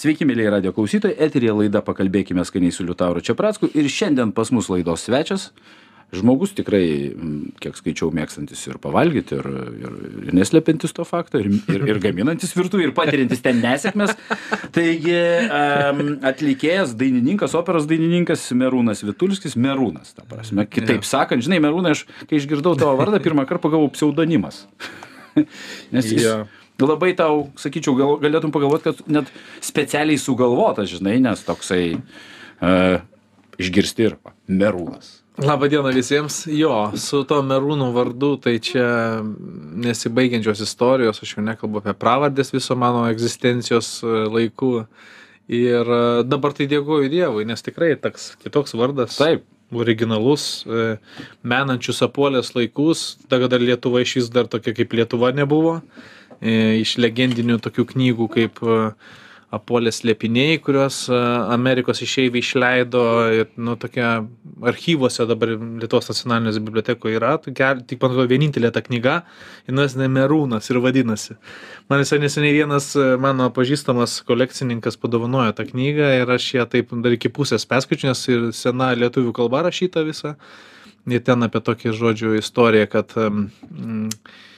Sveiki, 0.00 0.24
mėlyje 0.24 0.48
radio 0.54 0.70
klausytojai, 0.72 1.12
eterija 1.26 1.52
laida 1.52 1.82
Pakalbėkime 1.84 2.40
skaniai 2.48 2.72
su 2.72 2.86
Liutauru 2.88 3.20
Čiapracku 3.20 3.68
ir 3.76 3.84
šiandien 3.92 4.30
pas 4.32 4.48
mus 4.54 4.70
laidos 4.72 5.02
svečias. 5.04 5.50
Žmogus 6.16 6.54
tikrai, 6.56 6.84
kiek 7.60 7.76
skaičiau, 7.76 8.08
mėgstantis 8.16 8.62
ir 8.66 8.78
pavalgyti, 8.82 9.36
ir, 9.36 9.48
ir, 9.76 9.98
ir 10.24 10.32
neslepintis 10.34 10.96
to 10.96 11.04
fakto, 11.06 11.38
ir, 11.38 11.52
ir, 11.70 11.84
ir 11.92 12.00
gaminantis 12.02 12.56
virtuvį, 12.56 12.88
ir 12.88 12.94
patirintis 12.96 13.44
ten 13.44 13.60
nesėkmės. 13.62 14.16
Taigi 14.74 15.18
um, 15.44 16.00
atlikėjas, 16.32 16.96
dainininkas, 16.98 17.54
operos 17.60 17.86
dainininkas 17.90 18.46
Merūnas 18.56 19.04
Vitulskis, 19.04 19.58
Merūnas, 19.60 20.16
ta 20.16 20.24
prasme. 20.26 20.64
Kitaip 20.66 21.04
sakant, 21.06 21.44
žinai, 21.44 21.60
Merūnai, 21.62 21.92
aš 21.98 22.06
kai 22.24 22.40
išgirdau 22.40 22.72
tavo 22.80 22.96
vardą, 22.98 23.20
pirmą 23.22 23.44
kartą 23.44 23.68
pagavau 23.68 23.92
pseudonimas. 23.92 24.64
Nes 25.94 26.08
jis, 26.08 26.24
Jo. 26.24 26.40
Labai 26.86 27.12
tau, 27.18 27.48
sakyčiau, 27.60 27.96
gal, 27.98 28.16
galėtum 28.22 28.52
pagalvoti, 28.54 28.90
kad 28.90 29.06
net 29.10 29.32
specialiai 29.64 30.20
sugalvotas, 30.20 30.90
žinai, 30.92 31.18
nes 31.22 31.42
toksai 31.46 31.84
uh, 31.96 33.00
išgirsti 33.60 34.08
ir 34.08 34.16
merūnas. 34.48 35.20
Labą 35.40 35.70
dieną 35.72 35.92
visiems. 35.94 36.42
Jo, 36.52 36.90
su 37.00 37.22
to 37.28 37.38
merūnų 37.46 37.86
vardu 37.94 38.34
tai 38.44 38.58
čia 38.60 39.22
nesibaigiančios 39.80 40.60
istorijos, 40.66 41.22
aš 41.22 41.36
jau 41.36 41.44
nekalbu 41.46 41.80
apie 41.80 41.94
pravardės 41.96 42.52
viso 42.52 42.76
mano 42.76 43.06
egzistencijos 43.08 43.88
e, 44.02 44.18
laikų. 44.34 44.74
Ir 45.48 45.92
e, 45.96 46.02
dabar 46.28 46.52
tai 46.56 46.68
dėkoju 46.68 47.08
Dievui, 47.12 47.46
nes 47.48 47.64
tikrai 47.64 47.94
toks 47.96 48.34
kitoks 48.42 48.76
vardas. 48.76 49.16
Taip. 49.20 49.46
Originalus, 49.70 50.64
menančius 51.46 52.00
apuolės 52.02 52.48
laikus, 52.56 53.20
tada 53.30 53.46
dar 53.46 53.62
Lietuva 53.62 54.00
iš 54.02 54.16
vis 54.16 54.30
dar 54.34 54.48
tokia 54.50 54.74
kaip 54.74 54.96
Lietuva 54.98 55.30
nebuvo. 55.30 55.76
E, 55.78 56.19
Iš 56.40 56.94
legendinių 56.96 57.58
tokių 57.60 57.84
knygų 57.90 58.26
kaip 58.32 58.62
e, 58.64 58.76
Apuolės 59.50 59.98
slėpiniai, 59.98 60.60
kuriuos 60.62 61.08
e, 61.10 61.16
Amerikos 61.50 62.00
išeiviai 62.04 62.38
išleido 62.38 63.02
ir, 63.34 63.48
nu, 63.58 63.74
tokia 63.82 64.20
archyvuose 64.70 65.26
dabar 65.26 65.56
Lietuvos 65.58 66.06
nacionalinės 66.12 66.60
bibliotekoje 66.62 67.18
yra, 67.18 67.32
tokia, 67.42 67.72
tik 67.82 67.98
man 67.98 68.14
atrodo, 68.14 68.28
vienintelė 68.30 68.70
ta 68.72 68.80
knyga, 68.86 69.16
jinai 69.66 70.06
Merūnas 70.14 70.70
ir 70.70 70.78
vadinasi. 70.80 71.34
Man 71.90 72.04
visai 72.04 72.20
neseniai 72.22 72.54
vienas 72.60 72.92
e, 72.94 73.08
mano 73.20 73.50
pažįstamas 73.52 74.20
kolekcininkas 74.28 74.96
padovanojo 75.02 75.56
tą 75.58 75.66
knygą 75.72 76.12
ir 76.20 76.30
aš 76.38 76.46
ją 76.54 76.68
taip 76.70 76.94
dar 77.02 77.18
iki 77.18 77.32
pusės 77.34 77.66
perskaičiu, 77.68 78.12
nes 78.14 78.22
ir 78.30 78.52
sena 78.54 78.94
lietuvių 78.94 79.34
kalba 79.34 79.66
rašyta 79.66 80.06
visa. 80.06 80.38
Ir 81.10 81.26
ten 81.26 81.42
apie 81.42 81.58
tokį 81.64 81.96
žodžių 81.96 82.36
istoriją, 82.38 82.86
kad 82.92 83.18
mm, 83.18 84.14
E, 84.14 84.49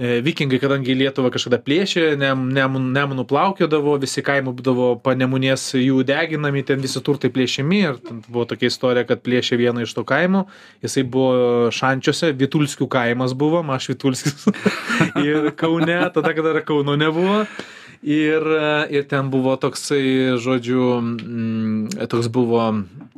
Vikingai, 0.00 0.56
kadangi 0.56 0.94
Lietuvą 0.96 1.28
kažkada 1.28 1.58
plėšė, 1.60 2.14
nem, 2.16 2.46
nemun, 2.56 2.86
nemunų 2.94 3.26
plaukiodavo, 3.28 3.98
visi 4.00 4.22
kaimų 4.24 4.54
būdavo 4.56 4.86
panemunės 5.04 5.74
jų 5.76 6.00
deginami, 6.08 6.62
ten 6.64 6.80
visi 6.80 7.02
turtai 7.04 7.28
plėšiami 7.34 7.80
ir 7.82 7.98
buvo 8.30 8.46
tokia 8.48 8.70
istorija, 8.72 9.04
kad 9.10 9.20
plėšė 9.26 9.58
vieną 9.60 9.84
iš 9.84 9.92
to 9.98 10.06
kaimų, 10.08 10.46
jisai 10.86 11.04
buvo 11.04 11.68
Šančiuose, 11.76 12.30
Vitulskių 12.40 12.88
kaimas 12.88 13.34
buvo, 13.36 13.60
aš 13.76 13.90
Vitulskis 13.92 14.48
ir 15.26 15.50
Kaune, 15.60 15.98
tada, 16.16 16.32
kada 16.32 16.54
dar 16.56 16.64
Kauno 16.64 16.96
nebuvo. 16.96 17.42
Ir, 18.00 18.40
e, 18.40 18.86
ir 18.96 19.04
ten 19.04 19.28
buvo 19.28 19.52
toksai, 19.60 20.38
žodžiu, 20.40 20.84
mm, 21.04 22.08
toks 22.08 22.30
buvo 22.32 22.70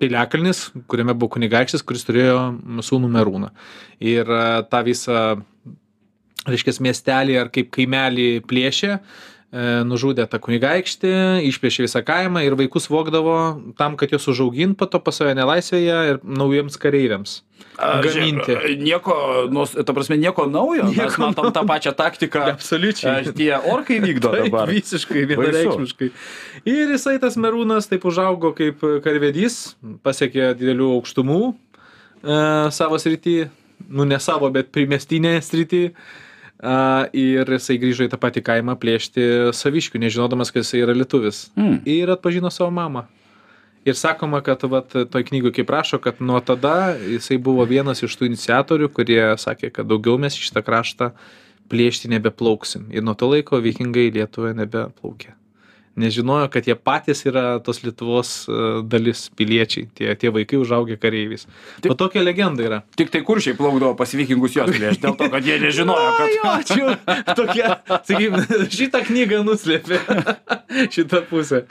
piliakalnis, 0.03 0.73
kuriame 0.91 1.15
buvo 1.15 1.37
kunigaikštis, 1.37 1.87
kuris 1.87 2.03
turėjo 2.09 2.41
sūnų 2.83 3.15
merūną. 3.15 3.53
Ir 4.03 4.27
e, 4.27 4.43
tą 4.67 4.83
visą 4.91 5.23
reiškia 6.49 6.79
miestelį 6.83 7.37
ar 7.43 7.51
kaip 7.55 7.69
kaimelį 7.75 8.29
plėšė, 8.51 8.97
e, 8.97 9.67
nužudė 9.87 10.25
tą 10.33 10.41
kunigaikštį, 10.43 11.13
išplėšė 11.51 11.85
visą 11.87 12.03
kaimą 12.07 12.43
ir 12.47 12.57
vaikus 12.59 12.89
vokdavo 12.91 13.37
tam, 13.79 13.95
kad 14.01 14.11
juos 14.15 14.27
užaugint 14.33 14.75
po 14.81 14.87
to 14.91 14.99
pas 14.99 15.15
save 15.21 15.35
nelaisvėje 15.39 15.99
ir 16.15 16.21
naujiems 16.25 16.79
kareiviams. 16.83 17.43
Gaminti. 17.79 18.53
Žiūrėk, 18.53 18.83
Nieko, 18.83 19.15
nuos- 19.55 19.73
ta 19.87 19.93
prasme, 19.97 20.19
nieko 20.21 20.45
naujo. 20.51 20.85
Nieko 20.91 21.05
Mes 21.07 21.19
matom 21.23 21.53
tą 21.55 21.63
pačią 21.67 21.93
taktiką. 21.97 22.43
Absoliučiai. 22.57 23.29
e, 23.29 23.33
Tie 23.33 23.53
orkai 23.57 24.01
vykdo 24.03 24.33
Taip, 24.35 24.51
dabar. 24.51 24.69
Visiškai 24.69 25.23
vienareikšmiškai. 25.31 26.11
Ir 26.69 26.93
jisai 26.97 27.17
tas 27.23 27.39
merūnas 27.41 27.89
taip 27.89 28.05
užaugo 28.05 28.51
kaip 28.59 28.83
karvedys, 29.05 29.77
pasiekė 30.05 30.53
didelių 30.59 30.91
aukštumų 30.99 31.41
e, 31.49 31.55
savo 32.75 32.99
srity, 33.01 33.49
nu 33.89 34.05
ne 34.05 34.19
savo, 34.23 34.51
bet 34.53 34.69
primestinėje 34.75 35.41
srity. 35.43 35.83
A, 36.63 37.09
ir 37.11 37.49
jisai 37.51 37.75
grįžo 37.83 38.07
į 38.07 38.13
tą 38.13 38.21
patį 38.23 38.45
kaimą 38.47 38.77
plėšti 38.79 39.25
saviškių, 39.59 39.99
nežinodamas, 40.05 40.53
kad 40.55 40.63
jisai 40.63 40.85
yra 40.85 40.95
lietuvis. 40.95 41.49
Mm. 41.59 41.81
Ir 41.91 42.13
atpažino 42.15 42.53
savo 42.55 42.71
mamą. 42.71 43.09
Ir 43.83 43.99
sakoma, 43.99 44.39
kad 44.47 44.63
vat, 44.71 44.95
toj 44.95 45.25
knygoj 45.27 45.57
kaip 45.57 45.73
rašo, 45.75 45.99
kad 45.99 46.23
nuo 46.23 46.39
tada 46.39 46.95
jisai 46.95 47.41
buvo 47.43 47.67
vienas 47.67 48.05
iš 48.07 48.15
tų 48.15 48.31
iniciatorių, 48.31 48.93
kurie 48.95 49.23
sakė, 49.43 49.73
kad 49.75 49.91
daugiau 49.91 50.21
mes 50.23 50.39
šitą 50.39 50.63
kraštą 50.63 51.11
plėšti 51.73 52.13
nebeplauksim. 52.15 52.87
Ir 52.95 53.03
nuo 53.03 53.19
to 53.19 53.27
laiko 53.33 53.59
vikingai 53.59 54.07
į 54.13 54.19
Lietuvą 54.21 54.55
nebeplaukė. 54.55 55.35
Nes 55.97 56.15
žinojo, 56.17 56.47
kad 56.49 56.65
jie 56.65 56.73
patys 56.79 57.21
yra 57.29 57.59
tos 57.65 57.83
Lietuvos 57.85 58.31
e, 58.49 58.61
dalis 58.89 59.27
piliečiai, 59.37 59.91
tie, 59.93 60.09
tie 60.17 60.31
vaikai 60.33 60.57
užaugę 60.63 60.97
kareiviais. 61.01 61.45
Po 61.85 61.97
tokia 61.99 62.23
legenda 62.25 62.65
yra. 62.65 62.79
Tik 62.97 63.13
tai 63.13 63.21
kuršiai 63.27 63.59
plaukdavo 63.59 63.93
pas 63.99 64.15
vikingus 64.17 64.57
jos 64.57 64.73
plėšti, 64.73 65.03
dėl 65.05 65.19
to, 65.21 65.29
kad 65.35 65.45
jie 65.45 65.59
nežinojo, 65.61 66.15
kad... 66.19 66.33
Jo, 66.39 66.55
čia 66.71 67.35
tokia, 67.37 67.75
sakykime, 68.09 68.47
šitą 68.79 69.03
knygą 69.11 69.43
nuslėpė 69.45 70.01
šitą 70.97 71.27
pusę. 71.29 71.67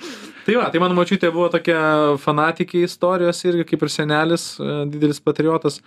Tai 0.46 0.58
va, 0.58 0.70
tai 0.74 0.82
mano 0.82 0.98
mačiutė 0.98 1.34
buvo 1.34 1.50
tokia 1.54 1.82
fanatikė 2.22 2.86
istorijos 2.86 3.42
irgi 3.46 3.66
kaip 3.74 3.86
ir 3.86 3.94
senelis, 3.94 4.52
e, 4.62 4.82
didelis 4.94 5.22
patriotas. 5.24 5.82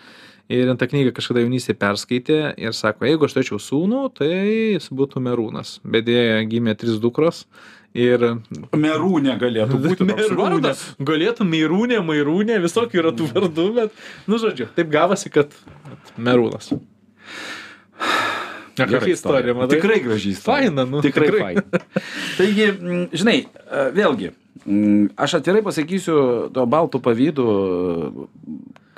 Ir 0.53 0.69
tą 0.77 0.85
knygą 0.91 1.15
kažkada 1.17 1.41
jaunystėje 1.41 1.79
perskaitė 1.81 2.39
ir 2.61 2.75
sako, 2.77 3.07
jeigu 3.09 3.25
aš 3.25 3.39
turėčiau 3.39 3.61
sūnų, 3.65 4.01
tai 4.19 4.29
jis 4.75 4.91
būtų 4.93 5.23
merūnas. 5.25 5.79
Bet 5.89 6.05
dėja 6.05 6.43
gimė 6.51 6.75
trys 6.77 6.99
dukros. 7.01 7.47
Ir 7.95 8.25
Merūnė 8.75 9.37
galėtų 9.39 9.79
būti 9.79 10.07
Merūnė. 10.09 10.73
Galėtų 11.07 11.45
Meirūnė, 11.47 12.01
Mairūnė, 12.03 12.57
visokių 12.65 12.99
yra 13.05 13.13
tų 13.15 13.29
vardų, 13.31 13.67
bet, 13.77 14.01
nu, 14.27 14.39
žodžiu, 14.43 14.67
taip 14.75 14.91
gavosi, 14.91 15.31
kad 15.31 15.55
Merūnas. 16.19 16.73
Kokia 18.75 19.13
istorija, 19.13 19.55
matai? 19.55 19.79
Tikrai 19.79 20.01
graži 20.03 20.33
istorija. 20.35 20.73
Faina, 20.73 20.85
nu, 20.91 21.03
Tikrai, 21.05 21.29
tikrai. 21.31 21.55
faina. 21.55 21.63
Taigi, 22.41 22.67
mm, 22.73 23.05
žinai, 23.15 23.37
e, 23.47 23.85
vėlgi, 23.95 24.33
mm, 24.65 25.05
aš 25.27 25.39
atvirai 25.39 25.63
pasakysiu, 25.63 26.17
to 26.57 26.67
baltų 26.75 26.99
pavydų, 27.05 27.47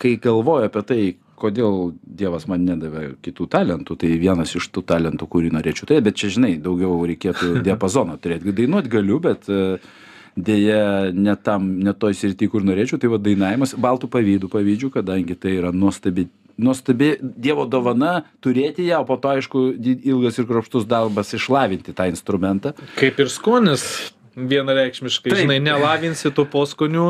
kai 0.00 0.14
galvoju 0.24 0.70
apie 0.70 0.84
tai, 0.88 1.02
kodėl 1.38 1.92
Dievas 2.02 2.46
man 2.50 2.64
nedavė 2.66 3.10
kitų 3.24 3.48
talentų, 3.52 3.98
tai 4.00 4.14
vienas 4.20 4.54
iš 4.58 4.68
tų 4.72 4.84
talentų, 4.88 5.28
kurį 5.30 5.52
norėčiau 5.56 5.88
turėti, 5.88 6.06
bet 6.08 6.18
čia, 6.22 6.32
žinai, 6.38 6.56
daugiau 6.62 6.98
reikėtų 7.12 7.58
diapazoną 7.66 8.18
turėti. 8.22 8.54
Dainuoti 8.56 8.92
galiu, 8.92 9.20
bet 9.24 9.50
e, 9.52 9.78
dėja 10.36 11.12
ne 11.14 11.36
tam, 11.36 11.68
ne 11.84 11.94
toj 11.96 12.16
srity, 12.16 12.48
kur 12.52 12.66
norėčiau, 12.66 13.00
tai 13.02 13.12
va 13.12 13.20
dainavimas, 13.22 13.76
baltų 13.80 14.10
pavydų 14.12 14.50
pavydžių, 14.52 14.92
kadangi 14.98 15.38
tai 15.40 15.58
yra 15.60 15.72
nuostabi 15.76 16.28
nuostabi 16.56 17.10
dievo 17.20 17.66
dovana 17.68 18.22
turėti 18.44 18.86
ją 18.88 19.02
o 19.02 19.06
po 19.08 19.18
to 19.20 19.34
aišku 19.34 19.64
ilgas 19.76 20.38
ir 20.40 20.46
kruopštus 20.48 20.86
darbas 20.88 21.34
išlavinti 21.36 21.92
tą 21.96 22.08
instrumentą 22.08 22.72
Kaip 22.96 23.20
ir 23.20 23.28
skonis 23.32 23.84
vienareikšmiškai, 24.36 25.30
Taip. 25.32 25.40
žinai, 25.42 25.56
nelavinsi 25.64 26.30
tų 26.36 26.44
poskonių, 26.52 27.06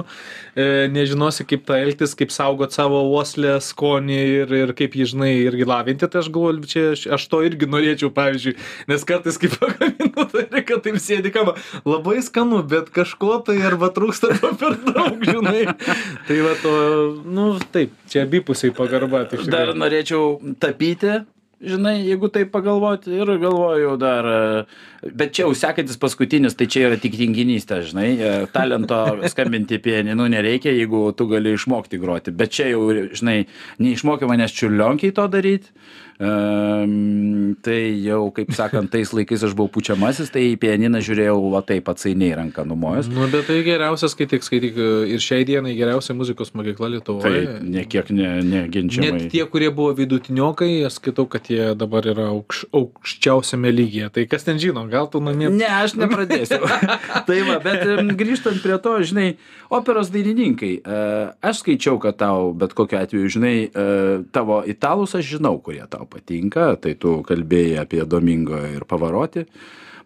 e, 0.55 0.87
nežinosi 0.95 1.47
kaip 1.49 1.65
tą 1.67 1.79
elgtis, 1.83 2.15
kaip 2.19 2.31
saugot 2.35 2.75
savo 2.77 3.03
uoslę, 3.11 3.57
skonį 3.63 4.19
ir, 4.43 4.55
ir 4.61 4.73
kaip 4.79 4.95
jį, 4.95 5.09
žinai, 5.13 5.33
irgi 5.43 5.67
lavinti, 5.67 6.07
tai 6.07 6.23
aš 6.23 6.31
galvoju, 6.35 6.71
čia 6.71 6.85
aš, 6.95 7.05
aš 7.19 7.27
to 7.33 7.43
irgi 7.47 7.69
norėčiau, 7.71 8.13
pavyzdžiui, 8.15 8.57
nes 8.93 9.07
kartais 9.09 9.41
kaip 9.43 9.59
pagaminu, 9.63 10.29
tai 10.33 10.47
reikia 10.55 10.81
taip 10.87 11.01
sėdi 11.03 11.35
kama, 11.35 11.57
labai 11.89 12.21
skanu, 12.25 12.63
bet 12.63 12.93
kažko 12.95 13.41
tai 13.47 13.59
arba 13.67 13.91
trūksta 13.95 14.31
arba 14.37 14.55
per 14.61 14.79
daug, 14.87 15.27
žinai. 15.27 15.67
Tai 16.27 16.43
va 16.47 16.59
to, 16.63 16.77
nu, 17.27 17.49
taip, 17.75 17.95
čia 18.11 18.22
abipusiai 18.27 18.75
pagarba. 18.77 19.27
Tai 19.31 19.43
dar 19.51 19.75
norėčiau 19.75 20.37
tapyti 20.63 21.25
žinai 21.61 22.03
jeigu 22.05 22.29
taip 22.33 22.51
pagalvoti 22.53 23.15
ir 23.17 23.31
galvoju 23.41 23.95
dar 24.01 24.29
e, 24.29 24.41
bet 25.17 25.33
čia 25.37 25.47
jau 25.47 25.55
sekantis 25.57 25.97
paskutinis 26.01 26.57
tai 26.59 26.69
čia 26.69 26.91
yra 26.91 26.99
tik 27.01 27.17
tinginystė 27.17 27.81
žinai 27.89 28.09
e, 28.17 28.33
talento 28.53 28.99
skambinti 29.33 29.81
pianinu 29.83 30.29
nereikia 30.33 30.75
jeigu 30.77 31.09
tu 31.17 31.29
gali 31.31 31.55
išmokti 31.57 32.01
groti. 32.03 32.35
Bet 32.37 32.53
čia 32.57 32.69
jau 32.75 32.85
žinai 32.93 33.47
neišmokė 33.81 34.29
manęs 34.29 34.57
čiurlionkėj 34.57 35.17
to 35.17 35.29
daryt 35.33 35.71
tai 36.16 37.78
jau, 38.01 38.21
kaip 38.33 38.53
sakant, 38.57 38.89
tais 38.92 39.10
laikais 39.13 39.42
aš 39.45 39.53
buvau 39.57 39.68
pučiamasis, 39.74 40.30
tai 40.33 40.47
į 40.53 40.57
pianiną 40.63 41.03
žiūrėjau, 41.04 41.36
va 41.53 41.60
taip 41.66 41.91
atsainiai 41.92 42.39
ranką 42.39 42.65
numojęs. 42.68 43.10
Nu, 43.13 43.27
bet 43.33 43.48
tai 43.51 43.59
geriausia 43.66 44.09
skaityk, 44.09 44.47
skaityk 44.47 44.80
ir 45.13 45.22
šiai 45.22 45.45
dienai 45.48 45.74
geriausia 45.77 46.16
muzikos 46.16 46.54
mokykla 46.57 46.89
Lietuvoje. 46.95 47.42
Tai 47.45 47.68
niekiek 47.68 48.13
ne, 48.16 48.30
neginčiamai. 48.47 49.10
Net 49.13 49.28
tie, 49.34 49.45
kurie 49.51 49.68
buvo 49.74 49.92
vidutiniokai, 49.98 50.71
aš 50.89 51.01
skaitau, 51.03 51.27
kad 51.28 51.51
jie 51.53 51.74
dabar 51.77 52.09
yra 52.09 52.30
aukš, 52.33 52.65
aukščiausiame 52.72 53.74
lygyje. 53.74 54.09
Tai 54.16 54.27
kas 54.30 54.48
ten 54.48 54.60
žino, 54.62 54.86
gal 54.92 55.10
tu 55.12 55.21
namie. 55.21 55.51
Ne, 55.53 55.69
aš 55.69 55.98
nepradėsiu. 56.01 56.62
tai 57.28 57.39
va, 57.45 57.59
bet 57.65 57.84
grįžtant 58.16 58.65
prie 58.65 58.80
to, 58.80 58.97
žinai, 59.04 59.28
operos 59.69 60.09
dainininkai, 60.15 60.72
e, 60.80 61.04
aš 61.45 61.60
skaičiau, 61.60 62.01
kad 62.01 62.16
tau, 62.22 62.53
bet 62.57 62.72
kokiu 62.78 63.03
atveju, 63.03 63.33
žinai, 63.36 63.54
e, 63.69 63.86
tavo 64.33 64.62
italus 64.69 65.16
aš 65.19 65.36
žinau, 65.36 65.57
kurie 65.60 65.84
tau 65.91 66.06
patinka, 66.11 66.73
tai 66.81 66.95
tu 66.99 67.19
kalbėjai 67.27 67.83
apie 67.85 68.05
Domingo 68.09 68.61
ir 68.69 68.87
Pavaroti. 68.89 69.47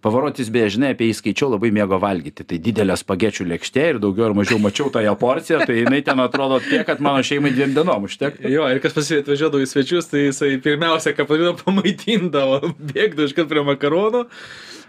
Pavarotis, 0.00 0.48
beje, 0.48 0.78
žinai, 0.78 0.94
apie 0.94 1.10
jį 1.10 1.16
skaičiau, 1.18 1.50
labai 1.52 1.68
mėgo 1.76 1.98
valgyti. 2.00 2.46
Tai 2.48 2.56
didelė 2.64 2.94
spagečių 2.96 3.44
lėkštė 3.50 3.82
ir 3.90 3.98
daugiau 4.00 4.30
ar 4.30 4.36
mažiau 4.38 4.56
mačiau 4.62 4.88
tą 4.92 5.02
jo 5.04 5.12
porciją, 5.20 5.58
tai 5.68 5.76
jinai 5.82 6.00
ten 6.06 6.22
atrodo 6.24 6.56
tiek, 6.64 6.86
kad 6.88 7.02
mano 7.04 7.20
šeimai 7.26 7.52
dviem 7.52 7.74
dienom 7.76 8.08
užtek. 8.08 8.40
Jo, 8.48 8.64
ir 8.72 8.80
kas 8.80 8.96
pas 8.96 9.10
jį 9.12 9.20
atvažiuodavo 9.20 9.60
į 9.60 9.68
svečius, 9.68 10.08
tai 10.08 10.24
jisai 10.30 10.54
pirmiausia, 10.64 11.12
ką 11.12 11.28
padarydavo, 11.28 11.60
pamaitindavo, 11.66 12.72
bėgdavo 12.94 13.28
iškart 13.28 13.52
prie 13.52 13.66
makaronų. 13.68 14.24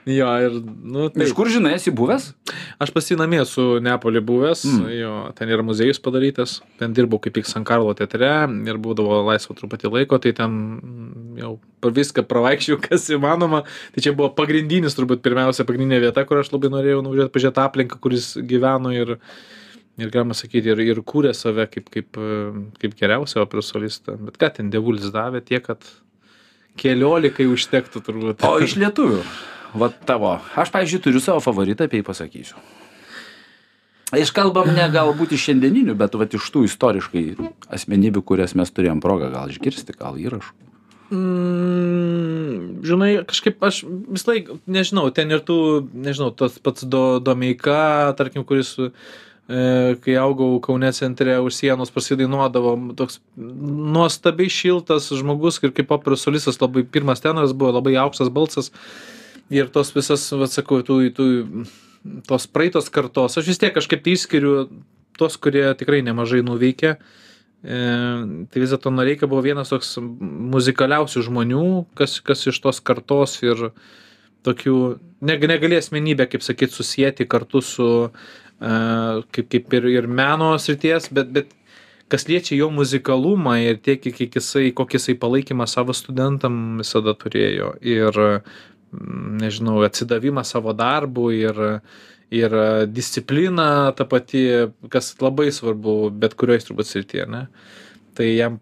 Jo, 0.09 0.29
ir, 0.41 0.55
nu, 0.65 1.09
tai 1.13 1.27
Iš 1.27 1.33
kur 1.37 1.49
žinai, 1.51 1.75
esi 1.77 1.91
buvęs? 1.93 2.31
Aš 2.81 2.89
pasinamė 2.95 3.43
su 3.45 3.77
Neapolį 3.85 4.23
buvęs, 4.25 4.63
mm. 4.65 4.87
jo, 4.97 5.11
ten 5.37 5.51
yra 5.53 5.61
muziejus 5.65 6.01
padarytas, 6.01 6.55
ten 6.81 6.95
dirbau 6.97 7.19
kaip 7.21 7.35
tik 7.37 7.49
San 7.49 7.65
Karlo 7.67 7.93
teatre 7.97 8.31
ir 8.49 8.79
būdavo 8.81 9.19
laisvo 9.27 9.53
truputį 9.57 9.91
laiko, 9.93 10.17
tai 10.23 10.33
ten 10.37 10.57
mm, 10.79 11.37
jau 11.43 11.53
viską 11.85 12.25
pravaikščiau, 12.29 12.79
kas 12.87 13.05
įmanoma. 13.13 13.61
Tai 13.93 14.05
čia 14.07 14.15
buvo 14.17 14.31
pagrindinis, 14.37 14.97
turbūt 14.97 15.21
pirmiausia, 15.25 15.67
pagrindinė 15.69 16.01
vieta, 16.07 16.25
kur 16.25 16.41
aš 16.41 16.49
labai 16.55 16.73
norėjau 16.73 17.05
nuvažiuoti, 17.05 17.35
pažiūrėti 17.37 17.65
aplinką, 17.67 18.01
kuris 18.01 18.33
gyveno 18.41 18.95
ir, 18.97 19.15
ir 20.01 20.13
galima 20.13 20.37
sakyti, 20.37 20.73
ir, 20.73 20.81
ir 20.81 21.05
kūrė 21.05 21.35
save 21.37 21.69
kaip, 21.69 21.93
kaip, 21.93 22.21
kaip 22.81 22.97
geriausią 22.97 23.45
operos 23.45 23.69
solistą. 23.69 24.17
Bet 24.25 24.41
ką 24.41 24.55
ten 24.57 24.73
dievulis 24.73 25.13
davė 25.13 25.45
tiek, 25.45 25.61
kad 25.69 25.85
keliolikai 26.81 27.45
užtektų 27.51 28.01
turbūt. 28.01 28.45
O 28.49 28.57
iš 28.65 28.79
lietuvių. 28.81 29.21
Vat 29.73 29.95
tavo. 30.05 30.35
Aš, 30.59 30.71
pavyzdžiui, 30.73 31.03
turiu 31.05 31.21
savo 31.23 31.39
favoritą, 31.43 31.87
apie 31.87 32.01
jį 32.01 32.07
pasakysiu. 32.07 32.59
Iškalbam 34.11 34.73
ne 34.75 34.89
galbūt 34.91 35.37
iš 35.37 35.45
šiandieninių, 35.47 35.95
bet 35.95 36.17
vat 36.19 36.33
iš 36.35 36.49
tų 36.51 36.65
istoriškai 36.67 37.23
asmenybių, 37.71 38.23
kurias 38.27 38.57
mes 38.59 38.73
turėjom 38.75 38.99
progą 39.03 39.29
gal 39.31 39.53
išgirsti, 39.53 39.95
gal 39.95 40.19
įrašų. 40.19 40.51
Mm, 41.11 42.83
žinai, 42.87 43.09
kažkaip 43.27 43.63
aš 43.67 43.81
vis 43.87 44.27
laik, 44.27 44.51
nežinau, 44.67 45.09
ten 45.15 45.31
ir 45.31 45.43
tų, 45.47 45.57
nežinau, 45.91 46.29
tas 46.35 46.55
pats 46.59 46.83
do, 46.87 47.19
Domeika, 47.23 48.11
tarkim, 48.19 48.43
kuris, 48.47 48.73
e, 48.79 48.91
kai 50.03 50.15
augau 50.19 50.59
Kaune 50.63 50.91
centre 50.95 51.37
už 51.43 51.55
sienos 51.55 51.91
pasidainuodavo, 51.91 52.75
toks 52.99 53.19
nuostabiai 53.35 54.51
šiltas 54.51 55.07
žmogus 55.15 55.59
ir 55.63 55.75
kaip 55.75 55.91
operos 55.91 56.23
solistas, 56.27 56.59
labai 56.63 56.83
pirmas 56.83 57.23
tenas 57.23 57.55
buvo, 57.55 57.75
labai 57.79 57.95
aukštas 58.03 58.31
balsas 58.31 58.71
ir 59.51 59.71
tos 59.73 59.91
visas, 59.95 60.23
atsakau, 60.33 60.81
tų, 60.85 61.01
tų, 61.15 61.27
tos 62.27 62.47
praeitos 62.47 62.89
kartos, 62.93 63.37
aš 63.37 63.51
vis 63.51 63.61
tiek 63.61 63.73
kažkaip 63.75 64.03
tai 64.05 64.15
išskiriu 64.15 64.55
tos, 65.19 65.37
kurie 65.41 65.65
tikrai 65.77 66.01
nemažai 66.05 66.41
nuveikė. 66.45 66.95
E, 67.61 67.79
tai 68.49 68.61
vis 68.63 68.71
dėlto 68.73 68.89
Noreika 68.93 69.29
buvo 69.29 69.43
vienas 69.45 69.69
toks 69.69 69.97
muzikaliausių 70.01 71.27
žmonių, 71.27 71.65
kas, 71.99 72.17
kas 72.25 72.47
iš 72.49 72.57
tos 72.63 72.81
kartos 72.81 73.37
ir 73.45 73.69
tokių, 74.47 74.77
ne, 75.21 75.37
negali 75.37 75.77
asmenybę, 75.77 76.25
kaip 76.31 76.41
sakyt, 76.41 76.73
susijęti 76.73 77.27
kartu 77.29 77.61
su 77.61 77.89
e, 78.07 78.71
kaip, 79.29 79.51
kaip 79.51 79.75
ir, 79.77 79.91
ir 79.99 80.09
meno 80.09 80.55
srities, 80.57 81.11
bet, 81.13 81.29
bet 81.35 81.53
kas 82.11 82.25
liečia 82.27 82.57
jo 82.57 82.71
muzikalumą 82.73 83.55
ir 83.61 83.77
tiek, 83.83 84.01
kiek 84.03 84.35
jisai, 84.35 84.71
kokį 84.75 84.97
jisai 84.97 85.15
palaikymą 85.21 85.67
savo 85.69 85.93
studentam 85.95 86.81
visada 86.81 87.13
turėjo. 87.15 87.75
Ir 87.85 88.19
nežinau, 89.41 89.81
atsidavimą 89.85 90.43
savo 90.47 90.73
darbui 90.77 91.41
ir, 91.45 91.61
ir 92.31 92.57
disciplina 92.91 93.91
ta 93.97 94.05
pati, 94.05 94.43
kas 94.91 95.13
labai 95.21 95.51
svarbu 95.53 96.11
bet 96.11 96.35
kurioje 96.39 96.67
turbūt 96.69 96.91
srityje, 96.91 97.29
ne? 97.31 97.45
Tai 98.17 98.27
jam 98.27 98.59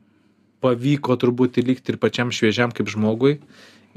pavyko 0.63 1.15
turbūt 1.19 1.59
likti 1.63 1.93
ir 1.93 1.99
pačiam 2.01 2.33
šviežiam 2.35 2.73
kaip 2.75 2.89
žmogui. 2.91 3.39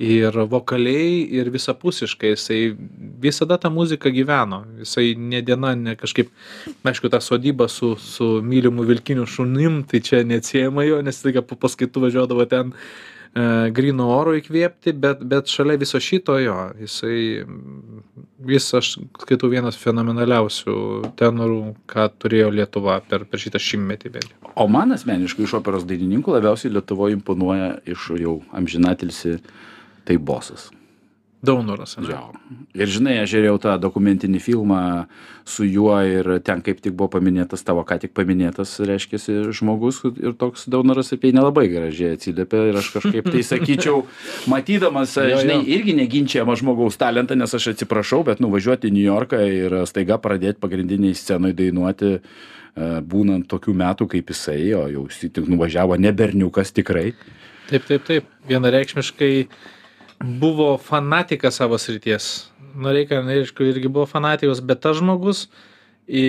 Ir 0.02 0.34
vokaliai, 0.48 1.20
ir 1.36 1.50
visapusiškai, 1.52 2.30
jisai 2.32 2.60
visada 3.20 3.58
tą 3.60 3.68
muziką 3.70 4.10
gyveno. 4.10 4.62
Jisai 4.80 5.12
ne 5.20 5.42
diena, 5.44 5.74
ne 5.76 5.92
kažkaip, 6.00 6.30
aišku, 6.88 7.10
ta 7.12 7.20
sodyba 7.20 7.68
su, 7.68 7.92
su 8.00 8.40
mylimu 8.40 8.86
vilkiniu 8.88 9.28
šunim, 9.28 9.82
tai 9.84 10.00
čia 10.00 10.22
neatsiejama 10.24 10.86
jo, 10.88 11.02
nes 11.04 11.20
tik 11.20 11.42
po 11.46 11.60
paskaitų 11.60 12.06
važiuodavo 12.06 12.48
ten 12.48 12.72
e, 12.72 12.78
grino 13.32 14.10
oro 14.12 14.34
įkvėpti, 14.36 14.92
bet, 14.92 15.22
bet 15.24 15.48
šalia 15.48 15.78
viso 15.80 16.00
šito 16.02 16.36
jo, 16.36 16.56
jisai, 16.82 17.46
jis, 18.52 18.66
aš 18.76 18.90
skaitau, 19.22 19.48
vienas 19.52 19.78
fenomenaliausių 19.80 20.74
tenorų, 21.16 21.62
ką 21.88 22.10
turėjo 22.20 22.50
Lietuva 22.52 22.98
per, 23.08 23.24
per 23.24 23.40
šitą 23.40 23.62
šimtmetį 23.62 24.12
bent. 24.18 24.36
O 24.52 24.68
man 24.68 24.92
asmeniškai 24.92 25.46
iš 25.46 25.56
operos 25.62 25.88
dainininkų 25.88 26.36
labiausiai 26.36 26.74
Lietuvoje 26.74 27.16
imponuoja 27.16 27.72
iš 27.88 28.12
jau 28.20 28.40
amžinatilsi 28.52 29.38
tai 30.04 30.20
bosas. 30.20 30.68
Daunoras. 31.42 31.96
Jo. 31.98 32.28
Ir 32.78 32.86
žinai, 32.86 33.16
aš 33.24 33.32
žiūrėjau 33.32 33.56
tą 33.64 33.72
dokumentinį 33.82 34.38
filmą 34.38 34.82
su 35.42 35.66
juo 35.66 35.96
ir 36.06 36.28
ten 36.46 36.62
kaip 36.62 36.78
tik 36.84 36.94
buvo 36.94 37.08
paminėtas 37.16 37.66
tavo 37.66 37.82
ką 37.82 37.96
tik 38.04 38.12
paminėtas, 38.14 38.76
reiškia, 38.86 39.18
žmogus 39.50 39.98
ir 40.12 40.36
toks 40.38 40.68
Daunoras 40.70 41.10
apie 41.16 41.32
jį 41.32 41.36
nelabai 41.40 41.66
gražiai 41.72 42.14
atsiliepė 42.14 42.62
ir 42.70 42.78
aš 42.78 42.92
kažkaip 42.94 43.32
tai 43.34 43.42
sakyčiau, 43.48 44.04
matydamas, 44.54 45.16
Jo, 45.18 45.42
žinai, 45.42 45.58
jo. 45.64 45.66
irgi 45.80 45.96
neginčiamą 45.98 46.54
žmogaus 46.62 47.00
talentą, 47.02 47.34
nes 47.38 47.58
aš 47.58 47.72
atsiprašau, 47.74 48.22
bet 48.30 48.38
nuvažiuoti 48.42 48.92
į 48.92 48.94
New 48.94 49.06
Yorką 49.08 49.42
ir 49.42 49.78
staiga 49.90 50.22
pradėti 50.22 50.62
pagrindiniai 50.62 51.18
scenoje 51.18 51.58
dainuoti, 51.58 52.14
e, 52.22 52.90
būnant 53.02 53.50
tokių 53.50 53.74
metų 53.82 54.12
kaip 54.14 54.30
jisai, 54.30 54.62
o 54.78 54.86
jau 54.94 55.06
jis 55.10 55.34
tik 55.34 55.50
nuvažiavo 55.50 55.98
ne 55.98 56.14
berniukas 56.14 56.70
tikrai. 56.70 57.10
Taip, 57.66 57.82
taip, 57.90 58.06
taip. 58.06 58.30
Vienareikšmiškai 58.46 59.34
buvo 60.22 60.76
fanatikas 60.78 61.60
savo 61.60 61.78
srities. 61.78 62.48
Noreika, 62.74 63.20
aišku, 63.20 63.66
irgi 63.68 63.90
buvo 63.92 64.06
fanatikas, 64.08 64.62
bet 64.64 64.80
tas 64.84 64.96
žmogus 65.00 65.46
į, 66.08 66.22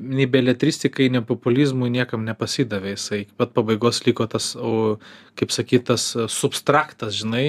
nei 0.00 0.26
beletristikai, 0.30 1.08
nei 1.12 1.22
populizmui 1.24 1.90
niekam 1.94 2.24
nepasidavė. 2.26 2.96
Jisai 2.96 3.22
iki 3.24 3.36
pat 3.38 3.54
pabaigos 3.56 4.02
liko 4.06 4.26
tas, 4.30 4.52
o, 4.58 4.96
kaip 5.38 5.54
sakytas, 5.54 6.08
substraktas, 6.32 7.14
žinai, 7.20 7.46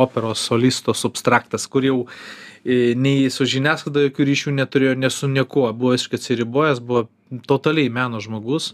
operos 0.00 0.42
solisto 0.48 0.96
substraktas, 0.96 1.68
kur 1.70 1.86
jau 1.86 2.00
e, 2.64 2.94
nei 2.96 3.30
su 3.32 3.46
žiniasklaida 3.48 4.08
jokių 4.08 4.28
ryšių 4.32 4.56
neturėjo, 4.58 4.98
ne 4.98 5.12
su 5.12 5.30
niekuo. 5.30 5.68
Buvo 5.76 5.94
visiškai 5.94 6.20
atsiribojęs, 6.20 6.82
buvo 6.84 7.06
totaliai 7.48 7.92
meno 7.92 8.22
žmogus. 8.24 8.72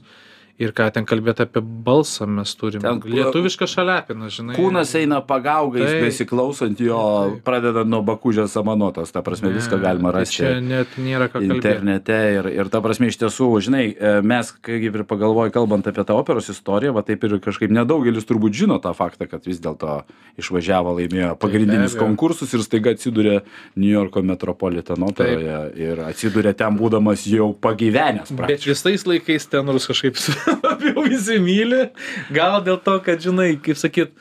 Ir 0.61 0.75
ką 0.77 0.91
ten 0.93 1.07
kalbėti 1.09 1.41
apie 1.47 1.63
balsą 1.65 2.27
mes 2.29 2.51
turime. 2.55 2.83
Ten- 2.85 3.01
Lietuvišką 3.01 3.65
šalepina, 3.65 4.29
žinai. 4.29 4.57
Kūnas 4.59 4.91
eina 4.99 5.23
pagaugais, 5.25 5.89
Taip. 5.89 6.03
besiklausant 6.05 6.77
jo, 6.85 6.99
Taip. 7.31 7.39
pradedant 7.47 7.89
nuo 7.89 8.03
bakužės 8.05 8.53
samanotos, 8.53 9.09
ta 9.11 9.23
prasme, 9.25 9.49
viską 9.57 9.79
Ne, 9.79 9.83
galima 9.87 10.13
tai 10.13 10.21
rasti. 10.21 10.37
Čia 10.43 10.61
net 10.61 10.89
nėra 11.01 11.31
ką 11.33 11.41
kalbėti. 11.41 11.57
internete 11.57 12.19
ir, 12.37 12.47
ir 12.61 12.69
ta 12.69 12.83
prasme 12.85 13.09
iš 13.09 13.17
tiesų, 13.23 13.49
žinai, 13.65 13.97
e, 13.97 14.21
mes, 14.21 14.53
kaip 14.61 14.95
ir 15.01 15.05
pagalvoju, 15.09 15.51
kalbant 15.57 15.87
apie 15.89 16.05
tą 16.05 16.19
operos 16.21 16.51
istoriją, 16.53 16.93
va 16.93 17.03
taip 17.09 17.25
ir 17.25 17.39
kažkaip 17.41 17.71
nedaugelis 17.73 18.29
turbūt 18.29 18.53
žino 18.53 18.77
tą 18.85 18.93
faktą, 18.95 19.31
kad 19.31 19.41
vis 19.49 19.59
dėlto 19.65 20.03
išvažiavo, 20.37 20.93
laimėjo 21.01 21.39
pagrindinius 21.41 21.95
abejo. 21.97 22.05
konkursus 22.05 22.53
ir 22.53 22.61
staiga 22.61 22.93
atsidūrė 22.93 23.41
New 23.77 23.89
Yorko 23.89 24.21
Metropolitan 24.23 25.01
operoje 25.09 25.73
ir 25.81 25.97
atsidūrė 26.05 26.53
ten 26.55 26.77
būdamas 26.77 27.25
jau 27.25 27.55
pagyvenęs. 27.57 28.29
Bet 28.29 28.61
praktiškai. 28.61 28.75
visais 28.77 29.07
laikais 29.09 29.49
tenorus 29.49 29.89
kažkaip 29.89 30.17
labiau 30.65 31.07
visi 31.09 31.39
myli. 31.43 31.87
Gal 32.35 32.61
dėl 32.67 32.81
to, 32.85 32.99
kad, 33.05 33.23
žinai, 33.23 33.55
kaip 33.63 33.79
sakyt, 33.81 34.15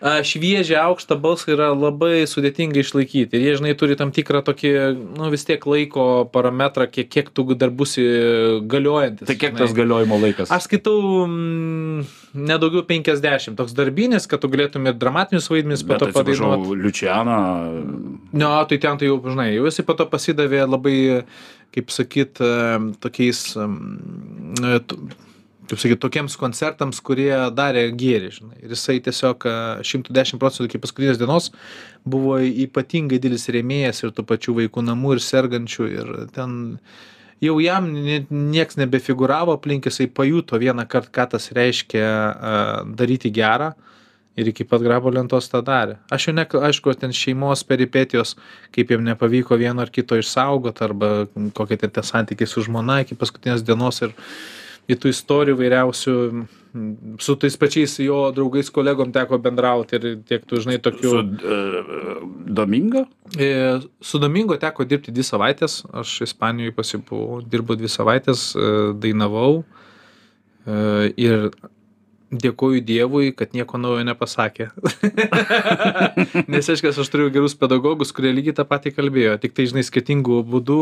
šviežią 0.00 0.80
aukštą 0.80 1.16
balsą 1.20 1.50
yra 1.52 1.66
labai 1.76 2.24
sudėtinga 2.28 2.80
išlaikyti. 2.80 3.36
Ir 3.36 3.42
jie, 3.44 3.52
žinai, 3.58 3.74
turi 3.76 3.98
tam 4.00 4.12
tikrą 4.16 4.40
tokį, 4.46 4.70
nu 5.18 5.28
vis 5.32 5.44
tiek 5.44 5.60
laiko 5.68 6.24
parametrą, 6.32 6.86
kiek, 6.88 7.10
kiek 7.12 7.28
tu 7.36 7.44
dar 7.52 7.68
būsi 7.68 8.04
galiojantis. 8.70 9.28
Tai 9.28 9.36
kiek 9.36 9.52
žinai. 9.52 9.60
tas 9.60 9.76
galiojimo 9.76 10.16
laikas? 10.22 10.52
Aš 10.56 10.70
skaitau 10.70 11.26
mm, 11.26 12.08
nedaugiau 12.48 12.86
50, 12.88 13.58
toks 13.60 13.76
darbinis, 13.76 14.24
kad 14.30 14.40
tu 14.40 14.48
galėtum 14.48 14.88
ir 14.88 14.96
dramatinius 14.96 15.50
vaidmenis 15.52 15.84
po 15.84 15.92
Bet 15.92 16.06
to 16.06 16.12
padainuoti. 16.16 16.64
atsiprašau, 16.64 16.80
Liučiana, 16.80 17.38
Ne, 18.32 18.50
tai 18.70 18.78
ten 18.80 18.96
tai 18.96 19.08
jau, 19.10 19.20
žinai, 19.26 19.50
jau 19.58 19.68
jisai 19.68 19.84
po 19.84 19.98
to 19.98 20.06
pasidavė 20.08 20.64
labai, 20.64 20.98
kaip 21.76 21.92
sakyt, 21.92 22.40
em, 22.40 22.92
tokiais 23.02 23.50
em, 23.60 23.74
e, 24.64 24.78
kaip 25.70 25.82
sakyt 25.82 26.00
tokiems 26.02 26.36
koncertams 26.40 27.00
kurie 27.04 27.30
darė 27.54 27.86
gėrį 27.96 28.30
žinai. 28.36 28.56
Ir 28.64 28.74
jisai 28.74 28.98
tiesiog 29.04 29.46
šimtu 29.86 30.14
dešim 30.16 30.40
procentų 30.42 30.68
iki 30.70 30.82
paskutinės 30.82 31.20
dienos 31.20 31.50
buvo 32.04 32.38
ypatingai 32.40 33.20
didelis 33.20 33.48
rėmėjas 33.52 34.04
ir 34.04 34.14
tų 34.16 34.26
pačių 34.28 34.56
vaikų 34.62 34.84
namų 34.88 35.16
ir 35.16 35.24
sergančių. 35.24 35.90
Ir 35.94 36.10
ten 36.34 36.56
jau 37.40 37.58
jam 37.62 37.90
nie 37.94 38.24
nieks 38.30 38.78
nebefigūravo 38.80 39.56
aplink 39.56 39.88
jisai 39.88 40.08
pajuto 40.12 40.58
vienąkart 40.60 41.12
ką 41.14 41.30
tas 41.34 41.50
reiškia 41.56 42.10
daryti 42.98 43.32
gera 43.32 43.74
ir 44.36 44.48
iki 44.50 44.64
pat 44.64 44.82
grabo 44.82 45.10
lentos 45.12 45.48
tą 45.52 45.60
darė. 45.64 45.98
Aš 46.12 46.28
jau 46.28 46.34
nek 46.36 46.54
aišku 46.54 46.94
ten 46.98 47.12
šeimos 47.16 47.64
peripetijos 47.66 48.36
kaip 48.74 48.92
jam 48.94 49.04
nepavyko 49.04 49.58
vieno 49.60 49.84
ar 49.84 49.90
kito 49.92 50.18
išsaugot 50.20 50.82
arba 50.86 51.10
kokie 51.56 51.80
tie 51.80 51.90
santykiai 52.06 52.48
su 52.48 52.64
žmona 52.66 53.02
iki 53.04 53.18
paskutinės 53.18 53.64
dienos 53.66 54.00
ir 54.06 54.14
ir 54.90 54.98
tų 55.00 55.12
istorijų 55.14 55.56
įvairiausių 55.56 56.16
su 57.18 57.34
tais 57.40 57.56
pačiais 57.58 57.96
jo 58.02 58.18
draugais 58.34 58.70
kolegom 58.70 59.10
teko 59.14 59.40
bendraut 59.42 59.90
ir 59.96 60.06
tiek 60.26 60.44
tų 60.46 60.62
žinai 60.64 60.78
tokių 60.82 61.10
Su 61.10 61.22
uh, 61.24 62.20
Domingo? 62.60 63.04
E, 63.34 63.80
Su 64.00 64.20
Domingo 64.22 64.58
teko 64.60 64.86
dirbti 64.86 65.14
dvi 65.14 65.26
savaitės, 65.26 65.80
aš 65.90 66.20
Ispanijoje 66.28 66.76
pasibuvau, 66.76 67.40
dirbau 67.42 67.78
dvi 67.78 67.90
savaitės, 67.90 68.50
e, 68.54 68.72
dainavau 69.02 69.64
ir 71.18 71.48
dėkoju 72.30 72.80
Dievui, 72.86 73.32
kad 73.34 73.54
nieko 73.56 73.78
naujo 73.80 74.04
nepasakė. 74.06 74.70
Nes 76.52 76.70
aiškiai, 76.70 76.92
aš 76.94 77.10
turiu 77.10 77.30
gerus 77.34 77.56
pedagogus, 77.58 78.14
kurie 78.14 78.32
lygiai 78.34 78.54
tą 78.56 78.66
patį 78.70 78.94
kalbėjo, 78.94 79.36
tik 79.42 79.56
tai, 79.56 79.66
žinai, 79.70 79.84
skirtingų 79.86 80.40
būdų 80.50 80.80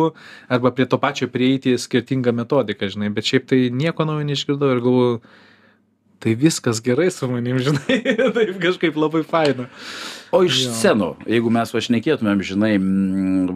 arba 0.53 0.73
prie 0.77 0.89
to 0.89 1.01
pačio 1.01 1.31
prieiti 1.33 1.77
skirtingą 1.81 2.35
metodiką, 2.37 2.91
žinai, 2.93 3.13
bet 3.15 3.29
šiaip 3.29 3.49
tai 3.49 3.61
nieko 3.73 4.09
naujo 4.09 4.29
neišgirdau 4.29 4.75
ir 4.75 4.83
galvoju, 4.85 5.21
tai 6.23 6.35
viskas 6.39 6.83
gerai 6.85 7.11
su 7.15 7.29
manim, 7.31 7.59
žinai, 7.63 8.01
taip 8.37 8.57
kažkaip 8.63 8.97
labai 8.99 9.25
faina. 9.27 9.69
O 10.35 10.43
iš 10.45 10.65
Jo. 10.67 10.73
scenų, 10.77 11.13
jeigu 11.31 11.53
mes 11.55 11.71
vašnekėtumėm, 11.73 12.43
žinai, 12.45 12.75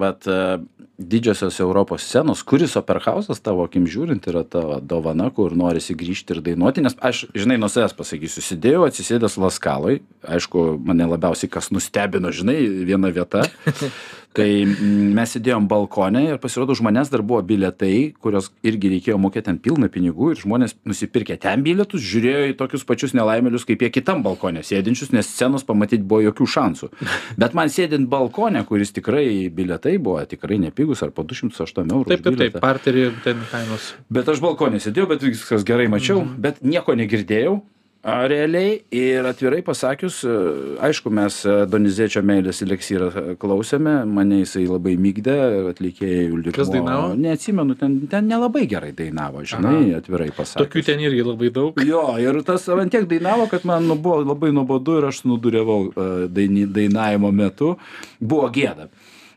vat, 0.01 0.25
e, 0.25 0.39
didžiosios 1.03 1.59
Europos 1.61 2.05
scenos, 2.07 2.41
kuris 2.47 2.77
operhausas 2.81 3.43
tavo 3.45 3.67
akim 3.67 3.85
žiūrint 3.91 4.25
yra 4.31 4.45
tavo 4.49 4.79
dovana, 4.81 5.29
kur 5.35 5.53
norisi 5.59 5.97
grįžti 5.99 6.37
ir 6.37 6.41
dainuoti, 6.47 6.85
nes 6.87 6.97
aš, 7.05 7.27
žinai, 7.37 7.59
nuo 7.61 7.69
savęs 7.73 7.93
pasakysiu, 7.99 8.45
sėdėjau 8.47 8.87
atsisėdęs 8.87 9.37
laskaloj, 9.43 10.01
aišku, 10.25 10.65
mane 10.87 11.09
labiausiai 11.13 11.51
kas 11.53 11.69
nustebino, 11.75 12.33
žinai, 12.33 12.61
viena 12.89 13.13
vieta. 13.13 13.45
Tai 14.37 14.49
mes 15.17 15.35
sėdėjom 15.35 15.67
balkone 15.69 16.23
ir 16.31 16.39
pasirodo, 16.41 16.73
už 16.73 16.81
manęs 16.87 17.11
dar 17.13 17.21
buvo 17.27 17.43
biletai, 17.45 18.15
kurios 18.23 18.49
irgi 18.65 18.95
reikėjo 18.95 19.19
mokėti 19.21 19.51
ten 19.51 19.59
pilną 19.61 19.91
pinigų 19.93 20.31
ir 20.33 20.41
žmonės 20.41 20.73
nusipirkę 20.89 21.37
ten 21.43 21.65
bilietus, 21.67 22.01
žiūrėjo 22.01 22.47
į 22.53 22.55
tokius 22.61 22.87
pačius 22.89 23.13
nelaimėlius 23.19 23.67
kaip 23.69 23.85
jie 23.85 23.91
kitam 23.93 24.25
balkone 24.25 24.65
sėdinčius, 24.65 25.13
nes 25.13 25.29
scenos 25.29 25.67
pamatyti 25.69 26.07
buvo 26.09 26.25
jokių 26.31 26.49
šansų. 26.55 26.89
Bet 27.43 27.57
man 27.59 27.73
sėdint 27.73 28.09
balkone, 28.13 28.65
kuris 28.69 28.95
tikrai 28.97 29.27
biletai 29.53 29.99
buvo 30.01 30.23
tikrai 30.29 30.57
nepigus 30.63 31.05
ar 31.05 31.13
po 31.13 31.27
208 31.29 31.85
eurų. 31.93 32.09
Taip, 32.09 32.23
už 32.23 32.25
taip, 32.25 32.25
taip, 32.25 32.39
bilietą. 32.39 32.65
parterį 32.65 33.07
ten 33.27 33.45
kainos. 33.53 33.93
Bet 34.13 34.33
aš 34.33 34.41
balkonė 34.45 34.81
sėdėjau, 34.81 35.11
bet 35.13 35.29
viskas 35.29 35.69
gerai 35.69 35.91
mačiau, 35.93 36.23
mhm. 36.25 36.41
bet 36.41 36.65
nieko 36.65 36.97
negirdėjau. 36.97 37.61
A, 38.03 38.25
realiai 38.27 38.81
ir 38.91 39.23
atvirai 39.31 39.61
pasakius, 39.63 40.25
e, 40.27 40.33
aišku, 40.83 41.11
mes 41.15 41.37
e, 41.47 41.53
Donizėčio 41.71 42.19
meilės 42.27 42.59
eliksyrą 42.65 43.11
e, 43.15 43.23
klausėme, 43.39 43.93
mane 44.11 44.41
jisai 44.41 44.65
labai 44.67 44.97
mygdė, 44.99 45.37
atlikėjai 45.71 46.25
dainavo? 46.59 47.13
Neatsimenu, 47.15 47.77
ten, 47.79 47.95
ten 48.11 48.27
nelabai 48.27 48.65
gerai 48.67 48.91
dainavo, 48.99 49.45
žinai, 49.47 49.93
atvirai 50.01 50.33
pasakius. 50.35 50.65
Tokių 50.65 50.83
ten 50.89 51.05
irgi 51.07 51.23
labai 51.29 51.53
daug. 51.55 51.79
Jo, 51.87 52.03
ir 52.19 52.41
tas 52.49 52.67
man 52.75 52.91
tiek 52.91 53.07
dainavo, 53.07 53.47
kad 53.53 53.63
man 53.71 53.87
nu, 53.87 53.95
buvo 53.95 54.19
labai 54.25 54.51
nuobodu 54.51 54.99
ir 54.99 55.07
aš 55.13 55.23
nudurėvau 55.31 55.81
e, 55.87 56.11
daini, 56.27 56.67
dainavimo 56.67 57.31
metu. 57.31 57.77
Buvo 58.19 58.51
gėda. 58.51 58.91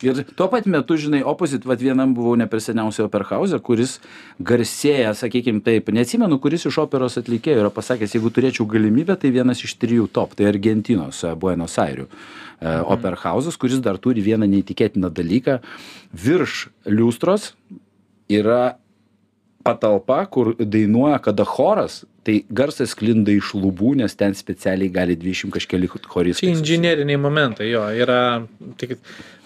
Ir 0.03 0.23
tuo 0.35 0.47
pat 0.51 0.65
metu, 0.67 0.97
žinai, 0.99 1.21
opozit, 1.23 1.65
vad 1.67 1.79
vienam 1.79 2.13
buvau 2.17 2.35
ne 2.39 2.47
per 2.51 2.59
seniausiai 2.63 3.05
operhauser, 3.07 3.61
kuris 3.63 3.97
garsėja, 4.43 5.13
sakykime 5.15 5.63
taip, 5.63 5.91
neatsimenu, 5.95 6.39
kuris 6.43 6.67
iš 6.67 6.81
operos 6.83 7.15
atlikėjų 7.21 7.63
yra 7.63 7.71
pasakęs, 7.73 8.17
jeigu 8.17 8.31
turėčiau 8.35 8.67
galimybę, 8.69 9.15
tai 9.19 9.31
vienas 9.35 9.63
iš 9.63 9.77
trijų 9.79 10.09
top, 10.11 10.35
tai 10.35 10.49
Argentinos, 10.51 11.23
e, 11.23 11.33
Buenos 11.39 11.77
Airių 11.81 12.07
mhm. 12.09 12.87
operhausas, 12.97 13.59
kuris 13.61 13.83
dar 13.83 13.99
turi 14.01 14.23
vieną 14.25 14.49
neįtikėtiną 14.51 15.11
dalyką. 15.15 15.59
Virš 16.25 16.67
liustros 16.89 17.53
yra 18.31 18.75
patalpa, 19.65 20.25
kur 20.29 20.53
dainuoja 20.59 21.17
kada 21.25 21.45
choras, 21.45 22.03
tai 22.25 22.43
garsas 22.53 22.93
sklinda 22.93 23.33
iš 23.33 23.53
lubų, 23.57 23.95
nes 24.01 24.13
ten 24.17 24.35
specialiai 24.37 24.91
gali 24.93 25.15
20 25.17 25.53
kažkeli 25.53 25.89
choristai. 25.89 26.51
Inžinieriniai 26.53 27.17
momentai, 27.21 27.71
jo, 27.71 27.81
yra 27.93 28.19
tik 28.81 28.97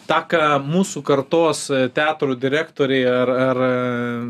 tą, 0.10 0.20
ką 0.30 0.42
mūsų 0.66 1.04
kartos 1.06 1.66
e, 1.74 1.84
teatrų 1.94 2.36
direktoriai 2.42 3.06
ar, 3.10 3.32
ar 3.50 3.62
e, 3.66 3.70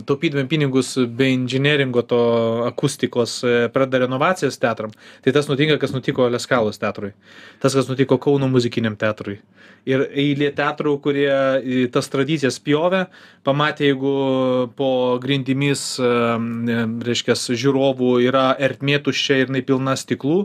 taupydami 0.08 0.48
pinigus 0.52 0.94
be 1.00 1.30
inžinieringo 1.36 2.04
to 2.08 2.20
akustikos 2.68 3.40
e, 3.48 3.54
pradeda 3.74 4.04
renovacijas 4.06 4.60
teatram, 4.60 4.94
tai 5.24 5.34
tas 5.36 5.48
nutinka, 5.52 5.80
kas 5.82 5.94
nutiko 5.96 6.28
Leskalos 6.32 6.82
teatrui, 6.82 7.14
tas, 7.64 7.76
kas 7.76 7.90
nutiko 7.92 8.20
Kauno 8.20 8.50
muzikiniam 8.52 8.98
teatrui. 9.00 9.40
Ir 9.88 10.04
eilė 10.12 10.50
teatrų, 10.58 10.98
kurie 11.02 11.88
tas 11.94 12.12
tradicijas 12.12 12.58
pjovė, 12.62 13.06
pamatė, 13.48 13.88
jeigu 13.88 14.12
po 14.76 14.90
grindimis, 15.24 15.94
reiškia, 17.08 17.38
žiūrovų 17.64 18.12
yra 18.26 18.50
ertmė 18.60 19.00
tuščia 19.06 19.40
ir 19.40 19.48
jinai 19.48 19.64
pilna 19.66 19.96
stiklų, 19.98 20.42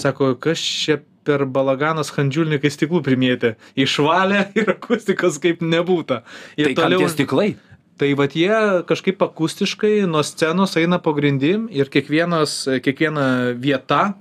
sako, 0.00 0.32
kas 0.40 0.64
čia 0.64 1.02
per 1.28 1.44
balaganas 1.44 2.12
handžiulnikai 2.16 2.70
stiklų 2.72 3.02
primėtė. 3.06 3.54
Išvalė 3.78 4.46
ir 4.58 4.72
akustikos 4.76 5.40
kaip 5.42 5.64
nebūta. 5.64 6.22
Ir 6.56 6.72
Tai 6.72 6.78
toliau 6.84 7.10
stiklai. 7.12 7.50
Tai 7.98 8.08
vat 8.14 8.36
jie 8.38 8.54
kažkaip 8.86 9.22
akustiškai 9.26 10.06
nuo 10.06 10.22
scenos 10.22 10.76
eina 10.78 11.00
po 11.02 11.12
grindim 11.16 11.66
ir 11.74 11.90
kiekvienas, 11.90 12.60
kiekviena 12.84 13.56
vieta, 13.58 14.12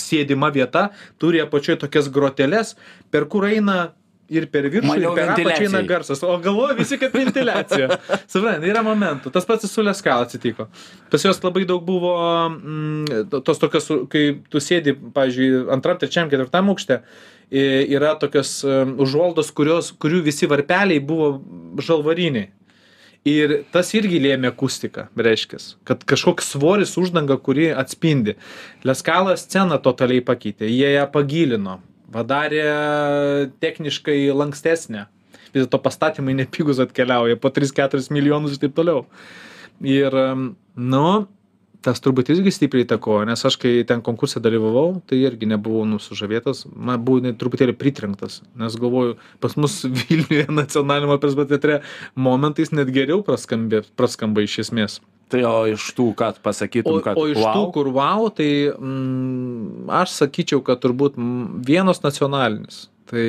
sėdima 0.00 0.50
vieta, 0.52 0.90
turi 1.20 1.40
apačioje 1.40 1.80
tokias 1.84 2.10
groteles, 2.12 2.74
per 3.12 3.24
kur 3.32 3.48
eina 3.48 3.94
ir 4.32 4.46
per 4.52 4.68
viršų, 4.72 4.96
ir 5.00 5.10
per 5.16 5.32
apačią 5.34 5.68
eina 5.68 5.82
garsas. 5.88 6.22
O 6.24 6.36
galvoju 6.42 6.78
visi, 6.78 6.98
kad 7.00 7.14
ventiliacija. 7.14 7.98
Suprantate, 8.32 8.70
yra 8.70 8.82
momentų. 8.86 9.32
Tas 9.34 9.46
pats 9.48 9.68
su 9.70 9.84
Leskal 9.84 10.24
atsitiko. 10.24 10.68
Pas 11.12 11.26
juos 11.26 11.40
labai 11.44 11.66
daug 11.68 11.84
buvo 11.84 12.14
mm, 12.48 13.30
tos 13.44 13.62
tokios, 13.62 13.90
kai 14.12 14.26
tu 14.50 14.62
sėdi, 14.62 14.96
pavyzdžiui, 14.96 15.64
antram, 15.74 16.00
trečiam, 16.00 16.30
ketvirtam 16.32 16.72
aukšte, 16.72 17.00
yra 17.54 18.14
tokios 18.20 18.58
užuoldos, 18.64 19.52
kurios, 19.54 19.92
kurių 20.00 20.24
visi 20.26 20.48
varpeliai 20.50 21.02
buvo 21.04 21.36
žalvariniai. 21.84 22.50
Ir 23.24 23.62
tas 23.72 23.88
irgi 23.96 24.18
lėmė 24.20 24.50
akustiką, 24.50 25.06
reiškia, 25.16 25.56
kad 25.88 26.02
kažkoks 26.04 26.50
svoris 26.52 26.90
uždanga, 27.00 27.38
kuri 27.40 27.70
atspindi. 27.72 28.34
Leskalas 28.84 29.46
sceną 29.46 29.78
totaliai 29.80 30.20
pakeitė, 30.20 30.68
jie 30.68 30.90
ją 30.92 31.06
pagilino, 31.12 31.78
padarė 32.12 32.64
techniškai 33.62 34.18
lankstesnę. 34.34 35.06
Vis 35.54 35.62
dėlto 35.62 35.78
pastatymai 35.84 36.34
nepigus 36.34 36.80
atkeliauja, 36.82 37.38
po 37.40 37.52
3-4 37.54 38.10
milijonus 38.14 38.56
ir 38.56 38.64
taip 38.64 38.74
toliau. 38.76 39.04
Ir, 39.84 40.14
nu, 40.74 41.06
tas 41.84 42.00
turbūt 42.02 42.30
irgi 42.32 42.52
stipriai 42.54 42.86
įtakojo, 42.86 43.24
nes 43.28 43.44
aš 43.46 43.58
kai 43.60 43.72
ten 43.88 44.02
konkursą 44.04 44.40
dalyvavau, 44.42 45.00
tai 45.08 45.20
irgi 45.22 45.48
nebuvau 45.50 45.84
nusužavėtas, 45.88 46.64
man 46.74 47.04
net 47.24 47.38
truputėlį 47.40 47.76
pritrenktas, 47.78 48.40
nes 48.58 48.78
galvoju, 48.80 49.18
pas 49.44 49.56
mus 49.60 49.82
Vilniuje 49.98 50.46
nacionalinėme 50.48 51.18
operos 51.18 51.36
teatre 51.50 51.82
momentais 52.16 52.72
net 52.72 52.92
geriau 52.94 53.22
praskambė, 53.26 53.84
praskamba 53.98 54.46
iš 54.46 54.62
esmės. 54.66 55.00
Tai 55.34 55.40
o 55.48 55.54
iš 55.66 55.88
tų, 55.96 56.12
kad 56.18 56.38
O, 56.38 56.44
pasakytum, 56.44 57.00
kad... 57.02 57.18
o 57.18 57.26
iš 57.26 57.40
tų, 57.40 57.48
wow, 57.48 57.70
kur 57.74 57.90
wow, 57.96 58.28
tai 58.30 58.50
mm, 58.70 59.88
aš 60.02 60.20
sakyčiau, 60.20 60.62
kad 60.62 60.78
turbūt 60.84 61.18
mm, 61.18 61.64
vienas 61.66 62.04
nacionalinis. 62.04 62.84
Tai 63.10 63.24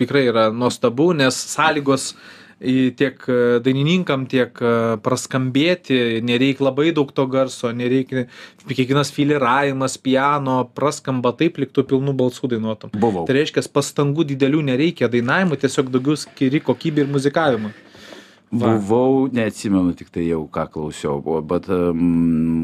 tikrai 0.00 0.26
yra 0.28 0.50
nuostabu, 0.52 1.10
nes 1.16 1.38
sąlygos 1.54 2.12
tiek 2.60 3.24
e, 3.28 3.58
dainininkam, 3.64 4.26
tiek 4.28 4.60
e, 4.60 4.72
praskambėti, 5.00 6.20
nereikia 6.26 6.66
labai 6.66 6.90
daug 6.92 7.08
to 7.16 7.24
garso, 7.32 7.72
nereikia 7.72 8.26
kiekvienas 8.68 9.12
filiravimas, 9.16 9.96
piano, 9.96 10.60
praskamba 10.76 11.32
taip, 11.32 11.56
liktų 11.62 11.86
pilnų 11.88 12.12
balsų 12.20 12.52
dainuotum. 12.52 12.92
Buvau. 13.00 13.24
Tai 13.24 13.38
reiškia, 13.40 13.64
pastangų 13.72 14.28
didelių 14.34 14.66
nereikia 14.68 15.08
dainavimui, 15.08 15.56
tiesiog 15.64 15.88
daugiau 15.94 16.20
skiri 16.20 16.60
kokybė 16.60 17.06
ir 17.06 17.14
muzikavimui. 17.16 17.72
Va. 18.50 18.72
Buvau, 18.74 19.28
neatsimenu 19.30 19.92
tik 19.94 20.08
tai 20.10 20.24
jau, 20.26 20.40
ką 20.50 20.64
klausiau, 20.74 21.20
buvo, 21.22 21.38
bet 21.46 21.68
um, 21.70 22.00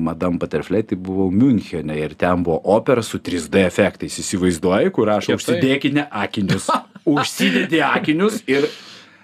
Madame 0.08 0.34
Butterfly 0.42 0.80
tai 0.82 0.96
buvau 0.98 1.30
Münchene 1.30 1.94
ir 1.94 2.16
ten 2.18 2.42
buvo 2.42 2.58
opera 2.74 3.04
su 3.06 3.20
3D 3.22 3.62
efektais. 3.62 4.16
Įsivaizduoji, 4.18 4.90
kur 4.96 5.12
aš 5.14 5.28
Kietai. 5.30 5.38
užsidėkime 5.38 6.08
akinius. 6.10 6.66
Užsidedi 7.06 7.78
akinius 7.86 8.40
ir 8.50 8.66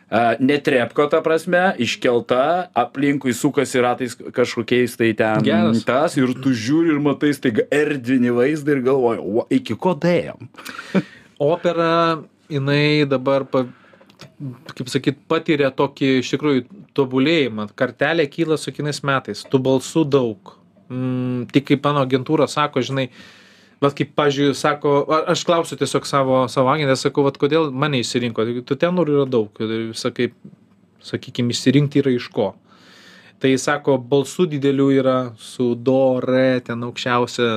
a, 0.06 0.36
netrepko 0.38 1.08
ta 1.10 1.18
prasme, 1.24 1.64
iškelta, 1.82 2.70
aplinkui 2.78 3.34
sukasi 3.34 3.82
ratais 3.82 4.14
kažkokiais 4.14 4.94
tai 5.00 5.10
ten 5.18 5.42
Geras. 5.42 5.82
tas 5.88 6.14
ir 6.20 6.30
tu 6.44 6.54
žiūri 6.54 6.94
ir 6.94 7.02
matai 7.02 7.34
staiga 7.34 7.66
erdvinį 7.74 8.36
vaizdą 8.38 8.76
ir 8.76 8.86
galvoji, 8.86 9.18
o 9.18 9.48
iki 9.50 9.74
ko 9.74 9.96
dėjom? 9.98 10.46
opera 11.42 12.22
jinai 12.46 13.02
dabar 13.10 13.50
pa, 13.50 13.66
kaip 14.72 14.90
sakyt, 14.90 15.20
patiria 15.30 15.70
tokį 15.74 16.08
iš 16.20 16.32
tikrųjų 16.34 16.64
tobulėjimą. 16.96 17.68
Kartelė 17.78 18.26
kyla 18.30 18.58
su 18.60 18.74
kinais 18.74 19.02
metais, 19.06 19.44
tų 19.48 19.60
balsų 19.66 20.04
daug. 20.08 20.56
Mm, 20.92 21.46
tik 21.52 21.70
kaip 21.70 21.86
mano 21.86 22.02
agentūra 22.04 22.48
sako, 22.50 22.82
žinai, 22.84 23.06
bet 23.82 23.94
kaip, 23.98 24.12
pažiūrėjau, 24.18 24.56
sako, 24.58 24.96
aš 25.32 25.44
klausiu 25.48 25.78
tiesiog 25.80 26.08
savo, 26.08 26.42
savo 26.52 26.72
agentę, 26.72 26.96
sakau, 27.00 27.24
vat 27.26 27.38
kodėl 27.40 27.70
mane 27.72 28.02
išsirinko, 28.02 28.46
tu 28.68 28.76
tenorų 28.78 29.16
yra 29.20 29.28
daug, 29.30 29.62
sakai, 29.98 30.32
sakykime, 31.02 31.54
išsirinkti 31.54 32.02
yra 32.02 32.12
iš 32.16 32.28
ko. 32.34 32.52
Tai 33.42 33.50
sako, 33.58 33.96
balsų 34.06 34.46
didelių 34.52 34.84
yra 35.00 35.16
su 35.42 35.72
do, 35.74 36.20
re, 36.22 36.60
ten 36.62 36.84
aukščiausia, 36.86 37.48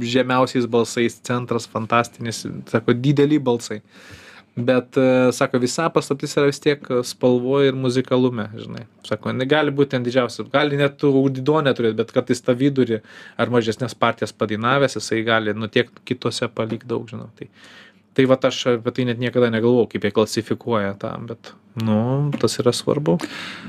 žemiausiais 0.00 0.64
balsais, 0.72 1.18
centras 1.26 1.68
fantastinis, 1.68 2.46
sako, 2.70 2.94
dideli 2.96 3.36
balsai. 3.36 3.82
Bet, 4.58 4.96
e, 4.96 5.32
sako, 5.32 5.60
visa 5.62 5.86
paslaptis 5.94 6.32
yra 6.38 6.48
vis 6.48 6.58
tiek 6.62 6.82
spalvoje 7.06 7.70
ir 7.70 7.76
muzikalume, 7.78 8.48
žinai. 8.58 8.86
Sako, 9.06 9.30
negali 9.36 9.70
būti 9.74 9.92
ten 9.94 10.06
didžiausias, 10.06 10.48
gali 10.52 10.78
net 10.80 10.96
tų 10.98 11.12
audido 11.20 11.60
neturėti, 11.62 11.98
bet 12.00 12.10
kartais 12.14 12.42
tą 12.42 12.56
vidurį 12.58 12.98
ar 13.38 13.52
mažesnės 13.54 13.94
partijas 13.98 14.34
padainavęs, 14.34 14.98
jisai 14.98 15.20
gali, 15.26 15.54
nu 15.54 15.70
tiek 15.70 15.92
kitose 16.08 16.48
palik 16.50 16.88
daug, 16.90 17.06
žinau. 17.10 17.28
Tai, 17.38 17.46
tai 18.18 18.26
va 18.26 18.40
aš 18.50 18.64
apie 18.74 18.96
tai 18.96 19.06
net 19.12 19.22
niekada 19.22 19.52
negalvojau, 19.54 19.92
kaip 19.92 20.08
jie 20.08 20.14
klasifikuoja 20.16 20.96
tą, 20.98 21.14
bet, 21.30 21.52
nu, 21.82 21.98
tas 22.40 22.58
yra 22.62 22.72
svarbu. 22.74 23.18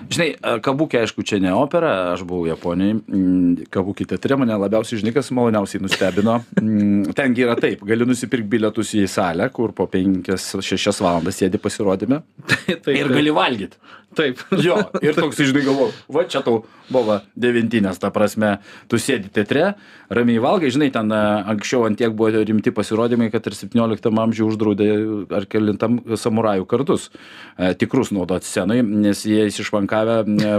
Žinai, 0.10 0.30
a, 0.42 0.56
kabukė, 0.64 1.04
aišku, 1.04 1.26
čia 1.28 1.40
ne 1.44 1.54
opera, 1.56 2.14
aš 2.14 2.24
buvau 2.28 2.48
Japonijai, 2.50 2.98
mm, 3.00 3.70
kabukė 3.74 4.08
teatre 4.10 4.40
mane 4.40 4.58
labiausiai, 4.58 5.02
žinai, 5.04 5.14
kas 5.16 5.32
maloniausiai 5.36 5.84
nustebino. 5.84 6.40
Mm, 6.62 7.14
Tengi 7.18 7.46
yra 7.46 7.58
taip, 7.60 7.84
gali 7.88 8.08
nusipirkti 8.10 8.50
bilietus 8.50 8.96
į 8.98 9.06
salę, 9.12 9.50
kur 9.54 9.76
po 9.78 9.90
5-6 9.92 11.04
valandas 11.06 11.40
sėdi 11.40 11.62
pasirodymė 11.62 12.22
tai, 12.86 12.98
ir 12.98 13.12
gali 13.14 13.36
valgyti. 13.36 13.82
Taip. 14.18 14.40
Jo, 14.66 14.80
ir 15.06 15.14
toks 15.14 15.38
žinai 15.38 15.62
galvoju, 15.68 15.94
va 16.10 16.24
čia 16.26 16.42
tau 16.42 16.64
buvo 16.90 17.20
devintinės, 17.38 18.00
ta 18.02 18.10
prasme, 18.14 18.56
tu 18.90 18.98
sėdi 18.98 19.30
teatre, 19.34 19.76
ramiai 20.10 20.42
valgai, 20.42 20.72
žinai, 20.74 20.90
ten 20.94 21.14
a, 21.14 21.44
anksčiau 21.54 21.86
antiek 21.86 22.16
buvo 22.18 22.42
rimti 22.42 22.74
pasirodymai, 22.74 23.30
kad 23.30 23.46
ir 23.46 23.58
17 23.58 24.10
amžiuje 24.10 24.48
uždraudė 24.50 24.90
ar 25.38 25.46
kelintam 25.50 26.00
samurajų 26.18 26.66
kartus 26.70 27.10
e, 27.10 27.76
tikrus 28.00 28.16
naudoti 28.16 28.48
scenai, 28.48 28.80
nes 28.84 29.26
jie 29.28 29.48
įsišvankavę 29.50 30.22
e, 30.24 30.52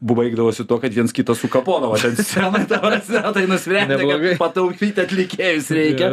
baigdavosi 0.00 0.64
to, 0.66 0.78
kad 0.80 0.94
viens 0.94 1.12
kitą 1.12 1.34
sukapodavo 1.36 1.98
ten 2.00 2.16
scenai, 2.16 2.64
ta 2.70 2.78
prasme, 2.80 3.20
tai 3.34 3.44
nusprendė, 3.50 3.98
kad 4.00 4.24
pataupyti 4.40 5.04
atlikėjus 5.04 5.68
reikia. 5.76 6.10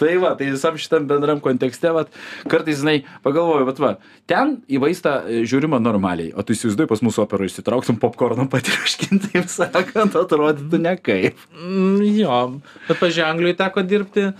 Tai 0.00 0.14
va, 0.22 0.32
tai 0.38 0.48
visam 0.54 0.78
šitam 0.80 1.06
bendram 1.10 1.42
kontekste, 1.44 1.92
va, 1.92 2.06
kartais, 2.48 2.80
žinai, 2.80 3.02
pagalvoju, 3.26 3.68
bet 3.68 3.82
va, 3.82 3.92
ten 4.30 4.56
į 4.72 4.80
vaistą 4.86 5.18
e, 5.26 5.44
žiūrima 5.48 5.82
normaliai, 5.84 6.32
o 6.32 6.44
tu 6.46 6.56
įsivaizduoji, 6.56 6.90
pas 6.94 7.04
mūsų 7.04 7.26
operą 7.26 7.50
išsitrauktum 7.50 8.00
popkorną 8.00 8.48
patriuškinti, 8.54 9.34
taip 9.36 9.52
sakant, 9.52 10.16
atrodytų 10.16 10.80
nekaip. 10.88 11.48
Mm, 11.60 12.04
jo, 12.22 12.44
bet 12.88 13.02
pažiūrėjau, 13.02 13.32
Anglijoje 13.36 13.60
teko 13.60 13.84
dirbti, 13.84 14.30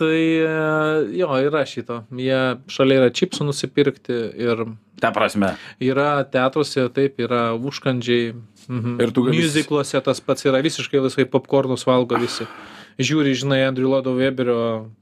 tai 0.00 0.20
e, 0.40 0.52
jo, 1.18 1.30
yra 1.44 1.64
šito. 1.68 2.02
Jie 2.16 2.38
šalia 2.72 3.02
yra 3.02 3.10
čipsų 3.14 3.50
nusipirkti 3.50 4.16
ir 4.40 4.64
Ta 5.00 5.10
prasme. 5.12 5.54
yra 5.80 6.24
teatruose, 6.24 6.88
taip, 6.92 7.16
yra 7.18 7.50
užkandžiai. 7.56 8.34
Mhm. 8.68 9.00
Ir 9.02 9.10
tu 9.12 9.24
gali- 9.24 9.40
Musicluose 9.42 10.00
tas 10.04 10.20
pats 10.20 10.44
yra 10.44 10.60
visiškai 10.62 11.00
laisvai 11.00 11.24
popkornus 11.24 11.86
valgo 11.88 12.16
visi. 12.20 12.46
Žiūri, 13.00 13.32
žinai, 13.34 13.64
Andriu 13.66 13.88
Lodo 13.88 14.12
Weberio 14.14 14.92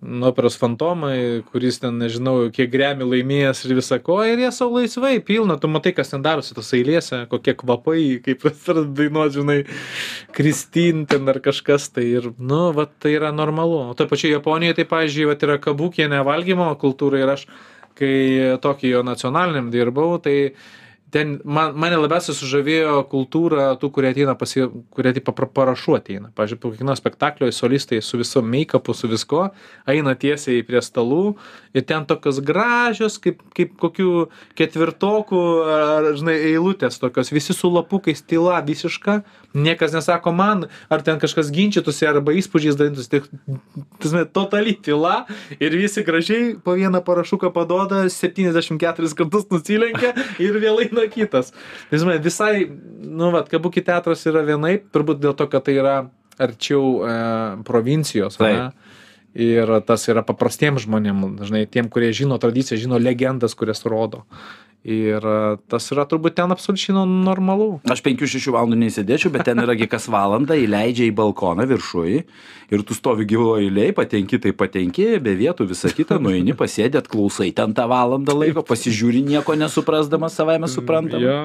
nu, 0.00 0.26
operos 0.28 0.54
fantomai, 0.56 1.42
kuris 1.50 1.80
ten, 1.82 1.96
nežinau, 1.98 2.52
kiek 2.54 2.70
gremi 2.70 3.02
laimėjęs 3.08 3.64
ir 3.66 3.74
visą 3.80 3.98
ko, 4.02 4.20
ir 4.22 4.38
jie 4.38 4.50
savo 4.54 4.78
laisvai 4.78 5.16
pilna, 5.24 5.56
tu 5.58 5.66
matai, 5.66 5.90
kas 5.96 6.12
ten 6.12 6.22
darosi 6.22 6.54
tos 6.54 6.70
eilėse, 6.76 7.24
kokie 7.32 7.56
kvapai, 7.58 8.20
kaip 8.22 8.44
pradeda 8.62 8.86
dainuoti, 9.00 9.34
žinai, 9.40 9.58
Kristin 10.36 11.02
ten 11.10 11.26
ar 11.28 11.40
kažkas, 11.42 11.88
tai 11.90 12.06
ir, 12.20 12.30
nu, 12.38 12.68
va, 12.76 12.86
tai 12.86 13.16
yra 13.16 13.32
normalu. 13.34 13.88
O 13.90 13.96
toje 13.98 14.12
pačioje 14.12 14.36
Japonijoje, 14.36 14.78
tai, 14.78 14.86
pavyzdžiui, 14.92 15.26
va, 15.32 15.38
yra 15.48 15.58
kabukė 15.66 16.06
nevalgymo 16.12 16.70
kultūra 16.78 17.24
ir 17.24 17.34
aš, 17.34 17.48
kai 17.98 18.58
Tokijo 18.62 19.02
nacionaliniam 19.06 19.70
dirbau, 19.74 20.18
tai 20.22 20.54
ten 21.10 21.38
man, 21.44 21.72
mane 21.78 21.96
labiausiai 21.96 22.36
sužavėjo 22.36 23.00
kultūra 23.10 23.70
tų, 23.80 23.90
kurie 23.94 24.10
ateina, 24.12 24.34
pasi, 24.38 24.66
kurie 24.94 25.12
taip 25.16 25.26
papra- 25.28 25.48
parašu 25.58 25.96
ateina. 25.98 26.30
Pavyzdžiui, 26.36 26.60
po 26.60 26.72
kiekvieno 26.72 26.96
spektaklio 26.98 27.48
solistai 27.54 28.00
su 28.04 28.20
viso 28.20 28.42
make-upu, 28.44 28.94
su 28.96 29.08
visko, 29.10 29.48
eina 29.88 30.14
tiesiai 30.18 30.64
prie 30.68 30.82
stalų 30.84 31.36
ir 31.76 31.86
ten 31.88 32.04
tokios 32.08 32.40
gražios, 32.44 33.18
kaip, 33.22 33.40
kaip 33.56 33.74
kokių 33.80 34.28
ketvirtokų, 34.58 35.42
ar, 35.78 36.10
žinai, 36.18 36.36
eilutės 36.52 37.00
tokios, 37.00 37.32
visi 37.32 37.56
su 37.56 37.70
lapukais, 37.72 38.20
tyla 38.28 38.60
visiška, 38.66 39.22
niekas 39.56 39.94
nesako 39.96 40.32
man, 40.36 40.66
ar 40.92 41.04
ten 41.06 41.20
kažkas 41.22 41.52
ginčytųsi, 41.54 42.06
arba 42.08 42.34
įspūdžiais 42.36 42.76
dalintųsi, 42.78 43.10
tik, 43.16 43.28
tasme, 44.02 44.24
totali 44.28 44.76
tyla 44.76 45.22
ir 45.56 45.76
visi 45.78 46.04
gražiai 46.04 46.52
po 46.64 46.76
vieną 46.78 47.00
parašuką 47.06 47.52
padoda, 47.54 48.04
74 48.12 49.14
kartus 49.16 49.48
nusilenkia 49.52 50.12
ir 50.42 50.60
vėl 50.60 50.84
eina 50.84 50.97
kitas. 51.12 51.52
Tai, 51.90 52.00
žinai, 52.02 52.18
visai, 52.24 52.66
nu, 53.04 53.30
va, 53.34 53.44
kabukį 53.48 53.84
teatras 53.86 54.26
yra 54.28 54.42
vienaip, 54.46 54.88
turbūt 54.94 55.22
dėl 55.22 55.36
to, 55.38 55.46
kad 55.50 55.66
tai 55.68 55.78
yra 55.78 55.96
arčiau 56.38 57.02
e, 57.02 57.16
provincijos. 57.68 58.38
Ir 59.38 59.70
tas 59.86 60.06
yra 60.10 60.24
paprastiems 60.26 60.82
žmonėms, 60.86 61.36
dažnai 61.38 61.66
tiem, 61.70 61.90
kurie 61.92 62.08
žino 62.16 62.38
tradiciją, 62.42 62.80
žino 62.80 62.98
legendas, 62.98 63.54
kurias 63.58 63.84
rodo. 63.86 64.24
Ir 64.86 65.24
e, 65.26 65.56
tas 65.66 65.88
yra 65.90 66.04
turbūt 66.06 66.36
ten 66.38 66.54
absoliučiai 66.54 66.94
normalu. 67.02 67.80
Aš 67.90 68.02
5-6 68.04 68.46
valandų 68.54 68.78
neįsėdėčiau, 68.84 69.32
bet 69.34 69.48
ten 69.48 69.58
yragi 69.58 69.88
kas 69.90 70.06
valandą 70.12 70.54
įleidžia 70.54 71.08
į 71.08 71.16
balkoną 71.18 71.66
viršui 71.66 72.20
ir 72.70 72.84
tu 72.86 72.94
stovi 72.94 73.26
gyvo 73.28 73.56
eiliai, 73.58 73.90
patenki, 73.96 74.38
tai 74.38 74.54
patenki, 74.54 75.16
be 75.24 75.34
vietų 75.40 75.66
visą 75.72 75.90
kitą, 75.90 76.20
nueini, 76.22 76.54
pasėdėt, 76.54 77.10
klausai 77.10 77.50
ten 77.56 77.74
tą 77.74 77.88
valandą 77.90 78.36
laiko, 78.38 78.62
pasižiūri 78.62 79.24
nieko 79.26 79.58
nesuprasdamas 79.58 80.38
savaime 80.38 80.70
suprantama. 80.70 81.26
Jo. 81.26 81.42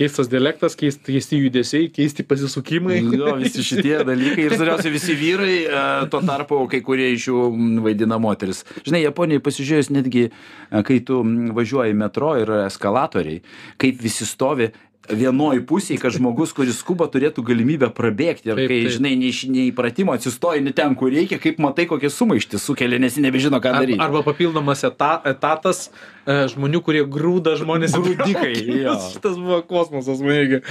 Keistas 0.00 0.30
dialektas, 0.32 0.72
keist, 0.80 1.02
keisti 1.04 1.36
judesiai, 1.42 1.90
keisti 1.92 2.24
pasisukimai. 2.24 3.02
Jo, 3.12 3.34
visi 3.36 3.60
šitie 3.66 3.98
dalykai 4.08 4.46
ir 4.46 4.54
svarbiausia 4.54 4.92
visi 4.94 5.12
vyrai, 5.18 5.56
e, 5.66 5.82
tuo 6.08 6.22
tarpu 6.24 6.62
kai 6.72 6.80
kurie 6.86 7.10
iš 7.12 7.26
jų 7.28 7.42
vaidina 7.84 8.16
moteris. 8.22 8.62
Žinai, 8.86 9.02
Japonijoje 9.04 9.44
pasižiūrėjus 9.44 9.90
netgi, 9.92 10.22
e, 10.30 10.82
kai 10.88 11.02
tu 11.04 11.20
važiuoji 11.58 11.98
metro 12.00 12.32
ir 12.40 12.54
eskalatoriai, 12.62 13.42
kaip 13.82 14.00
visi 14.00 14.24
stovi 14.24 14.70
vienoj 15.16 15.60
pusėj, 15.68 15.98
kad 16.02 16.14
žmogus, 16.14 16.52
kuris 16.56 16.78
skuba, 16.82 17.06
turėtų 17.10 17.42
galimybę 17.46 17.88
prabėgti. 17.96 18.50
Ir 18.52 18.58
Taip, 18.60 18.68
kai, 18.70 18.78
taip. 18.84 18.94
žinai, 18.96 19.12
ne 19.20 19.28
iš 19.32 19.40
neįpratimo 19.50 20.14
atsistoji 20.14 20.62
ne 20.64 20.72
ten, 20.76 20.94
kur 20.98 21.10
reikia, 21.12 21.38
kaip 21.42 21.58
matai, 21.62 21.86
kokie 21.90 22.10
sumaišti 22.12 22.60
sukelia, 22.62 22.98
nes 23.02 23.16
jie 23.18 23.24
nebežino, 23.24 23.58
ką 23.62 23.72
Ar, 23.74 23.80
daryti. 23.82 23.98
arba 24.00 24.22
papildomas 24.26 24.84
eta, 24.86 25.10
etatas 25.30 25.88
e, 26.26 26.36
žmonių, 26.54 26.82
kurie 26.86 27.02
grūda 27.04 27.56
žmonės. 27.60 27.96
Grūdikai. 27.98 28.52
Šitas 29.12 29.36
buvo 29.40 29.60
kosmosas, 29.68 30.22
man 30.22 30.36
irgi. 30.38 30.62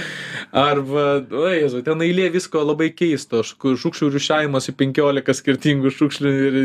Arba, 0.52 1.06
o 1.30 1.46
Jėzu, 1.52 1.82
ten 1.86 2.00
eilė 2.06 2.30
visko 2.34 2.62
labai 2.64 2.90
keisto. 2.96 3.42
Š- 3.46 3.76
Šiukšlių 3.80 4.08
rušiavimas 4.16 4.70
į 4.72 4.76
15 4.80 5.36
skirtingų 5.40 5.92
šiukšlių 5.94 6.32
ir 6.48 6.58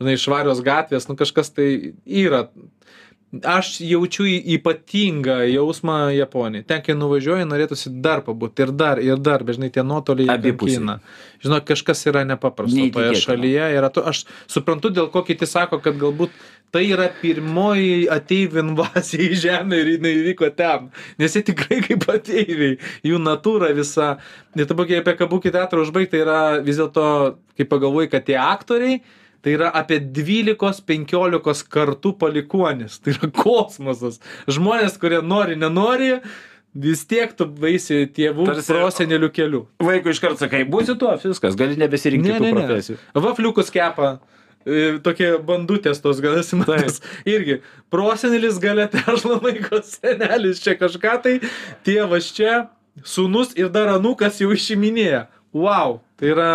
žinai, 0.00 0.16
švarios 0.20 0.60
gatvės, 0.66 1.06
nu 1.10 1.16
kažkas 1.20 1.52
tai 1.56 1.70
yra. 2.04 2.46
Aš 3.30 3.76
jaučiu 3.86 4.24
ypatingą 4.26 5.36
jausmą 5.46 6.10
Japonijai. 6.10 6.64
Ten, 6.66 6.80
kai 6.82 6.96
nuvažiuoju, 6.98 7.46
norėtųsi 7.46 7.92
dar 8.02 8.24
pabūti 8.26 8.64
ir 8.64 8.72
dar, 8.74 8.98
ir 8.98 9.20
dar, 9.22 9.44
bet 9.46 9.54
žinai, 9.54 9.68
tie 9.70 9.84
nuotoliai 9.86 10.32
Abipusiai. 10.34 10.80
kankina. 10.80 10.96
Žinok, 11.44 11.68
kažkas 11.68 12.02
yra 12.10 12.24
nepaprasto 12.26 12.88
toje 12.96 13.20
šalyje. 13.22 13.68
Yra, 13.78 13.90
tu, 13.94 14.02
aš 14.02 14.24
suprantu, 14.50 14.90
dėl 14.90 15.12
ko 15.14 15.22
kiti 15.22 15.46
sako, 15.46 15.78
kad 15.84 15.94
galbūt 16.00 16.34
tai 16.74 16.82
yra 16.90 17.06
pirmoji 17.22 18.08
ateivių 18.10 18.64
invazija 18.64 19.30
į 19.30 19.38
Žemę 19.44 19.78
ir 19.78 19.92
jinai 19.94 20.12
įvyko 20.24 20.50
ten. 20.58 20.90
Nes 21.22 21.38
jie 21.38 21.44
tikrai 21.46 21.80
kaip 21.86 22.08
ateiviai, 22.10 22.80
jų 23.06 23.22
natūra 23.22 23.70
visa. 23.78 24.16
Ir 24.58 24.66
dabar, 24.66 24.90
kai 24.90 24.98
apie 25.04 25.14
kabukį 25.22 25.54
teatrą 25.54 25.86
užbaigti, 25.86 26.16
tai 26.16 26.26
yra 26.26 26.42
vis 26.66 26.82
dėlto, 26.82 27.06
kai 27.54 27.70
pagalvoji, 27.70 28.10
kad 28.10 28.26
tie 28.26 28.38
aktoriai, 28.42 28.98
tai 29.42 29.54
yra 29.56 29.70
apie 29.76 29.98
12-15 30.00 31.64
kartų 31.72 32.12
palikuonis. 32.20 32.98
Tai 33.02 33.14
yra 33.16 33.30
kosmosas. 33.34 34.20
Žmonės, 34.50 34.98
kurie 35.00 35.20
nori, 35.24 35.56
nenori, 35.60 36.16
vis 36.74 37.04
tiek 37.10 37.32
tu 37.36 37.46
baisi 37.50 38.04
tėvų 38.14 38.46
Tarsi- 38.50 38.74
prosenelių 38.74 39.30
keliu. 39.34 39.62
Vaikui 39.82 40.12
iškart 40.14 40.38
sakai, 40.38 40.64
būsi 40.70 40.94
tuo, 41.00 41.14
viskas, 41.22 41.56
gali 41.58 41.78
nebesirinkti 41.80 42.30
Ne, 42.30 42.38
ne, 42.40 42.52
ne. 42.52 42.66
profesijų. 42.68 42.98
Vafliukus 43.14 43.72
kepa. 43.74 44.18
e, 44.66 44.98
tokie 45.00 45.38
bandutės 45.40 46.02
tos 46.04 46.18
gal 46.20 46.34
esi 46.38 46.54
matęs. 46.60 46.98
Irgi, 47.24 47.62
prosenelis 47.90 48.58
gale 48.60 48.84
tešla 48.92 49.38
laiko 49.40 49.80
senelis 49.82 50.60
čia 50.60 50.74
kažką 50.76 51.14
tai, 51.24 51.32
tėvas 51.86 52.28
čia, 52.36 52.66
sūnus 53.02 53.54
ir 53.56 53.70
dar 53.72 53.88
anukas 53.96 54.36
jau 54.42 54.50
išiminėja. 54.52 55.22
Wow, 55.56 56.02
tai 56.20 56.34
yra 56.34 56.50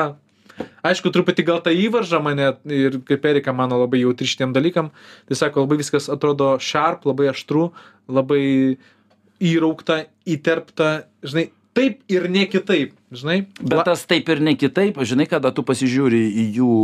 Aišku, 0.86 1.12
truputį 1.12 1.46
gal 1.48 1.62
ta 1.66 1.74
įvarža 1.74 2.22
mane 2.24 2.52
ir 2.72 3.00
kaip 3.08 3.26
Erika 3.28 3.54
mano 3.56 3.80
labai 3.82 4.04
jautri 4.04 4.28
šitiem 4.30 4.54
dalykam, 4.56 4.92
tai 5.28 5.38
sako, 5.40 5.66
labai 5.66 5.80
viskas 5.82 6.08
atrodo 6.14 6.56
sharp, 6.64 7.08
labai 7.10 7.32
aštru, 7.34 7.70
labai 8.08 8.44
įraukta, 9.44 10.06
įterpta, 10.30 10.92
žinai, 11.26 11.50
taip 11.76 12.00
ir 12.12 12.28
ne 12.32 12.46
kitaip, 12.50 12.94
žinai. 13.14 13.38
Bet 13.60 13.84
tas 13.88 14.06
taip 14.08 14.30
ir 14.32 14.42
ne 14.44 14.56
kitaip, 14.60 14.98
žinai, 15.08 15.28
kada 15.30 15.52
tu 15.56 15.66
pasižiūri 15.68 16.22
į 16.44 16.46
jų 16.60 16.78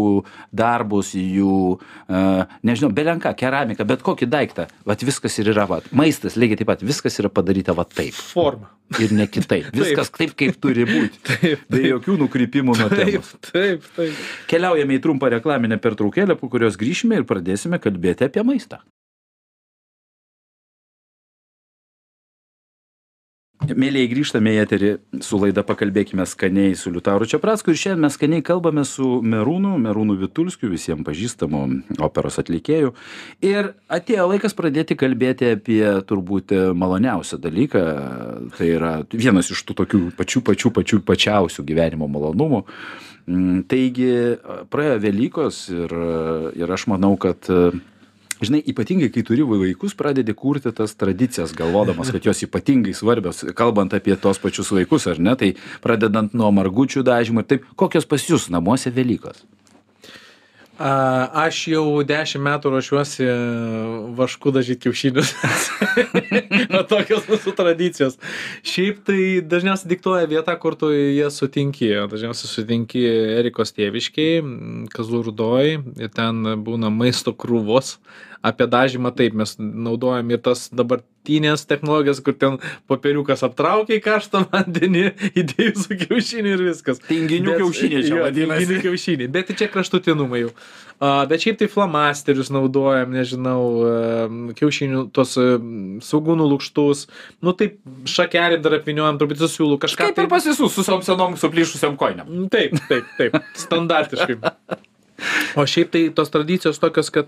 darbus, 0.56 1.14
į 1.18 1.24
jų, 1.40 1.56
uh, 1.78 2.54
nežinau, 2.68 2.92
belenką, 2.96 3.32
keramiką, 3.40 3.88
bet 3.88 4.04
kokį 4.06 4.30
daiktą, 4.32 4.68
vat 4.88 5.08
viskas 5.08 5.40
ir 5.42 5.52
yra, 5.54 5.66
vat, 5.70 5.88
maistas 5.96 6.38
lygiai 6.40 6.62
taip 6.62 6.72
pat, 6.74 6.86
viskas 6.86 7.18
yra 7.24 7.32
padaryta 7.34 7.76
va 7.78 7.88
taip. 7.88 8.16
Forma. 8.16 8.72
Ir 9.00 9.14
ne 9.16 9.24
kitaip. 9.32 9.70
Viskas 9.78 10.10
taip, 10.12 10.34
kaip 10.36 10.58
turi 10.60 10.84
būti. 10.84 11.22
Taip, 11.32 11.62
Be 11.72 11.80
jokių 11.86 12.18
nukrypimų 12.26 12.76
nuo 12.76 12.90
taip, 12.92 13.22
temos. 13.22 13.30
taip, 13.48 13.86
taip. 13.96 14.18
Keliaujame 14.52 14.98
į 14.98 15.04
trumpą 15.06 15.30
reklaminę 15.32 15.78
pertraukėlę, 15.80 16.36
po 16.36 16.52
kurios 16.52 16.76
grįšime 16.82 17.22
ir 17.22 17.28
pradėsime 17.30 17.80
kalbėti 17.80 18.28
apie 18.28 18.44
maistą. 18.44 18.82
Mėlyje 23.62 24.10
grįžtame 24.10 24.56
į 24.56 24.60
eterį 24.63 24.89
su 25.21 25.38
laida 25.38 25.62
Pakalbėkime 25.65 26.26
skaniai 26.26 26.74
su 26.78 26.89
Liutauru 26.93 27.28
Čiapracku 27.30 27.69
ir 27.69 27.78
šiandien 27.78 28.02
mes 28.08 28.15
skaniai 28.17 28.43
kalbame 28.45 28.82
su 28.89 29.19
Merūnu, 29.21 29.76
Merūnu 29.84 30.15
Vitulskiu, 30.17 30.71
visiems 30.71 31.06
pažįstamu 31.06 31.62
operos 32.02 32.39
atlikėju. 32.41 32.95
Ir 33.45 33.71
atėjo 33.91 34.26
laikas 34.32 34.58
pradėti 34.58 34.97
kalbėti 34.97 35.52
apie 35.54 35.84
turbūt 36.10 36.56
maloniausią 36.74 37.38
dalyką. 37.43 37.86
Tai 38.58 38.71
yra 38.71 38.95
vienas 39.13 39.54
iš 39.54 39.62
tų 39.69 39.78
tokių 39.84 40.02
pačių 40.17 40.43
pačių 40.50 40.74
pačių 40.80 41.02
pačiausių 41.06 41.67
gyvenimo 41.69 42.10
malonumų. 42.10 42.65
Mm, 43.30 43.63
Taigi 43.69 44.12
praėjo 44.74 44.97
Velykos 45.06 45.63
ir, 45.69 45.97
ir 46.58 46.78
aš 46.80 46.89
manau, 46.89 47.13
kad 47.21 47.45
žinai 48.42 48.62
ypatingai 48.74 49.10
kai 49.14 49.24
turi 49.26 49.46
vaikus 49.46 49.94
pradedi 49.98 50.34
kurti 50.34 50.72
tas 50.74 50.96
tradicijas 50.98 51.54
galvodamas 51.58 52.12
kad 52.12 52.26
jos 52.26 52.44
ypatingai 52.48 52.94
svarbios 52.98 53.44
kalbant 53.56 53.94
apie 53.94 54.16
tuos 54.16 54.42
pačius 54.42 54.72
vaikus 54.74 55.08
ar 55.08 55.20
ne 55.20 55.36
tai 55.38 55.54
pradedant 55.86 56.34
nuo 56.34 56.52
margučių 56.58 57.06
dažymo 57.06 57.46
ir 57.46 57.50
taip 57.54 57.70
kokios 57.76 58.06
pas 58.06 58.30
jus 58.30 58.50
namuose 58.50 58.94
velykos 58.98 59.46
A, 60.82 60.91
aš 61.46 61.58
jau 61.70 61.84
dešimt 62.08 62.41
metų 62.41 62.72
ruošiuosi 62.74 63.26
vašku 64.17 64.54
dažyti 64.56 64.88
kiaušinius. 64.88 65.34
o 66.80 66.82
tokios 66.89 67.28
mūsų 67.30 67.54
tradicijos. 67.60 68.17
Šiaip 68.65 69.04
tai 69.06 69.20
dažniausiai 69.46 69.91
diktuoja 69.91 70.30
vieta, 70.32 70.56
kur 70.58 70.74
tu 70.80 70.89
jie 70.89 71.28
sutinki. 71.34 71.91
Dažniausiai 72.10 72.50
sutinki 72.50 73.04
Erikos 73.38 73.76
tėviškiai, 73.78 74.41
ir 76.02 76.13
ten 76.17 76.41
būna 76.65 76.89
maisto 76.94 77.36
krūvos. 77.38 78.00
Apie 78.41 78.65
dažymą 78.65 79.13
taip 79.13 79.38
mes 79.38 79.54
naudojam 79.62 80.34
ir 80.34 80.41
tas 80.41 80.65
dabartinės 81.22 81.66
technologijas, 81.68 82.22
kur 82.22 82.34
ten 82.34 82.60
popieriukas 82.88 83.44
aptraukia 83.44 83.98
į 84.00 84.02
karštą 84.04 84.46
vandenį, 84.52 85.12
įdėjus 85.42 85.88
su 85.88 85.98
kiaušiniu 85.98 86.56
ir 86.56 86.64
viskas. 86.70 87.00
Tinginių 87.08 87.58
kiaušiniai 87.58 88.04
čia 88.08 88.22
vadinasi. 88.26 88.66
Tinginių 88.66 88.82
kiaušiniai, 88.82 89.28
bet 89.32 89.48
tai 89.48 89.56
čia 89.56 89.68
kraštutinumai 89.72 90.42
jau. 90.46 90.52
A, 91.02 91.26
bet 91.26 91.42
šiaip 91.42 91.58
tai 91.58 91.68
flamasterius 91.68 92.52
naudojam, 92.54 93.12
nežinau, 93.12 94.54
kiaušinių, 94.58 95.08
tos 95.14 95.34
em, 95.42 96.00
svogūnų 96.06 96.46
lukštus, 96.52 97.08
nu 97.42 97.56
taip 97.58 97.80
šakelį 98.06 98.62
dar 98.62 98.78
apviniojam, 98.78 99.18
turbūt 99.22 99.42
su 99.42 99.50
siūlu 99.50 99.80
kažką. 99.82 100.12
kaip 100.12 100.22
ir 100.22 100.30
pas 100.30 100.46
visus 100.46 100.76
su 100.78 100.86
tom 100.86 101.02
senom 101.06 101.38
suplyšusiam 101.38 101.98
koinėm 101.98 102.30
Mm, 102.32 102.48
Taip, 102.54 102.76
taip, 102.88 103.08
taip, 103.18 103.36
standartiškai. 103.58 104.38
O 105.54 105.66
šiaip 105.70 105.92
tai 105.94 106.00
tos 106.16 106.32
tradicijos 106.34 106.80
tokios, 106.82 107.12
kad, 107.14 107.28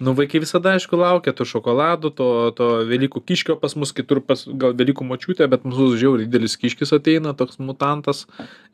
nu, 0.00 0.14
vaikai 0.18 0.40
visada, 0.42 0.74
aišku, 0.76 0.96
laukia 0.98 1.32
tų 1.36 1.46
šokoladų, 1.46 2.10
to, 2.18 2.26
to 2.58 2.66
Velykų 2.90 3.22
kiškio 3.30 3.56
pas 3.60 3.76
mus, 3.78 3.92
kitur 3.96 4.18
pas 4.24 4.42
gal 4.48 4.74
Velykų 4.76 5.06
močiutė, 5.06 5.46
bet 5.52 5.62
mūsų 5.68 5.92
žiauriai 6.00 6.26
didelis 6.28 6.56
kiškis 6.60 6.92
ateina, 6.96 7.34
toks 7.38 7.60
mutantas 7.62 8.24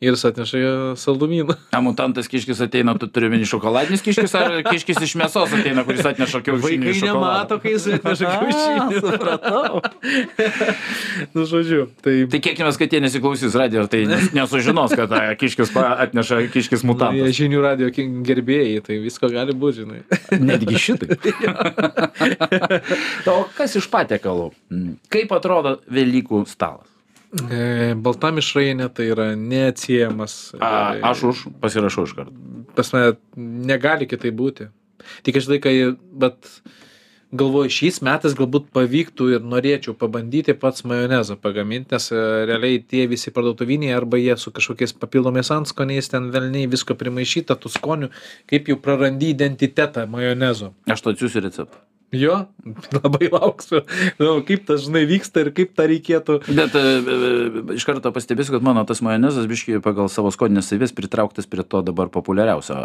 ir 0.01 0.15
jis 0.15 0.25
atneša 0.31 0.63
saldumyną. 1.01 1.57
A, 1.77 1.83
mutantas 1.85 2.31
kiškis 2.33 2.63
ateina, 2.65 2.97
tu 3.01 3.09
turi 3.11 3.29
minį 3.33 3.49
šokoladinis 3.53 4.05
kiškis 4.07 4.37
ar 4.41 4.57
kiškis 4.71 5.03
iš 5.05 5.17
mėsos 5.21 5.53
ateina, 5.59 5.85
kuris 5.89 6.07
atneša 6.09 6.43
kiaušinį. 6.47 6.89
Vaikai 6.89 7.11
nemato, 7.11 7.61
kai 7.63 7.75
jis 7.77 7.89
atneša 7.99 8.33
kiaušinį. 8.35 9.05
Supratau. 9.05 9.83
nu, 11.37 11.45
žodžiu, 11.49 11.87
tai... 12.05 12.17
Tikėkime, 12.33 12.73
kad 12.81 12.97
jie 12.97 13.03
nesiklausys 13.05 13.55
radio, 13.59 13.85
tai 13.91 14.05
nes- 14.09 14.33
nesužinos, 14.37 14.97
kad 14.97 15.13
a, 15.13 15.23
kiškis 15.39 15.75
atneša 15.77 16.43
kiškis 16.55 16.85
Nu, 16.87 16.93
Jie 16.93 16.95
mutantas. 16.95 17.35
žinių 17.37 17.61
radio 17.65 17.89
ki- 17.91 18.07
gerbėjai, 18.27 18.81
tai 18.87 18.99
visko 19.03 19.29
gali 19.33 19.55
būti, 19.57 19.83
žinai. 19.83 20.01
Netgi 20.39 20.79
šitai. 20.79 21.16
o 23.33 23.39
kas 23.57 23.77
iš 23.81 23.89
patiekalų? 23.93 24.51
Mm. 24.73 24.93
Kaip 25.13 25.33
atrodo 25.37 25.79
Velykų 25.93 26.45
stalas? 26.51 26.93
E, 27.37 27.95
balta 27.99 28.31
mišrainė 28.35 28.89
tai 28.95 29.11
yra 29.13 29.31
neatsiejamas. 29.39 30.37
A, 30.63 30.71
aš 31.11 31.25
už, 31.31 31.45
pasirašau 31.63 32.07
iš 32.07 32.15
karto. 32.17 32.35
Pasme, 32.79 33.03
negali 33.37 34.09
kitai 34.09 34.33
būti. 34.37 34.69
Tik 35.27 35.41
aš 35.41 35.51
laikai, 35.53 35.75
bet 36.23 36.51
galvoju, 37.35 37.73
šiais 37.73 37.99
metais 38.07 38.37
galbūt 38.39 38.69
pavyktų 38.75 39.29
ir 39.35 39.47
norėčiau 39.47 39.97
pabandyti 39.99 40.55
pats 40.59 40.85
majonezą 40.87 41.39
pagaminti, 41.43 41.95
nes 41.95 42.11
e, 42.13 42.21
realiai 42.51 42.79
tie 42.83 43.07
visi 43.11 43.33
parduotuviniai 43.35 43.97
arba 43.97 44.21
jie 44.21 44.37
su 44.39 44.53
kažkokiais 44.55 44.95
papildomais 45.01 45.51
anskoniais, 45.55 46.11
ten 46.13 46.31
velniai 46.35 46.71
visko 46.71 46.95
primaišyta, 46.99 47.59
tų 47.59 47.75
skonių, 47.79 48.13
kaip 48.51 48.71
jau 48.71 48.79
prarandi 48.83 49.33
identitetą 49.35 50.07
majonezo. 50.11 50.73
Aš 50.87 51.03
to 51.03 51.17
atsiųsiu 51.17 51.43
receptą. 51.49 51.83
Jo, 52.15 52.45
labai 52.97 53.29
lauksiu. 53.33 53.81
Nu, 54.21 54.37
kaip 54.47 54.63
tas, 54.69 54.85
žinai, 54.85 55.03
vyksta 55.11 55.43
ir 55.43 55.51
kaip 55.57 55.73
tą 55.75 55.89
reikėtų. 55.91 56.37
Bet 56.47 56.77
e, 56.79 56.83
e, 57.03 57.31
iš 57.75 57.87
karto 57.89 58.13
pastebėsiu, 58.15 58.55
kad 58.55 58.67
mano 58.67 58.85
tas 58.87 59.03
majonezas, 59.03 59.49
biškai 59.51 59.81
pagal 59.83 60.11
savo 60.13 60.31
skoninės 60.35 60.71
savės, 60.71 60.95
pritrauktas 60.95 61.51
prie 61.51 61.67
to 61.67 61.83
dabar 61.87 62.11
populiariausio 62.15 62.79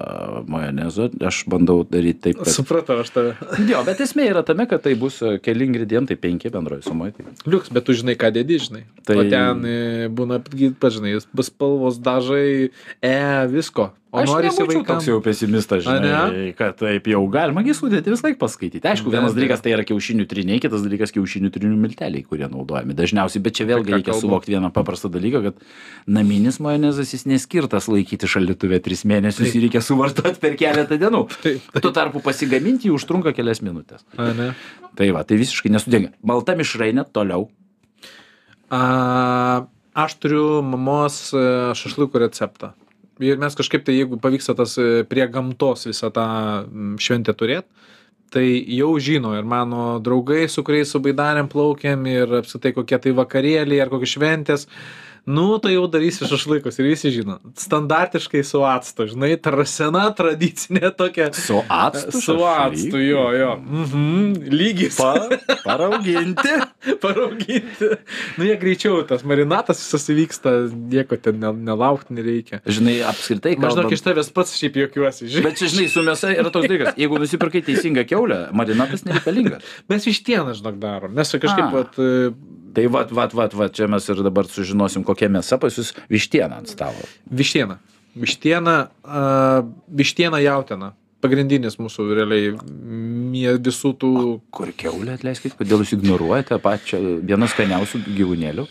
majonezo. 0.50 1.12
Aš 1.30 1.44
bandau 1.52 1.84
daryti 1.86 2.32
taip, 2.32 2.42
kad... 2.42 2.50
Supratau, 2.56 2.98
aš 3.06 3.14
tave. 3.14 3.38
Jo, 3.70 3.86
bet 3.86 4.02
esmė 4.02 4.32
yra 4.34 4.46
tame, 4.48 4.66
kad 4.72 4.82
tai 4.88 4.98
bus 5.00 5.22
e, 5.22 5.38
keli 5.44 5.70
ingredientai, 5.70 6.18
penki 6.22 6.50
bendroji 6.54 6.90
sumoje. 6.90 7.20
Tai... 7.20 7.38
Liuks, 7.46 7.70
bet 7.74 7.86
tu 7.86 7.98
žinai, 7.98 8.18
ką 8.18 8.34
dedi, 8.42 8.58
žinai. 8.66 8.86
Tai... 9.06 9.22
O 9.22 9.30
ten 9.30 9.66
e, 9.70 9.80
būna, 10.10 10.42
pažinai, 10.82 11.20
bus 11.38 11.54
spalvos 11.54 12.02
dažai, 12.02 12.72
e, 13.06 13.18
visko. 13.54 13.92
O 14.12 14.20
Aš 14.20 14.28
norisi 14.28 14.64
vaikams. 14.68 14.88
toks 14.88 15.06
jau 15.08 15.20
pesimistas, 15.24 15.86
žinai, 15.86 16.50
kad 16.60 16.76
taip 16.76 17.06
jau 17.08 17.22
galima 17.32 17.62
gi 17.64 17.72
sudėti 17.78 18.12
vis 18.12 18.24
laik 18.26 18.36
paskaityti. 18.42 18.84
Aišku, 18.84 19.11
vienas 19.14 19.36
dalykas 19.36 19.64
tai 19.64 19.74
yra 19.76 19.86
kiaušinių 19.88 20.26
triniai, 20.30 20.60
kitas 20.64 20.84
dalykas 20.86 21.14
kiaušinių 21.16 21.52
trinių 21.54 21.78
milteliai, 21.80 22.24
kurie 22.28 22.48
naudojami 22.52 22.96
dažniausiai, 22.98 23.44
bet 23.46 23.58
čia 23.60 23.68
vėlgi 23.70 23.96
reikia 23.96 24.16
suvokti 24.18 24.56
vieną 24.56 24.72
paprastą 24.76 25.12
dalyką, 25.14 25.44
kad 25.48 25.64
naminis 26.10 26.60
majonezas 26.64 27.14
jis 27.16 27.28
neskirtas 27.30 27.90
laikyti 27.92 28.30
šaldytuvė 28.32 28.82
tris 28.84 29.06
mėnesius 29.10 29.48
Taip. 29.48 29.58
ir 29.58 29.68
reikia 29.68 29.84
suvartoti 29.86 30.42
per 30.44 30.58
keletą 30.60 31.00
dienų. 31.02 31.24
Tuo 31.84 31.94
tarpu 31.96 32.24
pasigaminti 32.26 32.90
jį 32.90 32.98
užtrunka 32.98 33.36
kelias 33.38 33.64
minutės. 33.66 34.06
A, 34.18 34.32
ne? 34.38 34.52
Tai 34.98 35.10
va, 35.16 35.26
tai 35.28 35.40
visiškai 35.42 35.72
nesudėnga. 35.74 36.16
Balta 36.26 36.58
mišrainė 36.60 37.08
toliau. 37.16 37.50
A, 38.72 39.66
aš 39.94 40.16
turiu 40.24 40.46
mamos 40.64 41.28
e, 41.36 41.44
šašlykų 41.78 42.24
receptą. 42.24 42.74
Ir 43.22 43.38
mes 43.42 43.56
kažkaip 43.58 43.84
tai, 43.86 43.96
jeigu 44.00 44.18
pavyksta 44.22 44.56
tas 44.58 44.78
e, 44.82 45.04
prie 45.08 45.28
gamtos 45.30 45.86
visą 45.90 46.10
tą 46.14 46.26
šventę 47.02 47.36
turėti, 47.38 47.68
tai 48.32 48.46
jau 48.78 48.94
žino 49.00 49.34
ir 49.36 49.44
mano 49.44 50.00
draugai, 50.04 50.46
su 50.50 50.64
kuriais 50.64 50.92
su 50.94 51.02
baidarėm 51.04 51.50
plaukiam 51.52 52.06
ir 52.08 52.38
apsitai 52.40 52.72
kokie 52.76 53.00
tai 53.04 53.16
vakarėliai 53.18 53.82
ar 53.84 53.92
kokios 53.92 54.16
šventės. 54.16 54.68
Nu, 55.30 55.60
tai 55.62 55.76
jau 55.76 55.84
darysi 55.92 56.26
šašlykus 56.26 56.80
ir 56.82 56.88
visi 56.90 57.12
žino. 57.14 57.36
Standartiškai 57.62 58.42
su 58.44 58.64
actu, 58.66 59.06
žinai, 59.12 59.36
trasena 59.38 60.08
tradicinė 60.18 60.90
tokia. 60.98 61.28
Su 61.38 61.60
actu. 61.70 62.18
Su 62.26 62.36
actu, 62.50 62.98
jo, 62.98 63.28
jo. 63.38 63.52
Mhm, 63.62 64.32
lygis. 64.50 64.98
Pa, 64.98 65.12
parauginti. 65.64 66.56
Parauginti. 67.04 67.92
Nu, 68.40 68.48
jie 68.48 68.56
greičiau, 68.62 69.02
tas 69.08 69.22
marinatas 69.28 69.84
visas 69.84 70.08
įvyksta, 70.10 70.54
nieko 70.92 71.18
ten 71.22 71.38
ne, 71.44 71.52
nelaukti 71.70 72.18
nereikia. 72.18 72.62
Žinai, 72.66 72.98
apskritai, 73.12 73.54
Maždaug 73.62 73.86
kalbant- 73.86 73.98
iš 73.98 74.04
tavęs 74.08 74.32
pats 74.36 74.56
šiaip 74.58 74.80
juokiuosi, 74.82 75.30
žinai. 75.30 75.46
Bet 75.52 75.62
čia, 75.62 75.70
žinai, 75.76 75.88
su 75.94 76.04
mėsa 76.08 76.34
yra 76.34 76.50
toks 76.54 76.66
dalykas. 76.70 76.98
Jeigu 76.98 77.22
nusipirkai 77.22 77.62
teisingą 77.70 78.08
keulę, 78.10 78.42
marinatas 78.58 79.06
nereikalingas. 79.06 79.62
Mes 79.92 80.10
iš 80.10 80.24
tieną, 80.26 80.58
žinok, 80.58 80.82
darom. 80.82 81.14
Nes 81.18 81.30
kažkaip, 81.38 81.68
A. 81.70 81.72
vat, 81.78 82.02
e, 82.02 82.32
Tai 82.74 82.86
vat, 82.88 83.12
vat, 83.12 83.34
vat, 83.36 83.54
vat, 83.54 83.74
čia 83.76 83.88
mes 83.92 84.08
ir 84.10 84.22
dabar 84.24 84.48
sužinosim, 84.48 85.04
kokia 85.08 85.30
mėsa 85.30 85.60
pas 85.60 85.76
jūs 85.76 85.94
vištiena 86.12 86.62
ant 86.62 86.72
stalo. 86.72 87.08
vištiena. 87.30 87.80
Vištiena, 88.16 88.90
uh, 89.08 89.68
vištiena 89.88 90.42
jautiena. 90.44 90.94
pagrindinis 91.22 91.76
mūsų 91.78 92.16
realiai 92.18 92.56
mie- 93.32 93.60
visų 93.62 93.92
tų 94.02 94.42
Kur 94.50 94.72
keulė, 94.74 95.14
atleiskit, 95.20 95.54
kodėl 95.54 95.84
jūs 95.84 95.94
ignoruojate 95.94 96.58
pačią 96.58 96.98
vieną 97.22 97.46
skaniausių 97.48 98.02
gyvūnėlių? 98.18 98.66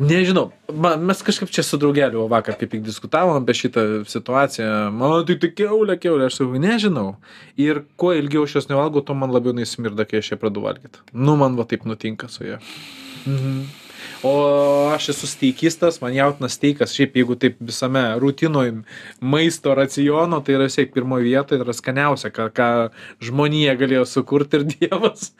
Nežinau, 0.00 0.46
ma, 0.72 0.94
mes 0.96 1.20
kažkaip 1.20 1.50
čia 1.52 1.64
su 1.66 1.76
draugeliu 1.76 2.24
vakar 2.30 2.56
kaip 2.56 2.70
tik 2.72 2.80
diskutavom 2.86 3.42
apie 3.42 3.56
šitą 3.58 3.82
situaciją. 4.08 4.88
Man 4.96 5.26
tai 5.28 5.36
tai 5.42 5.50
keulė, 5.52 5.98
keulė, 6.00 6.30
aš 6.30 6.38
sakau, 6.40 6.62
nežinau. 6.62 7.06
Ir 7.60 7.82
kuo 8.00 8.14
ilgiau 8.16 8.46
aš 8.48 8.56
jos 8.56 8.70
nevalgau, 8.70 9.04
tuo 9.04 9.16
man 9.18 9.34
labiau 9.34 9.52
neįsimirda, 9.56 10.08
kai 10.08 10.22
aš 10.22 10.32
ją 10.32 10.40
pradedu 10.40 10.64
valgyti. 10.64 11.04
Nu, 11.12 11.36
man 11.40 11.60
va 11.60 11.68
taip 11.68 11.84
nutinka 11.88 12.30
su 12.32 12.48
ja. 12.48 12.60
Mhm. 13.26 13.81
O 14.22 14.32
aš 14.94 15.08
esu 15.12 15.26
steikistas, 15.26 16.00
man 16.02 16.14
jautinas 16.14 16.54
steikas, 16.58 16.92
šiaip 16.94 17.16
jeigu 17.18 17.34
taip 17.42 17.56
visame 17.60 18.02
rutinoj 18.22 18.68
maisto 19.20 19.74
raciono, 19.74 20.38
tai 20.46 20.54
yra 20.58 20.68
vis 20.70 20.76
pirmoje 20.94 21.24
vietoje, 21.26 21.58
tai 21.58 21.66
yra 21.66 21.74
skaniausia, 21.74 22.30
ką, 22.34 22.46
ką 22.54 22.68
žmonija 23.26 23.74
galėjo 23.80 24.04
sukurti 24.06 24.60
ir 24.60 24.64
Dievas. 24.74 25.32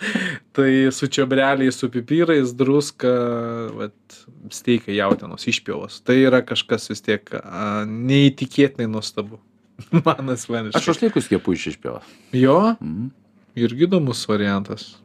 tai 0.52 0.88
su 0.92 1.06
čiobreliais, 1.06 1.78
su 1.78 1.88
pipyrais, 1.94 2.52
druska, 2.58 3.12
vat, 3.78 4.18
steikai 4.52 4.96
jautinos 4.98 5.46
išpjovas. 5.48 6.00
Tai 6.04 6.16
yra 6.18 6.42
kažkas 6.44 6.90
vis 6.90 7.00
tiek 7.06 7.30
a, 7.38 7.84
neįtikėtinai 7.86 8.90
nuostabu. 8.90 9.38
Man 10.04 10.28
asmeniškai. 10.34 10.78
Aš 10.82 10.90
užlieku 10.96 11.22
skiepų 11.24 11.54
iš 11.56 11.70
išpjovą. 11.74 12.02
Jo, 12.36 12.58
Mhm. 12.80 13.08
irgi 13.56 13.86
įdomus 13.86 14.26
variantas. 14.30 14.96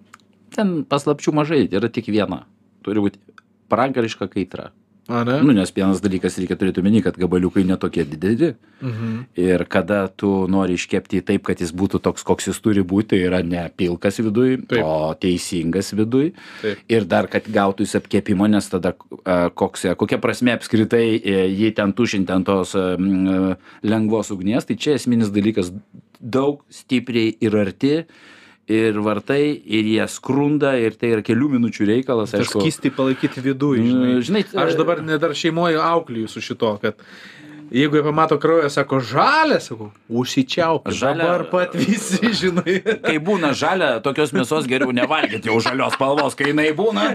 Ten 0.55 0.83
paslapčių 0.87 1.33
mažai, 1.35 1.63
yra 1.69 1.89
tik 1.91 2.07
viena. 2.09 2.43
Turi 2.85 3.01
būti 3.03 3.19
pragariška 3.69 4.29
kaitra. 4.31 4.71
A, 5.07 5.23
ne? 5.23 5.37
Nu, 5.39 5.53
nes 5.55 5.69
vienas 5.71 6.01
dalykas 6.03 6.35
reikia 6.35 6.57
turėti 6.59 6.81
omeny, 6.81 6.99
kad 6.99 7.15
gabaliukai 7.15 7.63
netokie 7.63 8.03
dideli. 8.03 8.49
Mhm. 8.83 9.13
Ir 9.39 9.63
kada 9.71 10.01
tu 10.11 10.31
nori 10.51 10.75
iškepti 10.75 11.21
taip, 11.23 11.45
kad 11.47 11.63
jis 11.63 11.71
būtų 11.71 12.01
toks, 12.03 12.25
koks 12.27 12.49
jis 12.49 12.59
turi 12.59 12.83
būti, 12.83 13.13
tai 13.13 13.21
yra 13.29 13.39
ne 13.39 13.63
pilkas 13.71 14.19
viduj, 14.19 14.57
Taip. 14.67 14.83
o 14.83 15.13
teisingas 15.15 15.93
viduj. 15.95 16.33
Taip. 16.61 16.83
Ir 16.91 17.07
dar, 17.07 17.29
kad 17.31 17.47
gautų 17.47 17.87
jis 17.87 17.95
apkepimo, 18.01 18.49
nes 18.51 18.67
tada 18.67 18.97
a, 19.23 19.47
koks, 19.47 19.87
kokia 19.95 20.19
prasme 20.19 20.57
apskritai 20.57 21.05
e, 21.15 21.37
jį 21.55 21.71
ten 21.79 21.95
tušinti 21.95 22.35
ant 22.35 22.47
tos 22.51 22.75
lengvos 22.75 24.33
ugnies, 24.35 24.67
tai 24.67 24.75
čia 24.75 24.99
esminis 24.99 25.31
dalykas 25.31 25.71
daug 26.19 26.65
stipriai 26.67 27.37
ir 27.39 27.55
arti. 27.55 28.01
Ir 28.67 28.97
vartai, 28.99 29.55
ir 29.63 29.85
jie 29.87 30.03
skrunda, 30.11 30.73
ir 30.75 30.97
tai 30.99 31.13
yra 31.15 31.23
kelių 31.23 31.53
minučių 31.53 31.85
reikalas. 31.87 32.33
Tas 32.35 32.49
skystį 32.51 32.91
palaikyti 32.97 33.43
viduje, 33.45 33.85
žinai. 33.87 34.17
Žinai, 34.27 34.41
Aš 34.65 34.75
dabar 34.75 34.99
net 35.07 35.21
dar 35.23 35.31
šeimoje 35.31 35.79
aukliju 35.79 36.27
su 36.27 36.43
šito, 36.43 36.73
kad 36.81 36.99
jeigu 37.71 37.97
jie 37.99 38.03
pamato 38.05 38.37
kraują, 38.41 38.69
sako, 38.71 38.99
žalė, 39.03 39.59
sakau, 39.63 39.89
užsičiauk. 40.09 40.87
Žalia- 40.93 41.25
Dabar 41.27 41.43
pat 41.51 41.75
visi, 41.75 42.29
žinai. 42.41 42.77
Kai 43.03 43.17
būna 43.23 43.53
žalia, 43.57 43.97
tokios 44.05 44.31
mėsos 44.35 44.67
geriau 44.69 44.93
nevalgyti 44.95 45.49
jau 45.51 45.57
žalios 45.63 45.95
spalvos, 45.97 46.35
kai 46.37 46.51
jinai 46.51 46.69
būna 46.77 47.07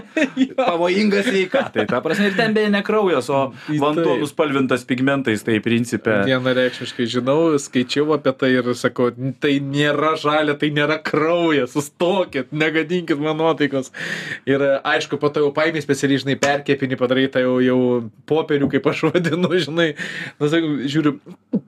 pavojinga 0.57 1.23
sveikatai. 1.25 1.85
Ta 1.89 2.01
prasme, 2.05 2.29
ir 2.31 2.37
ten 2.37 2.53
beje 2.55 2.69
ne 2.73 2.81
kraujas, 2.85 3.29
o 3.33 3.41
vanduo 3.79 4.13
taip. 4.13 4.21
nuspalvintas 4.23 4.85
pigmentais, 4.89 5.43
tai 5.45 5.59
principė. 5.63 6.19
Vienareikšmiškai 6.27 7.07
žinau, 7.09 7.53
skaičiau 7.61 8.13
apie 8.17 8.33
tai 8.37 8.51
ir 8.59 8.69
sakau, 8.77 9.09
tai 9.43 9.55
nėra 9.63 10.13
žalia, 10.21 10.55
tai 10.59 10.69
nėra 10.75 10.99
kraujas, 11.03 11.73
sustokit, 11.75 12.51
negadinkit 12.53 13.19
man 13.21 13.37
nuotaikos. 13.41 13.91
Ir 14.49 14.63
aišku, 14.83 15.19
po 15.21 15.29
to 15.33 15.43
jau 15.45 15.51
paėmė 15.55 15.81
specialiai, 15.83 16.21
žinai, 16.23 16.37
perkepinį 16.41 16.99
padarytą 16.99 17.43
jau, 17.43 17.55
jau 17.63 17.79
popierių, 18.29 18.69
kaip 18.75 18.89
aš 18.93 19.05
vadinu, 19.09 19.51
žinai. 19.63 19.89
Na, 20.43 20.49
sakau, 20.51 20.73
žiūriu, 20.91 21.13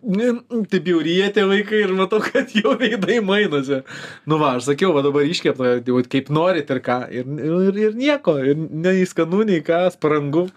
"Ne, 0.04 0.34
taip 0.68 0.90
jau 0.90 0.98
rietė 1.00 1.46
vaikai 1.48 1.80
ir 1.86 1.94
matau, 1.96 2.20
kad 2.20 2.52
jau 2.52 2.74
veidai 2.76 3.22
mainosi. 3.24 3.80
Nu 4.28 4.40
va, 4.42 4.56
aš 4.58 4.68
sakiau, 4.68 4.92
va 4.96 5.04
dabar 5.06 5.24
iškepta, 5.24 5.78
jau 5.88 6.02
kaip 6.04 6.30
norit 6.30 6.70
ir 6.70 6.82
ką. 6.84 7.00
Ir, 7.08 7.30
ir, 7.40 7.80
ir 7.86 7.96
nieko, 7.96 8.36
ir 8.44 8.60
nei 8.60 9.06
skanu, 9.08 9.46
nei 9.48 9.64
ką, 9.64 9.86
sprangu. 9.96 10.50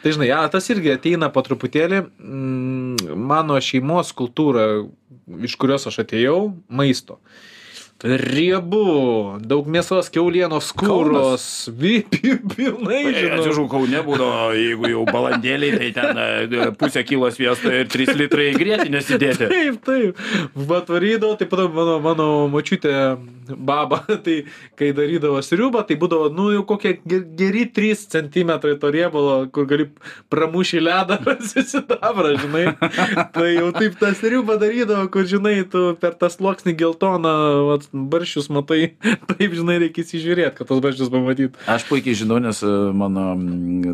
Tai 0.00 0.14
žinai, 0.16 0.30
ja, 0.30 0.40
tas 0.48 0.64
irgi 0.72 0.94
ateina 0.94 1.28
po 1.28 1.42
truputėlį. 1.44 2.00
Mm, 2.16 3.16
mano 3.28 3.58
šeimos 3.60 4.14
kultūra, 4.16 4.86
iš 5.44 5.58
kurios 5.60 5.84
aš 5.90 6.00
atėjau, 6.06 6.38
maisto. 6.72 7.18
Riebu, 8.00 9.36
daug 9.44 9.66
mėsos, 9.68 10.06
keulienos, 10.12 10.70
skūros, 10.72 11.42
vi- 11.76 12.00
pi- 12.08 12.38
pilnai, 12.54 13.02
žinau. 13.12 13.40
Atsižau, 13.42 13.66
kau 13.68 13.82
nebūdavo, 13.84 14.54
jeigu 14.56 14.88
jau 14.88 15.02
balandėliai, 15.04 15.76
tai 15.76 15.90
ten 15.92 16.20
e, 16.22 16.70
pusę 16.80 17.02
kilo 17.04 17.28
sviesto 17.30 17.68
ir 17.68 17.90
3 17.92 18.14
litrai 18.16 18.46
grėtinės 18.56 19.10
įdėti. 19.18 19.50
Taip, 19.52 19.82
taip. 19.84 20.22
Vat 20.56 20.88
varydavo, 20.88 21.36
taip 21.42 21.52
pat 21.52 21.66
mano, 21.76 21.98
mano 22.00 22.28
močiutė 22.48 22.94
baba, 23.50 24.00
tai 24.24 24.38
kai 24.80 24.92
darydavo 24.96 25.42
sriubą, 25.44 25.84
tai 25.84 25.98
būdavo, 26.00 26.30
nu 26.32 26.48
jau 26.54 26.64
kokie 26.72 26.96
ge- 27.04 27.20
geri 27.36 27.66
3 27.68 28.06
cm 28.16 28.54
to 28.80 28.94
riebalo, 28.96 29.42
kur 29.52 29.68
gali 29.68 29.90
pramušį 30.32 30.82
ledą, 30.88 31.20
susidabrą, 31.52 32.32
žinai. 32.40 32.64
Tai 33.36 33.46
jau 33.58 33.68
taip 33.76 34.00
tą 34.00 34.14
sriubą 34.16 34.56
darydavo, 34.62 35.04
kur, 35.12 35.28
žinai, 35.28 35.58
tu 35.68 35.90
per 36.00 36.16
tą 36.16 36.32
sluoksnį 36.32 36.78
geltoną 36.80 37.36
vat, 37.74 37.89
barščius 37.92 38.48
matai, 38.52 38.94
taip, 39.30 39.54
žinai, 39.56 39.78
reikia 39.84 40.04
įsižiūrėti, 40.04 40.54
kad 40.58 40.68
tos 40.68 40.80
barščius 40.84 41.10
pamatyt. 41.12 41.58
Aš 41.70 41.86
puikiai 41.88 42.16
žinau, 42.18 42.38
nes 42.42 42.62
e, 42.66 42.70
mano 42.96 43.24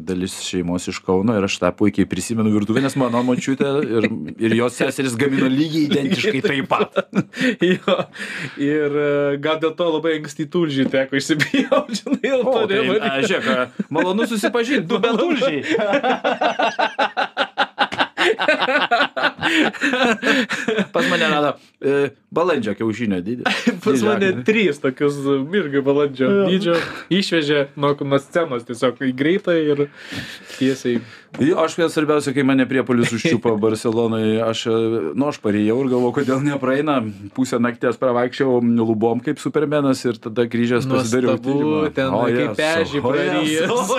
dalis 0.06 0.36
šeimos 0.46 0.88
iš 0.92 1.00
Kauno 1.06 1.36
ir 1.36 1.46
aš 1.46 1.58
tą 1.62 1.70
puikiai 1.76 2.08
prisimenu 2.08 2.52
virtuvę, 2.54 2.82
nes 2.84 2.96
mano 3.00 3.22
močiutė 3.26 3.72
ir, 3.84 4.08
ir 4.48 4.56
jos 4.58 4.78
seseris 4.78 5.16
gamino 5.18 5.48
lygiai 5.50 5.86
identiškai 5.90 6.42
taip 6.44 6.70
pat. 6.70 6.90
jo. 7.72 7.96
Ir 8.60 9.00
e, 9.02 9.08
gal 9.42 9.60
dėl 9.62 9.74
to 9.78 9.86
labai 9.96 10.18
anksti 10.20 10.48
tulžį 10.52 10.88
teko 10.92 11.20
įsibijau, 11.20 11.82
žinai, 12.00 12.22
dėl 12.22 12.42
to 12.46 12.60
tai, 12.70 12.78
a, 13.00 13.16
žiūrėk, 13.24 13.82
malonu 13.92 14.28
susipažinti, 14.30 14.86
du 14.90 14.96
betulžiai. 15.02 15.62
Pas 20.94 21.08
mane 21.10 21.28
rado 21.30 21.52
e, 21.80 22.10
balandžio 22.34 22.74
kiaušinio 22.78 23.20
dydį. 23.24 23.46
Pas 23.84 24.04
mane 24.06 24.32
trys 24.46 24.80
tokius 24.82 25.18
irgi 25.60 25.82
balandžio 25.86 26.30
dydžio 26.48 26.76
išvežė 27.12 27.66
nuo, 27.76 27.94
nuo 28.02 28.20
scenos 28.22 28.66
tiesiog 28.68 29.02
į 29.06 29.12
greitą 29.16 29.56
ir 29.60 29.86
tiesiai. 30.56 31.00
Jo, 31.36 31.58
aš 31.60 31.74
vėl 31.76 31.90
svarbiausia, 31.92 32.32
kai 32.32 32.44
mane 32.46 32.64
priepolis 32.68 33.10
užčiupo 33.12 33.54
Barcelonai, 33.62 34.38
aš, 34.40 34.62
e, 34.70 34.76
nu, 35.12 35.28
aš 35.28 35.38
parijau 35.44 35.78
ir 35.82 35.90
galvoju, 35.92 36.14
kodėl 36.20 36.40
nepraeina. 36.44 36.98
Pusę 37.36 37.58
nakties 37.60 37.98
pravaikščiau 38.00 38.62
lubom 38.80 39.20
kaip 39.24 39.40
supermenas 39.42 40.00
ir 40.06 40.16
tada 40.22 40.46
grįžęs 40.48 40.88
pasidariau. 40.88 41.36
Nuostabu, 41.36 41.90
ten 41.96 42.14
kaip 42.14 42.62
ežį 42.66 43.02
prarijęs. 43.04 43.92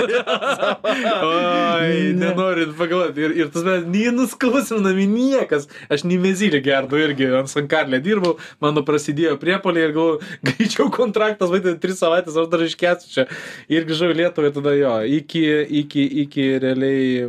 Oi, 1.28 2.14
nenorint 2.18 2.74
pagalvoti. 2.80 3.28
Ir, 3.28 3.36
ir 3.44 3.52
tas 3.54 3.66
man 3.68 3.86
nei 3.94 4.10
nuskausminami 4.16 5.06
niekas. 5.12 5.70
Aš 5.94 6.08
nei 6.10 6.18
mezylį 6.22 6.64
gerdu 6.66 7.02
irgi 7.02 7.30
ant 7.38 7.52
sankarlę 7.52 8.02
dirbau, 8.04 8.38
mano 8.64 8.84
prasidėjo 8.88 9.38
priepoliai 9.42 9.90
ir 9.90 9.96
galvoju, 9.98 10.34
greičiau 10.50 10.90
kontraktas, 10.94 11.52
vaidai, 11.54 11.78
tris 11.82 12.02
savaitės, 12.02 12.38
aš 12.38 12.50
dar 12.52 12.66
iškėsiu 12.66 13.14
čia. 13.14 13.28
Ir 13.70 13.86
grįžau 13.88 14.10
į 14.14 14.20
Lietuvą 14.24 14.50
ir 14.50 14.58
tada 14.58 14.74
jo, 14.78 14.98
iki, 15.20 15.46
iki, 15.84 16.10
iki 16.26 16.50
realiai, 16.64 17.27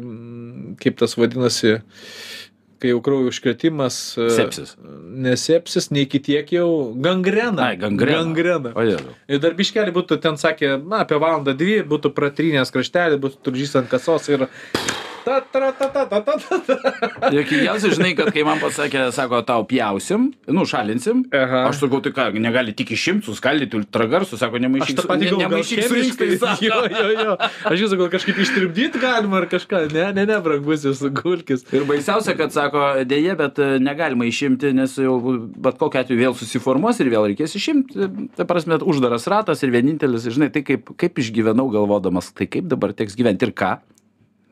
kaip 0.83 0.99
tas 1.01 1.17
vadinasi, 1.19 1.79
kai 2.79 2.93
jau 2.93 3.01
kraujo 3.03 3.33
užkretimas. 3.33 3.99
e, 4.19 4.29
Sepsis. 4.37 4.77
Ne 5.27 5.35
sepsis, 5.41 5.91
nei 5.91 6.07
iki 6.07 6.21
tiek 6.23 6.53
jau 6.55 6.69
gangrena. 6.95 7.71
Ai, 7.73 7.77
gangrena. 7.81 8.23
Gangrena. 8.23 8.75
O 8.79 8.87
jėzau. 8.87 9.17
Ir 9.27 9.43
dar 9.43 9.57
biškelį 9.59 9.95
būtų 9.97 10.21
ten 10.23 10.39
sakė, 10.39 10.77
na, 10.85 11.03
apie 11.07 11.19
valandą 11.19 11.57
dvi, 11.59 11.81
būtų 11.83 12.15
pratrynęs 12.15 12.71
kraštelį, 12.75 13.19
būtų 13.25 13.43
tulžys 13.49 13.75
ant 13.81 13.91
kasos 13.91 14.31
ir... 14.31 14.47
Ta, 14.47 15.08
ta, 15.25 15.41
ta, 15.41 15.71
ta, 15.73 15.89
ta, 15.95 16.05
ta, 16.07 16.21
ta, 16.21 16.59
ta. 16.67 17.31
Jokingiausia, 17.35 17.91
žinai, 17.97 18.13
kad 18.19 18.31
kai 18.35 18.45
man 18.47 18.61
pasakė, 18.63 19.09
sako, 19.15 19.41
tau 19.47 19.65
pjausim, 19.69 20.29
nu, 20.49 20.65
šalinsim. 20.69 21.25
Aha. 21.35 21.65
Aš 21.71 21.83
sakau, 21.83 22.01
tai 22.05 22.13
ką, 22.17 22.29
negali 22.43 22.75
tik 22.77 22.93
išimti, 22.97 23.27
suskaldyti 23.29 23.79
ultragarsų, 23.81 24.39
sako, 24.41 24.59
Aš 24.61 24.65
nemaišyk 24.67 24.99
tą 24.99 25.05
su- 25.05 25.11
patį 25.11 25.31
galvoju, 25.31 25.41
gal 25.43 25.53
nemaišyk 25.57 25.83
su 25.89 25.99
inkstais. 26.03 26.47
Jo, 26.65 26.81
jo, 26.93 27.09
jo. 27.19 27.37
Aš 27.71 27.85
jūsų 27.85 27.99
gal 28.01 28.11
kažkaip 28.15 28.41
ištirpdyti 28.45 29.03
galima 29.03 29.41
ar 29.43 29.49
kažką. 29.51 29.83
Ne, 29.95 30.07
ne, 30.17 30.25
ne, 30.29 30.39
brangusis 30.45 31.03
gulkis. 31.21 31.65
Ir 31.75 31.87
baisiausia, 31.89 32.35
kad 32.39 32.55
sako, 32.55 32.85
dėje, 33.09 33.37
bet 33.39 33.59
e, 33.63 33.69
negalima 33.83 34.27
išimti, 34.29 34.73
nes 34.77 34.97
jau 35.01 35.19
bet 35.59 35.79
kokiu 35.81 36.03
atveju 36.03 36.23
vėl 36.23 36.37
susiformuos 36.39 36.99
ir 37.03 37.11
vėl 37.13 37.29
reikės 37.33 37.55
išimti. 37.59 38.09
Tai 38.39 38.49
prasme, 38.49 38.79
uždaras 38.89 39.29
ratas 39.31 39.63
ir 39.67 39.73
vienintelis, 39.75 40.27
žinai, 40.33 40.51
tai 40.55 40.65
kaip, 40.67 40.91
kaip 40.99 41.21
išgyvenau 41.23 41.69
galvodamas, 41.73 42.33
tai 42.37 42.49
kaip 42.51 42.69
dabar 42.71 42.95
teks 42.97 43.17
gyventi 43.19 43.49
ir 43.49 43.55
ką. 43.57 43.77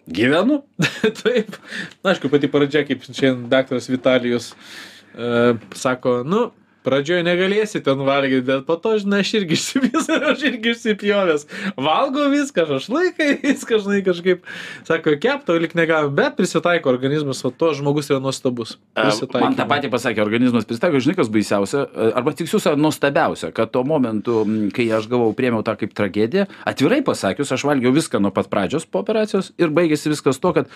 Gyvenu. 0.07 0.61
Taip. 1.23 1.57
Na, 2.03 2.13
aišku, 2.13 2.31
pati 2.31 2.51
pradžia, 2.51 2.85
kaip 2.87 3.03
šiandien 3.07 3.49
daktaras 3.51 3.89
Vitalijus 3.91 4.53
uh, 4.55 5.59
sako, 5.75 6.21
nu, 6.27 6.51
pradžioj 6.87 7.25
negalėsi 7.27 7.83
ten 7.85 8.01
valgyti, 8.07 8.45
bet 8.47 8.67
po 8.69 8.77
to, 8.81 8.95
žinai, 9.03 9.23
aš 9.25 9.33
irgi 9.41 9.57
išsipjęs, 9.59 10.09
aš 10.31 10.45
irgi 10.51 10.73
išsipjovęs. 10.73 11.47
Valgo 11.89 12.29
viską, 12.33 12.67
šašlaikai, 12.71 13.29
viską, 13.51 13.81
žinai, 13.85 14.01
kažkaip, 14.07 14.47
sako, 14.89 15.17
kepto 15.23 15.59
lik 15.61 15.77
negalim, 15.79 16.15
bet 16.17 16.39
prisitaiko 16.39 16.93
organizmas, 16.93 17.43
o 17.47 17.51
to 17.51 17.73
žmogus 17.79 18.11
yra 18.13 18.21
nuostabus. 18.23 18.77
Prisitaiko. 18.97 19.43
Man 19.45 19.59
tą 19.59 19.69
patį 19.71 19.93
pasakė, 19.93 20.23
organizmas 20.25 20.69
prisitaiko, 20.69 21.03
žinai, 21.03 21.19
kas 21.19 21.33
baisiausia, 21.33 21.85
arba 22.17 22.35
tiksliau, 22.37 22.77
nuostabiausia, 22.81 23.53
kad 23.57 23.75
tuo 23.75 23.85
momentu, 23.87 24.45
kai 24.77 24.89
aš 24.95 25.11
gavau, 25.11 25.33
priemiau 25.37 25.67
tą 25.67 25.77
kaip 25.81 25.95
tragediją, 25.97 26.47
atvirai 26.69 27.03
pasakius, 27.07 27.53
aš 27.55 27.67
valgiau 27.69 27.95
viską 27.97 28.23
nuo 28.23 28.33
pat 28.35 28.51
pradžios 28.53 28.87
po 28.87 29.03
operacijos 29.03 29.53
ir 29.61 29.75
baigėsi 29.75 30.13
viskas 30.13 30.41
to, 30.43 30.55
kad 30.57 30.71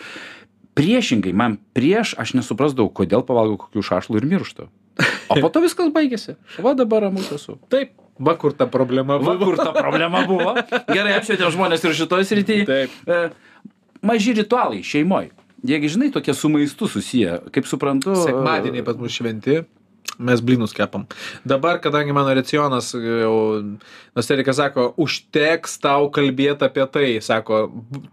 priešingai, 0.79 1.33
man 1.37 1.59
prieš 1.77 2.14
aš 2.20 2.35
nesuprasdavau, 2.38 2.90
kodėl 2.94 3.25
pavalgau 3.27 3.59
kokių 3.64 3.85
šašlų 3.90 4.20
ir 4.20 4.29
mirštu. 4.31 4.68
O 5.31 5.39
po 5.41 5.51
to 5.53 5.63
viskas 5.65 5.91
baigėsi. 5.95 6.37
Va 6.63 6.75
dabar 6.79 7.07
ramus 7.07 7.31
esu. 7.37 7.57
Taip. 7.73 7.97
Va 8.21 8.35
kur 8.37 8.53
ta 8.53 8.67
problema 8.69 9.17
buvo. 9.21 9.33
Va 9.33 9.47
kur 9.47 9.57
ta 9.61 9.73
problema 9.73 10.25
buvo. 10.29 10.55
Gerai 10.91 11.17
apšvietėm 11.17 11.53
žmonės 11.55 11.87
ir 11.87 11.97
šitoje 11.97 12.29
srityje. 12.29 12.67
Taip. 12.69 12.97
E, 13.09 13.21
maži 14.05 14.37
ritualai 14.37 14.83
šeimoje. 14.85 15.33
Jiegi, 15.67 15.93
žinai, 15.93 16.09
tokie 16.13 16.35
su 16.37 16.49
maistu 16.53 16.89
susiję. 16.89 17.39
Kaip 17.55 17.69
suprantu. 17.69 18.17
Sekmadieniai 18.21 18.85
pas 18.85 19.01
mus 19.01 19.17
šventi 19.17 19.63
mes 20.21 20.41
blynus 20.41 20.73
kepam. 20.77 21.07
Dabar, 21.45 21.81
kadangi 21.81 22.13
mano 22.13 22.35
racionas, 22.35 22.93
jau, 22.95 23.37
Nosterika 24.17 24.53
sako, 24.57 24.91
užteks 25.01 25.79
tau 25.83 26.11
kalbėti 26.13 26.67
apie 26.67 26.87
tai, 26.93 27.09
sako, 27.25 27.63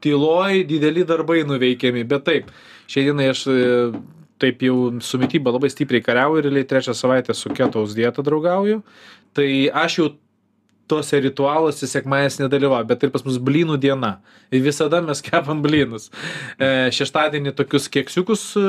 tyloj 0.04 0.64
dideli 0.70 1.06
darbai 1.08 1.42
nuveikiami, 1.48 2.06
bet 2.08 2.26
taip, 2.28 2.54
šiandienai 2.92 3.32
aš 3.34 3.44
e, 3.52 3.58
taip 4.42 4.64
jau 4.66 4.78
su 5.02 5.20
mytyba 5.22 5.54
labai 5.56 5.72
stipriai 5.74 6.06
kariauju 6.06 6.42
ir 6.42 6.50
realiai 6.50 6.70
trečią 6.70 6.96
savaitę 6.98 7.36
su 7.38 7.52
ketaus 7.54 7.96
dieta 7.98 8.26
draugauju, 8.26 8.82
tai 9.38 9.50
aš 9.74 10.00
jau 10.02 10.08
tuose 10.88 11.20
ritualuose 11.20 11.88
sekmadienis 11.88 12.40
nedalyvauja, 12.40 12.88
bet 12.88 13.04
ir 13.04 13.12
pas 13.12 13.24
mus 13.28 13.38
blynų 13.44 13.76
diena. 13.84 14.18
Ir 14.56 14.64
visada 14.64 15.02
mes 15.04 15.20
kepam 15.24 15.60
blynus. 15.64 16.08
E, 16.56 16.88
šeštadienį 16.96 17.52
tokius 17.58 17.90
keksiukus 17.92 18.44
e, 18.60 18.68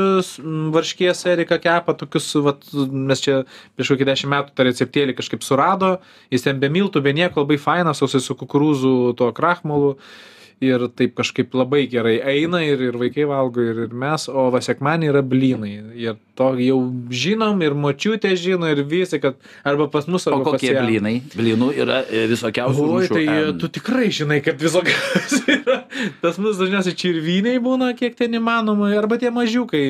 varškės 0.74 1.22
Erika 1.30 1.60
kepa, 1.62 1.94
tokius, 2.00 2.32
vat, 2.42 2.66
mes 2.90 3.22
čia 3.22 3.42
prieš 3.78 3.92
kokį 3.94 4.08
dešimt 4.10 4.34
metų 4.34 4.56
tą 4.58 4.66
receptėlį 4.66 5.14
kažkaip 5.20 5.46
surado, 5.46 5.92
jis 6.34 6.46
ten 6.46 6.58
be 6.62 6.70
miltų, 6.74 7.04
be 7.06 7.14
nieko, 7.14 7.46
labai 7.46 7.60
fainas, 7.62 8.02
o 8.02 8.10
su 8.10 8.38
kukurūzų 8.42 9.14
tuo 9.18 9.30
krahmalu 9.36 9.94
ir 10.64 10.86
taip 10.98 11.14
kažkaip 11.18 11.54
labai 11.56 11.86
gerai 11.90 12.18
eina 12.34 12.60
ir, 12.66 12.82
ir 12.90 12.98
vaikai 13.00 13.26
valgo 13.30 13.62
ir, 13.62 13.84
ir 13.86 13.94
mes, 13.94 14.28
o 14.28 14.48
va 14.54 14.60
sekmanį 14.64 15.12
yra 15.12 15.22
blynai. 15.22 15.72
Ir 15.98 16.18
to 16.38 16.52
jau 16.62 16.78
žinom 17.10 17.62
ir 17.66 17.74
močiutė 17.78 18.34
žino 18.38 18.68
ir 18.70 18.84
visi, 18.86 19.20
kad 19.22 19.38
arba 19.66 19.88
pas 19.92 20.06
mus 20.10 20.26
arba 20.30 20.42
o 20.42 20.52
kokie 20.52 20.72
pas 20.72 20.80
ją. 20.80 20.84
blynai? 20.86 21.14
Blynų 21.34 21.72
yra 21.78 22.02
e, 22.06 22.26
visokiausių. 22.30 22.88
Oi, 22.98 23.10
tai 23.10 23.26
Em, 23.48 23.58
tu 23.58 23.68
tikrai 23.72 24.08
žinai, 24.14 24.38
kad 24.44 24.60
visokiausių 24.60 25.42
yra. 25.58 25.78
Tas 26.22 26.38
mūsų 26.40 26.64
dažniausiai 26.64 26.96
čirviniai 26.98 27.60
būna, 27.62 27.92
kiek 27.98 28.16
ten 28.18 28.36
įmanoma, 28.38 28.90
arba 28.98 29.18
tie 29.20 29.32
mažiukai 29.34 29.82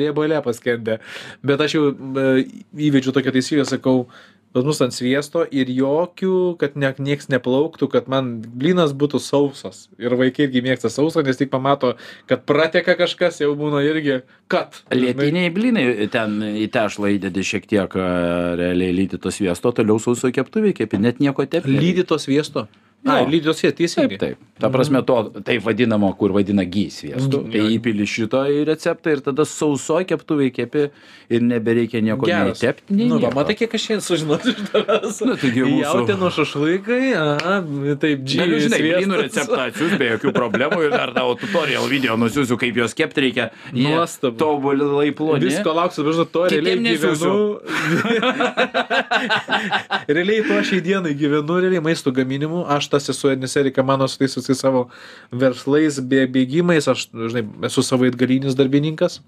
riebalė 0.00 0.42
paskendė. 0.44 1.00
Bet 1.44 1.62
aš 1.64 1.78
jau 1.78 1.88
e, 1.92 2.44
įvedžiu 2.88 3.14
tokią 3.16 3.34
taisyklę, 3.34 3.66
sakau, 3.68 4.06
pas 4.52 4.66
mus 4.66 4.80
ant 4.84 4.94
sviesto 4.94 5.44
ir 5.48 5.70
jokių, 5.72 6.56
kad 6.60 6.76
ne, 6.78 6.92
nieks 7.00 7.30
neplauktų, 7.32 7.88
kad 7.92 8.10
man 8.12 8.34
blynas 8.44 8.92
būtų 8.96 9.20
sausas. 9.22 9.86
Ir 10.00 10.16
vaikai 10.20 10.46
irgi 10.46 10.62
mėgsta 10.64 10.92
sausą, 10.92 11.24
nes 11.26 11.40
tik 11.40 11.50
pamato, 11.52 11.94
kad 12.30 12.44
prateka 12.48 12.96
kažkas, 13.00 13.40
jau 13.42 13.52
būna 13.58 13.82
irgi, 13.86 14.20
kad. 14.52 14.82
Lietiniai 14.92 15.52
blynai 15.54 15.86
ten 16.12 16.38
į 16.52 16.68
tešlą 16.72 17.14
įdedi 17.16 17.46
šiek 17.48 17.68
tiek 17.70 17.96
e, 17.96 18.08
realiai 18.60 18.96
lydyto 19.02 19.32
sviesto, 19.32 19.72
toliau 19.76 20.00
sauso 20.02 20.32
keptuvė, 20.34 20.76
kaip 20.76 20.96
net 21.00 21.22
nieko 21.22 21.48
tep. 21.48 21.68
Lydyto 21.68 22.20
sviesto. 22.20 22.68
Jo. 23.02 23.10
A, 23.10 23.26
lydytos 23.26 23.58
sviesto, 23.58 23.82
teisingai. 23.82 24.14
Taip, 24.14 24.38
taip. 24.38 24.50
Ta 24.62 24.68
prasme, 24.70 25.00
to 25.02 25.16
taip 25.42 25.64
vadinamo, 25.66 26.12
kur 26.14 26.30
vadina 26.30 26.62
gys 26.62 27.00
sviestu. 27.02 27.40
Mhm. 27.42 27.50
Tai 27.50 27.62
įpili 27.74 28.04
šito 28.06 28.38
į 28.46 28.60
receptą 28.68 29.10
ir 29.16 29.22
tada 29.26 29.42
sausoj 29.42 30.04
keptuvai 30.06 30.52
kepi 30.54 30.84
ir 31.34 31.40
nebereikia 31.42 31.98
nieko 31.98 32.22
nei 32.28 32.36
Geras. 32.52 32.60
tepti, 32.62 32.94
nei 32.94 33.08
Nu, 33.10 33.18
va, 33.18 33.32
matai, 33.34 33.56
kiek 33.58 33.74
aš 33.74 33.82
šiandien 33.88 34.04
sužinosiu 34.06 34.54
iš 34.54 34.60
tavęs. 34.70 35.18
Nu, 35.26 35.34
taigi 35.34 35.64
mūsų- 35.66 35.82
Jautino 35.82 36.30
šašlykai, 36.30 37.08
aha, 37.18 37.56
taip, 37.98 38.22
Galiu, 38.22 38.60
džiai. 38.60 38.68
žinai, 38.68 38.80
blynų 38.86 39.18
receptą 39.24 39.58
atsiųs 39.66 39.98
be 39.98 40.06
jokių 40.12 40.30
problemų 40.38 40.78
ir 40.86 40.90
dar 40.94 41.10
tavo 41.18 41.34
tutorial 41.42 41.90
video 41.90 42.14
nusiųsiu, 42.16 42.54
kaip 42.62 42.78
juos 42.78 42.94
kepti 42.94 43.18
reikia. 43.26 43.48
Nuostabu. 43.74 44.38
Tobulai 44.38 45.10
ploni. 45.10 45.42
Visko 45.48 45.74
lauksiu, 45.74 46.06
žinau, 46.06 46.28
to 46.30 46.46
realiai 46.46 46.94
gyvenu. 46.94 47.58
realiai 50.06 50.46
to 50.46 50.62
šiai 50.70 50.80
dienai 50.86 51.18
gyvenu, 51.18 51.58
realiai 51.66 51.82
maisto 51.82 52.14
gaminimu. 52.14 52.62
Aš 52.68 52.91
tas 52.92 53.08
esu, 53.12 53.32
nes 53.40 53.56
Erika 53.60 53.82
mano 53.82 54.06
su 54.08 54.20
tais 54.20 54.36
visais 54.38 54.60
savo 54.60 54.84
verslais, 55.32 55.98
bė- 56.12 56.28
bėgimais, 56.34 56.88
aš, 56.92 57.08
žinai, 57.32 57.46
esu 57.70 57.84
savaitgalinis 57.88 58.56
darbininkas. 58.58 59.18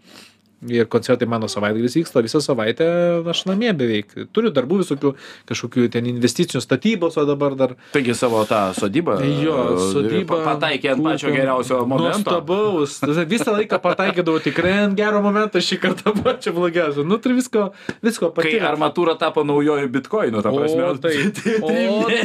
Ir 0.69 0.87
koncertai 0.89 1.27
mano 1.29 1.45
savaitgalis 1.51 1.93
vyksta 1.99 2.23
visą 2.25 2.41
savaitę, 2.41 2.87
aš 3.29 3.43
namie 3.51 3.73
beveik. 3.77 4.15
Turiu 4.33 4.49
darbų 4.55 4.79
visokių, 4.81 5.11
kažkokių 5.51 5.89
ten 5.93 6.07
investicinių 6.09 6.63
statybos, 6.65 7.19
o 7.21 7.25
dabar 7.29 7.53
dar 7.59 7.75
Taigi 7.93 8.15
savo 8.17 8.41
tą 8.49 8.73
sodybą. 8.79 9.19
Jo, 9.43 9.59
e, 9.75 9.93
sodyba. 9.93 10.25
pa- 10.39 10.55
Pataikė 10.55 10.93
ant 10.95 11.03
pačio 11.05 11.33
geriausio 11.35 11.83
momento. 11.87 12.31
Nuostabaus. 12.31 13.01
Visą 13.29 13.53
laiką 13.59 13.79
pataikydavau 13.83 14.41
tikrai 14.41 14.73
ant 14.87 14.97
gero 14.97 15.21
momento, 15.21 15.59
šį 15.59 15.79
kartą 15.83 16.15
pačią 16.23 16.55
blogiausią. 16.57 17.05
Nu, 17.05 17.19
tai 17.19 17.33
visko, 17.37 17.67
visko 18.03 18.31
Kai 18.33 18.43
patyrė. 18.43 18.65
armatūra 18.73 19.19
tapo 19.19 19.45
naujoju 19.45 19.89
bitkoinu, 19.91 20.41
ta 20.43 20.51
prasme. 20.55 20.83
O 20.95 20.97
taip, 20.97 21.37
o 21.63 21.69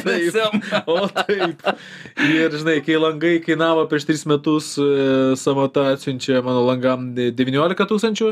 taip, 0.05 0.85
o 0.87 1.07
taip. 1.07 1.61
Ir 2.23 2.49
žinai, 2.55 2.79
kai 2.85 2.95
langai 3.01 3.35
kainavo 3.43 3.83
prieš 3.89 4.05
3 4.09 4.25
metus, 4.31 4.77
e, 4.79 5.35
samota 5.39 5.89
atsiunčia 5.93 6.41
mano 6.45 6.63
langam 6.67 7.09
19 7.15 7.85
tūkstančių 7.89 8.28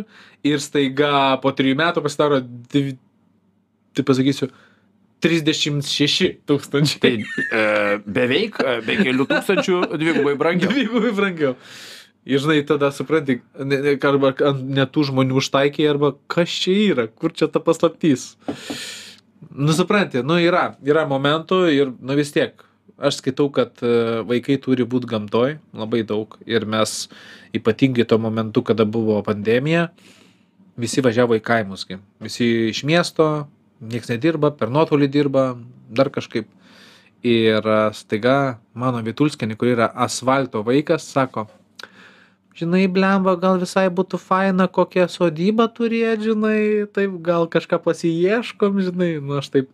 ir 0.48 0.64
staiga 0.64 1.38
po 1.44 1.52
3 1.56 1.76
metų 1.78 2.04
pasidaro, 2.06 2.42
div- 2.74 2.98
tai 3.98 4.06
pasakysiu, 4.08 4.50
36 5.24 6.42
tūkstančiai. 6.46 7.02
Tai 7.02 7.14
e, 7.18 7.62
beveik, 8.06 8.60
e, 8.62 8.76
be 8.86 8.98
kelių 9.02 9.26
tūkstančių 9.30 9.80
dvigubai 9.98 10.36
brangiau. 10.38 10.74
Dvigubai 10.74 11.14
brangiau. 11.18 11.56
Ir 12.28 12.42
žinai, 12.44 12.60
tada 12.68 12.90
supranti, 12.92 13.40
arba 13.56 14.34
netų 14.52 15.06
žmonių 15.10 15.38
užtaikiai, 15.40 15.88
arba 15.88 16.12
kas 16.28 16.52
čia 16.52 16.76
yra, 16.92 17.06
kur 17.08 17.32
čia 17.32 17.48
ta 17.48 17.62
paslaptys. 17.64 18.34
Nu, 19.48 19.72
supranti, 19.72 20.20
nu 20.28 20.36
yra, 20.44 20.74
yra 20.84 21.06
momentų 21.08 21.62
ir, 21.72 21.94
nu 22.04 22.18
vis 22.20 22.34
tiek, 22.36 22.66
aš 22.97 23.19
skaitau, 23.21 23.50
kad 23.54 23.78
e, 23.86 24.21
vaikai 24.28 24.58
turi 24.62 24.86
būti 24.88 25.10
gamtoj 25.10 25.58
labai 25.78 26.04
daug 26.08 26.38
ir 26.50 26.65
mes 26.65 27.08
ypatingai 27.58 28.08
tuo 28.08 28.19
momentu, 28.21 28.63
kada 28.65 28.86
buvo 28.86 29.19
pandemija, 29.26 29.88
visi 30.78 31.04
važiavo 31.06 31.38
į 31.38 31.43
kaimus, 31.45 31.86
gi. 31.89 32.00
visi 32.23 32.47
iš 32.71 32.84
miesto, 32.88 33.47
niekas 33.82 34.13
nedirba, 34.13 34.52
per 34.52 34.73
nuotolį 34.73 35.10
dirba, 35.12 35.50
dar 35.89 36.10
kažkaip. 36.13 36.50
Ir 37.26 37.65
e, 37.65 37.78
staiga 37.97 38.60
mano 38.78 39.02
Vitulskinė, 39.04 39.58
kur 39.58 39.73
yra 39.73 39.88
asfalto 40.06 40.62
vaikas, 40.63 41.08
sako, 41.10 41.47
žinai, 42.58 42.86
blemba, 42.89 43.34
gal 43.41 43.58
visai 43.62 43.88
būtų 43.93 44.19
faina 44.21 44.67
kokią 44.69 45.08
sodybą 45.12 45.65
turėti, 45.73 46.30
žinai, 46.30 46.60
taip 46.93 47.17
gal 47.26 47.50
kažką 47.50 47.82
pasiieškom, 47.84 48.82
žinai, 48.86 49.12
nu 49.21 49.41
aš 49.41 49.50
taip 49.54 49.73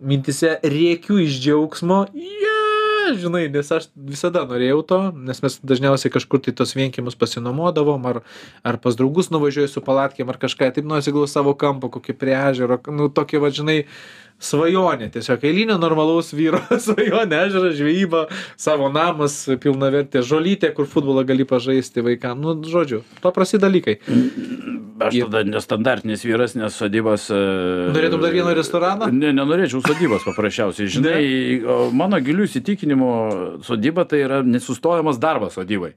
mintise 0.00 0.58
rėkiu 0.64 1.20
iš 1.24 1.40
džiaugsmo, 1.42 2.06
yeah! 2.16 2.60
žinai, 3.18 3.48
nes 3.50 3.70
aš 3.74 3.88
visada 3.94 4.42
norėjau 4.48 4.82
to, 4.86 4.98
nes 5.26 5.40
mes 5.42 5.56
dažniausiai 5.66 6.12
kažkur 6.14 6.42
tai 6.44 6.54
tos 6.56 6.74
vienkimus 6.76 7.18
pasinuomodavom, 7.18 8.06
ar, 8.10 8.20
ar 8.66 8.78
pas 8.82 8.96
draugus 8.98 9.30
nuvažiuoju 9.34 9.70
su 9.72 9.82
palatkėm, 9.84 10.30
ar 10.30 10.38
kažką, 10.42 10.70
taip 10.76 10.88
nuosiglau 10.88 11.26
savo 11.30 11.54
kampą, 11.58 11.90
kokį 11.96 12.16
prie 12.20 12.36
ežero, 12.38 12.80
nu 12.94 13.10
tokie, 13.12 13.40
va, 13.42 13.50
žinai, 13.54 13.80
svajonė, 14.40 15.10
tiesiog 15.12 15.44
eilinio 15.46 15.76
normalaus 15.80 16.32
vyro 16.36 16.60
svajonė, 16.86 17.44
ežeras, 17.46 17.76
žvejyba, 17.78 18.24
savo 18.60 18.88
namas, 18.92 19.42
pilna 19.62 19.90
vertė, 19.92 20.24
žolytė, 20.26 20.72
kur 20.76 20.88
futbolą 20.90 21.24
gali 21.28 21.46
pažaisti 21.48 22.04
vaikams, 22.06 22.40
nu, 22.40 22.56
žodžiu, 22.66 23.02
paprasti 23.24 23.60
dalykai. 23.60 23.98
Aš 25.00 25.16
tada 25.22 25.44
nestandartinis 25.48 26.24
vyras, 26.26 26.54
nes 26.58 26.74
sodybos. 26.76 27.28
e, 27.32 27.38
Norėtum 27.94 28.20
dar 28.20 28.34
vieno 28.36 28.52
restorano? 28.56 29.08
Ne, 29.12 29.32
nenorėčiau 29.36 29.80
sodybos 29.84 30.26
paprasčiausiai. 30.28 30.90
Žinai, 30.96 31.22
mano 31.96 32.20
gilių 32.20 32.48
įsitikinimų 32.48 33.14
sodyba 33.64 34.04
tai 34.08 34.24
yra 34.26 34.42
nesustojamas 34.44 35.20
darbas 35.22 35.56
sodybai. 35.56 35.94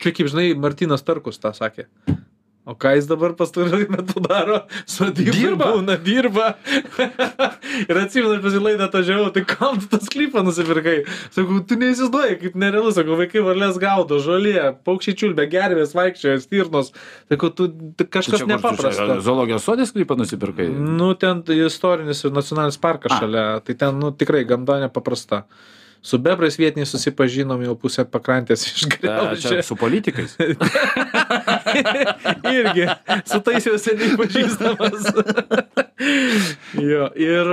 Čia 0.00 0.14
kaip 0.16 0.30
žinai, 0.32 0.50
Martinas 0.56 1.04
Tarkus 1.04 1.38
tą 1.38 1.52
sakė. 1.52 1.86
O 2.68 2.74
ką 2.76 2.92
jis 2.94 3.06
dabar 3.08 3.32
pastaruoju 3.32 3.86
metu 3.88 4.20
daro? 4.20 4.58
Sodybą 4.84 5.32
Dirba. 5.32 5.70
būna, 5.72 5.94
dirba. 6.04 6.50
ir 7.88 8.00
atsimenu, 8.02 8.34
aš 8.36 8.42
pasilaidą 8.44 8.84
atvažiavau, 8.84 9.30
tai 9.32 9.46
kam 9.48 9.78
tu 9.80 9.88
tą 9.88 10.00
sklypą 10.04 10.42
nusipirkai? 10.44 10.98
Sakau, 11.32 11.62
tu 11.64 11.78
neįsivaizduoji, 11.80 12.36
kaip 12.42 12.60
nerealu, 12.60 12.92
sakau, 12.92 13.16
vaikai 13.18 13.40
varlės 13.46 13.80
gaudo, 13.80 14.20
žolė, 14.20 14.74
paukščiai 14.84 15.16
čiulbė, 15.22 15.48
gervės, 15.50 15.96
vaikščioja, 15.96 16.44
stirnos. 16.44 16.92
Sakau, 17.32 17.48
tu 17.48 17.70
kažkas 18.04 18.44
nepaprasto. 18.44 19.18
Zoologijos 19.24 19.64
sodės 19.64 19.94
sklypą 19.94 20.20
nusipirkai. 20.20 20.68
Nu, 20.68 21.14
ten 21.16 21.40
istorinis 21.56 22.26
ir 22.28 22.36
nacionalinis 22.36 22.80
parkas 22.82 23.16
A. 23.16 23.22
šalia, 23.24 23.46
tai 23.64 23.78
ten, 23.80 23.96
nu, 24.04 24.12
tikrai 24.12 24.44
gamta 24.44 24.82
nepaprasta. 24.84 25.46
Su 26.00 26.16
bebrais 26.16 26.56
vietiniais 26.56 26.88
susipažinom, 26.92 27.60
jau 27.60 27.74
pusę 27.76 28.06
pakrantės 28.08 28.62
išgraužė. 28.68 29.42
Čia 29.42 29.64
su 29.64 29.76
politikais. 29.76 30.38
Irgi, 32.56 32.86
su 33.28 33.40
tais 33.46 33.66
jau 33.66 33.76
seniai 33.80 34.16
pažįstamas. 34.20 35.10
jo, 36.90 37.10
ir, 37.14 37.52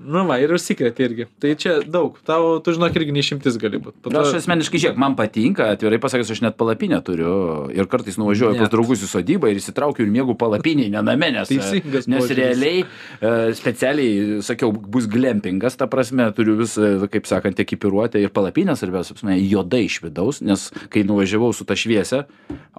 nu 0.00 0.22
va, 0.28 0.38
ir 0.40 0.52
užsikrėtė 0.54 1.04
irgi. 1.06 1.26
Tai 1.42 1.52
čia 1.60 1.74
daug, 1.84 2.16
tau, 2.26 2.56
tu 2.64 2.72
žinok, 2.76 2.96
irgi 2.96 3.14
neišimtis 3.14 3.58
gali 3.60 3.80
būti. 3.82 4.12
Na, 4.12 4.22
aš 4.24 4.38
asmeniškai 4.40 4.80
žiūrėk, 4.82 5.00
man 5.00 5.16
patinka, 5.18 5.70
atvirai 5.74 6.00
pasakęs, 6.02 6.32
aš 6.34 6.42
net 6.46 6.56
palapinę 6.60 7.00
turiu 7.04 7.34
ir 7.74 7.88
kartais 7.90 8.16
nuvažiuoju 8.20 8.56
Net. 8.56 8.64
pas 8.64 8.72
draugus 8.72 9.04
į 9.04 9.10
sodybą 9.10 9.50
ir 9.52 9.60
įsitraukiu 9.60 10.06
ir 10.06 10.12
mėgų 10.14 10.36
palapiniai, 10.40 10.90
ne 10.94 11.04
name, 11.04 11.30
nes, 11.36 11.52
nes 11.52 11.70
požiūris. 12.06 12.36
realiai, 12.38 12.84
e, 12.84 13.34
specialiai, 13.58 14.40
sakiau, 14.46 14.72
bus 14.72 15.08
glempingas, 15.10 15.76
ta 15.80 15.88
prasme, 15.90 16.30
turiu 16.36 16.56
vis, 16.60 16.78
e, 16.80 17.10
kaip 17.12 17.28
sakant, 17.28 17.60
ekipiruotę 17.60 18.22
ir 18.22 18.32
palapinę, 18.34 18.78
svarbiausia, 18.80 19.18
juodai 19.36 19.84
iš 19.86 20.00
vidaus, 20.06 20.40
nes 20.40 20.70
kai 20.92 21.04
nuvažiavau 21.08 21.52
su 21.56 21.68
ta 21.68 21.76
šviesa, 21.78 22.24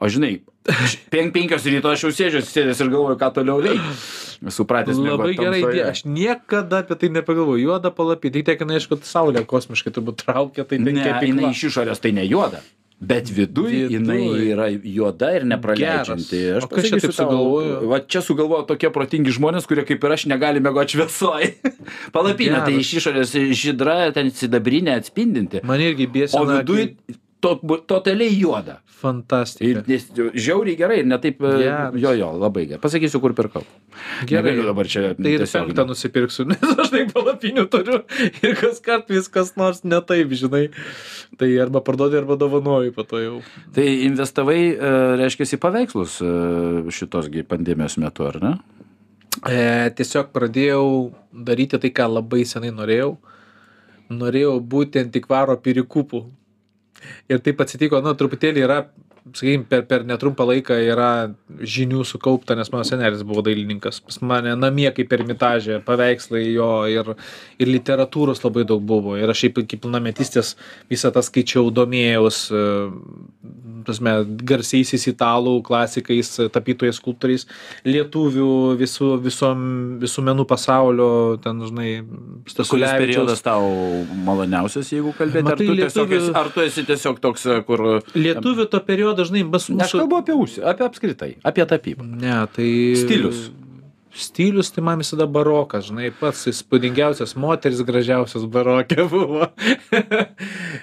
o 0.01 0.09
žinai, 0.09 0.39
penk, 1.14 1.34
penkios 1.34 1.66
ryto 1.66 1.89
aš 1.91 2.03
jau 2.05 2.12
sėdžiu, 2.16 2.41
sėdęs 2.45 2.82
ir 2.84 2.91
galvoju, 2.93 3.18
ką 3.22 3.32
toliau 3.39 3.62
veikti. 3.64 3.95
Supratęs, 4.51 4.97
Labai 4.97 5.36
gerai, 5.38 5.62
tamsoje. 5.62 5.82
aš 5.86 6.03
niekada 6.09 6.82
apie 6.82 6.97
tai 6.97 7.09
nepagalvoju. 7.14 7.62
Juoda 7.62 7.91
palapį, 7.93 8.32
tai 8.34 8.41
tiek, 8.49 8.62
na, 8.66 8.78
aišku, 8.80 8.97
saulė 9.05 9.43
kosmiškai 9.45 9.93
turbūt 9.93 10.24
traukia, 10.26 10.66
tai 10.66 10.80
Ne, 10.82 10.93
jinai 10.97 11.51
iš 11.53 11.68
išorės 11.70 12.01
tai 12.01 12.14
ne 12.18 12.26
juoda. 12.26 12.62
Bet 13.01 13.32
viduje 13.34 13.88
Viduj. 13.89 13.93
jinai 13.97 14.49
yra 14.53 14.68
juoda 14.70 15.32
ir 15.34 15.45
nepraleidžianti. 15.49 16.38
Geras. 16.38 16.57
Aš 16.62 16.68
O 16.68 16.70
pasakysiu 16.70 17.09
taip 17.09 17.16
tau, 17.18 17.30
sugalvojo? 17.32 17.78
Va 17.89 17.97
čia 18.05 18.22
sugalvojo 18.22 18.68
tokie 18.70 18.91
protingi 18.93 19.34
žmonės, 19.34 19.66
kurie 19.66 19.82
kaip 19.89 20.05
ir 20.05 20.14
aš 20.14 20.28
negali 20.30 20.62
mėgoti 20.62 20.99
šviesoje. 20.99 21.47
Palapinė, 22.14 22.59
tai 22.62 22.76
iš 22.78 22.91
išorės 23.01 23.34
žydra, 23.57 23.95
ten 24.14 24.30
sidabrinė 24.30 24.93
atspindinti. 25.01 25.64
Man 25.66 25.82
irgi 25.82 26.05
O 26.05 26.14
bėsina. 26.14 26.62
viduje 26.62 26.91
to, 27.41 27.55
totaliai 27.89 28.33
juoda. 28.37 28.79
Ir 28.85 28.97
Fantastika. 29.01 29.81
nes, 29.87 30.03
žiauriai 30.37 30.77
gerai 30.77 30.99
ir 31.01 31.07
netaip. 31.09 31.39
e, 31.41 31.51
Geras. 31.63 31.95
Jo, 31.97 32.11
jo, 32.13 32.27
labai 32.37 32.67
gerai. 32.69 32.81
Pasakysiu, 32.83 33.19
kur 33.23 33.33
pirkau. 33.33 33.63
Gerai. 34.29 34.51
Negaliu 34.51 34.67
dabar 34.69 34.85
čia. 34.85 35.15
Tai 35.17 35.31
ir 35.33 35.45
penktą 35.49 35.85
nusipirksiu, 35.89 36.45
nes 36.51 36.75
aš 36.77 36.91
tai 36.93 37.01
palapinių 37.09 37.65
turiu 37.73 38.03
ir 38.45 38.53
kas 38.59 38.77
kart 38.85 39.09
viskas 39.09 39.55
nors 39.57 39.81
ne 39.83 39.97
taip, 40.05 40.29
žinai. 40.37 40.67
Tai 41.41 41.49
arba 41.63 41.81
parduodi, 41.81 42.19
arba 42.21 42.37
dovanoju 42.37 42.93
po 42.93 43.07
to 43.09 43.23
jau. 43.23 43.39
Tai 43.73 43.87
investavai, 44.05 44.59
e, 44.75 44.93
reiškia, 45.23 45.49
į 45.57 45.59
paveikslus 45.65 46.19
e, 46.21 46.29
šitos 46.93 47.31
gi 47.33 47.41
pandemijos 47.49 47.97
metu, 48.01 48.27
ar 48.29 48.37
ne? 48.43 48.53
E, 49.49 49.89
tiesiog 49.97 50.29
pradėjau 50.35 50.85
daryti 51.33 51.79
tai, 51.81 51.89
ką 51.95 52.05
labai 52.19 52.43
senai 52.45 52.69
norėjau. 52.75 53.15
Norėjau 54.11 54.59
būti 54.59 55.01
antikvaro 55.01 55.55
pirikupų. 55.63 56.21
Ir 57.32 57.41
taip 57.45 57.62
atsitiko, 57.64 58.02
nu, 58.06 58.14
truputėlį 58.18 58.66
yra, 58.68 58.80
sakykime, 59.30 59.65
per, 59.69 59.84
per 59.89 60.05
netrumpą 60.07 60.45
laiką 60.49 60.78
yra 60.82 61.11
žinių 61.49 62.03
sukaupta, 62.07 62.55
nes 62.57 62.72
mano 62.74 62.86
senelis 62.88 63.24
buvo 63.28 63.43
dailininkas. 63.45 64.01
Pas 64.05 64.17
mane 64.26 64.55
namie 64.57 64.89
kaip 64.95 65.13
ermitažė, 65.17 65.80
paveikslai 65.86 66.43
jo 66.49 66.72
ir, 66.89 67.13
ir 67.61 67.72
literatūros 67.72 68.41
labai 68.45 68.65
daug 68.69 68.84
buvo. 68.86 69.17
Ir 69.19 69.32
aš 69.32 69.45
šiaip 69.45 69.61
kaip 69.61 69.84
pilnametystės 69.84 70.55
visą 70.91 71.13
tą 71.13 71.24
skaičiau, 71.26 71.69
domėjaus, 71.76 72.47
e, 72.49 72.63
prasme, 73.86 74.13
garsiaisiais 74.47 75.07
italų 75.11 75.55
klasikais, 75.65 76.34
tapytojais, 76.53 76.97
skulptoriais, 77.01 77.47
lietuvių, 77.88 78.51
visų, 78.80 79.11
visom, 79.24 79.63
visų 80.01 80.26
menų 80.28 80.45
pasaulio, 80.49 81.11
ten, 81.43 81.61
žinai, 81.67 81.89
Kuris 82.01 82.55
Stasulevičiaus. 82.55 83.01
periodas 83.01 83.43
tau 83.45 83.69
maloniausias, 84.26 84.91
jeigu 84.93 85.13
kalbėti, 85.17 85.53
ar, 85.53 85.61
tu 85.61 85.78
tiesiog 85.78 86.15
esi, 86.17 86.34
ar 86.41 86.51
tu 86.53 86.65
esi 86.65 86.86
tiesiog 86.88 87.22
toks, 87.24 87.45
e, 87.45 87.59
kur... 87.67 87.86
Lietuvių 88.17 88.67
to 88.72 88.82
periodo, 88.86 89.11
žinai, 89.18 89.43
bas 89.47 89.68
Ne, 89.72 89.84
aš 89.86 89.97
kalbu 89.99 90.22
apie 90.22 90.36
užsienį, 90.38 90.68
apie 90.72 90.86
apskritai, 90.88 91.34
apie 91.47 91.66
tapybą. 91.68 92.05
Ne, 92.05 92.38
tai. 92.55 92.70
Stilius. 92.99 93.49
Stilius 94.12 94.74
tai 94.76 94.84
man 94.84 94.99
visada 94.99 95.24
barokas, 95.24 95.86
žinai, 95.88 96.09
pats 96.20 96.43
įspūdingiausias 96.51 97.32
moteris 97.39 97.80
gražiausias 97.88 98.43
barokė 98.51 99.05
buvo. 99.14 99.47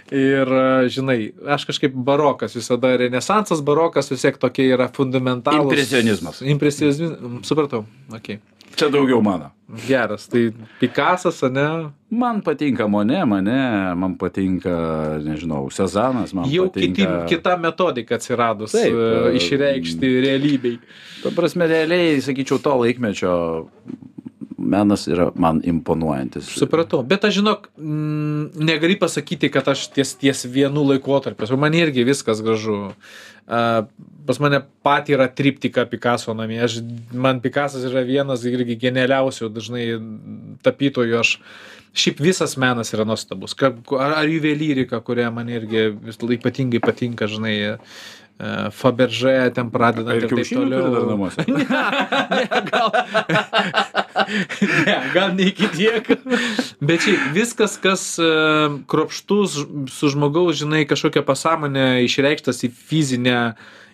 ir, 0.09 0.49
e, 0.49 0.69
žinai, 0.95 1.19
aš 1.57 1.67
kažkaip 1.69 1.97
barokas 2.09 2.57
visada, 2.57 2.95
renesansas 3.01 3.61
barokas 3.65 4.09
vis 4.15 4.25
tiek 4.25 4.41
tokie 4.41 4.71
yra 4.73 4.89
fundamentalūs. 4.97 5.69
Impresionizmas. 5.69 6.41
Impresionizmas, 6.57 7.45
supratau, 7.49 7.85
okei. 8.09 8.41
Okay. 8.41 8.58
Čia 8.79 8.89
daugiau 8.95 9.19
mano. 9.23 9.51
Geras, 9.87 10.25
tai 10.31 10.53
Pikasas, 10.81 11.43
ne? 11.53 11.91
Man 12.11 12.41
patinka 12.41 12.87
Mone, 12.89 13.19
mane, 13.29 13.59
man 13.99 14.15
patinka, 14.17 15.19
nežinau, 15.21 15.67
Sezanas, 15.69 16.33
man 16.33 16.47
Jau 16.49 16.71
patinka. 16.71 17.27
kita 17.29 17.57
metodika 17.61 18.17
atsiradus 18.17 18.73
Taip, 18.73 18.95
e, 18.95 19.09
e, 19.33 19.35
išreikšti 19.37 20.13
realybei. 20.25 20.79
Ta 21.25 21.35
prasme, 21.37 21.69
realiai, 21.69 22.17
sakyčiau, 22.25 22.63
to 22.65 22.79
laikmečio 22.81 23.35
menas 24.69 25.07
yra 25.09 25.31
man 25.35 25.61
imponuojantis. 25.65 26.51
Supratau, 26.59 27.01
bet 27.07 27.25
aš 27.25 27.39
žinok, 27.41 27.71
mm, 27.79 28.67
negali 28.69 28.99
pasakyti, 29.01 29.51
kad 29.53 29.69
aš 29.73 29.89
ties, 29.95 30.15
ties 30.21 30.45
vienu 30.45 30.85
laikotarpiu. 30.89 31.49
Man 31.57 31.77
irgi 31.77 32.07
viskas 32.09 32.43
gražu. 32.45 32.93
Uh, 33.49 33.87
pas 34.29 34.37
mane 34.45 34.61
patį 34.85 35.15
yra 35.17 35.27
triptika 35.33 35.87
Picasso 35.89 36.35
namie. 36.37 36.61
Aš, 36.67 36.83
man 37.17 37.41
Picasso 37.41 37.81
yra 37.89 38.05
vienas 38.05 38.45
irgi 38.45 38.77
genialiausių 38.85 39.49
dažnai 39.55 39.87
tapytojų. 40.67 41.17
Aš, 41.23 41.39
šiaip 41.99 42.21
visas 42.21 42.59
menas 42.61 42.93
yra 42.93 43.09
nuostabus. 43.09 43.57
Ar, 43.65 44.19
ar 44.21 44.29
juvelyrika, 44.29 45.01
kuria 45.01 45.33
man 45.33 45.49
irgi 45.49 45.89
ypatingai 46.37 46.85
patinka, 46.85 47.31
žinai, 47.31 47.57
uh, 47.73 48.05
Faberže 48.71 49.51
ten 49.55 49.71
pradedant 49.75 50.15
Ir 50.15 50.29
ir 50.29 50.31
taip 50.31 50.47
turi 50.47 50.71
dar 50.71 50.85
toliau. 50.87 51.09
namuose. 51.11 51.43
ne, 51.49 52.61
gal, 52.69 52.93
ne, 54.87 54.95
gal 55.15 55.35
ne 55.35 55.49
iki 55.51 55.67
tiek. 55.75 56.07
Bet 56.79 57.03
šiaip 57.03 57.33
viskas, 57.35 57.75
kas 57.83 58.05
e, 58.23 58.29
kropštus 58.87 59.59
su 59.91 60.13
žmogaus, 60.15 60.61
žinai, 60.63 60.85
kažkokia 60.87 61.25
pasąmonė 61.27 61.89
išreikštas 62.07 62.63
į 62.69 62.71
fizinę 62.71 63.41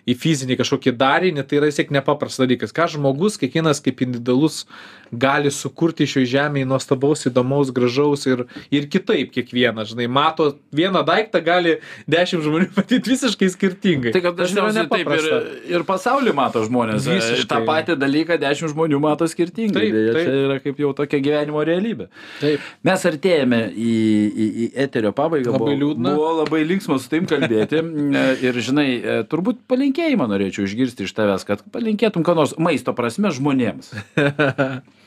į 0.05 0.13
fizinį 0.21 0.59
kažkokį 0.59 0.91
darinį, 1.01 1.43
tai 1.49 1.57
yra 1.57 1.65
vis 1.71 1.79
tiek 1.79 1.89
nepaprastas 1.89 2.43
dalykas. 2.43 2.73
Ką 2.77 2.85
žmogus, 2.93 3.39
kiekvienas 3.41 3.81
kaip 3.81 4.03
individualus, 4.05 4.67
gali 5.11 5.51
sukurti 5.53 6.07
šioje 6.09 6.31
žemėje 6.35 6.69
nuostabaus, 6.69 7.25
įdomaus, 7.29 7.71
gražaus 7.75 8.25
ir, 8.29 8.45
ir 8.73 8.87
kitaip 8.91 9.31
kiekvienas, 9.35 9.91
žinai, 9.93 10.07
mato 10.11 10.51
vieną 10.75 11.03
daiktą, 11.07 11.41
gali 11.45 11.77
dešimt 12.11 12.45
žmonių 12.45 12.69
matyti 12.77 13.13
visiškai 13.13 13.49
skirtingai. 13.53 14.13
Tai 14.15 14.23
kad 14.25 14.39
dažniausiai 14.39 14.87
taip 14.91 15.11
ir, 15.17 15.29
ir 15.75 15.85
pasaulį 15.87 16.35
mato 16.37 16.63
žmonės. 16.65 17.05
Visiškai. 17.05 17.35
Visiškai. 17.35 17.49
Ta 17.51 17.61
patį 17.67 17.97
dalyką 18.01 18.39
dešimt 18.41 18.73
žmonių 18.73 19.01
mato 19.03 19.27
skirtingai. 19.29 19.85
Taip, 19.85 19.95
Deja, 19.95 20.15
taip. 20.15 20.29
Čia 20.29 20.45
yra 20.45 20.59
kaip 20.63 20.81
jau 20.81 20.91
tokia 20.97 21.21
gyvenimo 21.23 21.63
realybė. 21.65 22.09
Taip. 22.41 22.63
Mes 22.85 23.05
artėjame 23.09 23.61
į, 23.71 23.95
į, 24.25 24.47
į 24.65 24.69
eterio 24.85 25.13
pabaigą. 25.15 25.53
Labai 25.55 25.73
buvo, 25.73 25.79
liūdna. 25.83 26.15
Buvo 26.17 26.31
labai 26.41 26.63
linksma 26.67 26.99
su 27.01 27.11
taim 27.11 27.29
kalbėti. 27.29 27.83
E, 28.15 28.21
ir 28.47 28.57
žinai, 28.63 28.85
e, 28.95 29.15
turbūt 29.27 29.63
palinkėjimą 29.69 30.27
norėčiau 30.29 30.65
išgirsti 30.67 31.07
iš 31.07 31.13
tavęs, 31.17 31.43
kad 31.47 31.63
palinkėtum 31.73 32.23
ką 32.25 32.35
nors 32.37 32.53
maisto 32.61 32.93
prasme 32.95 33.31
žmonėms. 33.35 33.91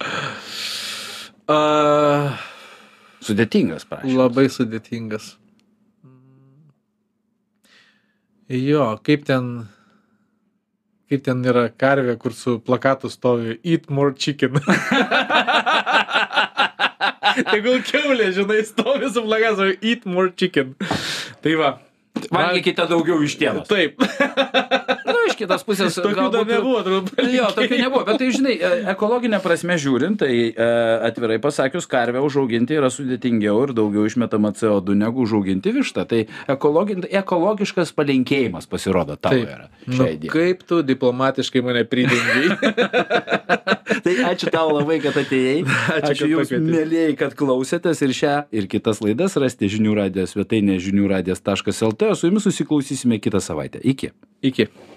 Uh, 1.49 2.37
Sudėtingas, 3.25 3.85
prašau. 3.89 4.15
Labai 4.17 4.47
sudėtingas. 4.53 5.33
Jo, 8.49 8.85
kaip 9.05 9.27
ten, 9.29 9.49
kaip 11.11 11.25
ten 11.27 11.43
yra 11.45 11.67
karvė, 11.69 12.15
kur 12.21 12.33
su 12.33 12.57
plakatu 12.65 13.11
stovi 13.13 13.59
Eat 13.61 13.91
more 13.93 14.15
chicken. 14.17 14.57
Tegul 17.51 17.83
keulė, 17.87 18.31
žinai, 18.39 18.63
stovi 18.69 19.11
su 19.13 19.25
plakatu 19.27 19.69
Eat 19.83 20.07
more 20.09 20.33
chicken. 20.33 20.73
Tai 21.45 21.55
va, 21.61 21.75
Valgykite 22.33 22.87
daugiau 22.91 23.23
ištienos. 23.25 23.69
Taip. 23.71 24.01
Nu, 25.09 25.17
iš 25.29 25.37
kitos 25.39 25.65
pusės. 25.67 25.97
Tokių 25.99 26.29
dar 26.35 26.47
nebuvo, 26.49 26.81
turbūt. 26.87 27.23
Jo, 27.33 27.49
tokių 27.57 27.79
nebuvo, 27.81 28.03
bet 28.09 28.21
tai 28.21 28.29
žinai, 28.35 28.55
e, 28.57 28.73
ekologinė 28.93 29.41
prasme 29.45 29.79
žiūrint, 29.81 30.21
tai 30.23 30.33
e, 30.51 30.69
atvirai 31.09 31.39
pasakius, 31.43 31.89
karvę 31.91 32.23
užauginti 32.25 32.77
yra 32.79 32.91
sudėtingiau 32.93 33.63
ir 33.67 33.75
daugiau 33.77 34.07
išmetama 34.09 34.53
CO2 34.59 34.99
negu 34.99 35.25
užauginti 35.25 35.73
vištą. 35.79 36.07
Tai 36.11 36.25
ekologin, 36.57 37.07
ekologiškas 37.23 37.95
palinkėjimas 37.97 38.69
pasirodo 38.71 39.17
tavo 39.17 39.39
Taip. 39.39 39.49
yra. 39.49 39.69
Nu, 39.87 39.97
šiai 40.01 40.19
dienai. 40.19 40.35
kaip 40.35 40.65
tu 40.69 40.83
diplomatiškai 40.87 41.65
mane 41.65 41.85
pridengiai. 41.89 42.53
Tai 44.05 44.15
ačiū 44.31 44.51
tau 44.53 44.71
labai, 44.73 44.99
kad 45.03 45.17
atėjai. 45.19 45.63
Ačiū, 45.65 46.13
Ačiū 46.13 46.29
kad 46.29 46.33
Jums, 46.33 46.53
mėlyjei, 46.65 47.15
kad 47.19 47.35
klausėtės 47.39 48.03
ir 48.05 48.15
šią 48.17 48.35
ir 48.55 48.69
kitas 48.71 49.03
laidas 49.05 49.37
rasite 49.41 49.71
žinių 49.73 49.97
radijos 49.99 50.35
svetainė 50.37 50.79
žinių 50.83 51.09
radijas.lt. 51.13 52.08
O 52.09 52.15
su 52.15 52.27
Jumis 52.27 52.43
susiklausysime 52.43 53.19
kitą 53.21 53.41
savaitę. 53.41 53.79
Iki. 53.79 54.11
Iki. 54.43 54.67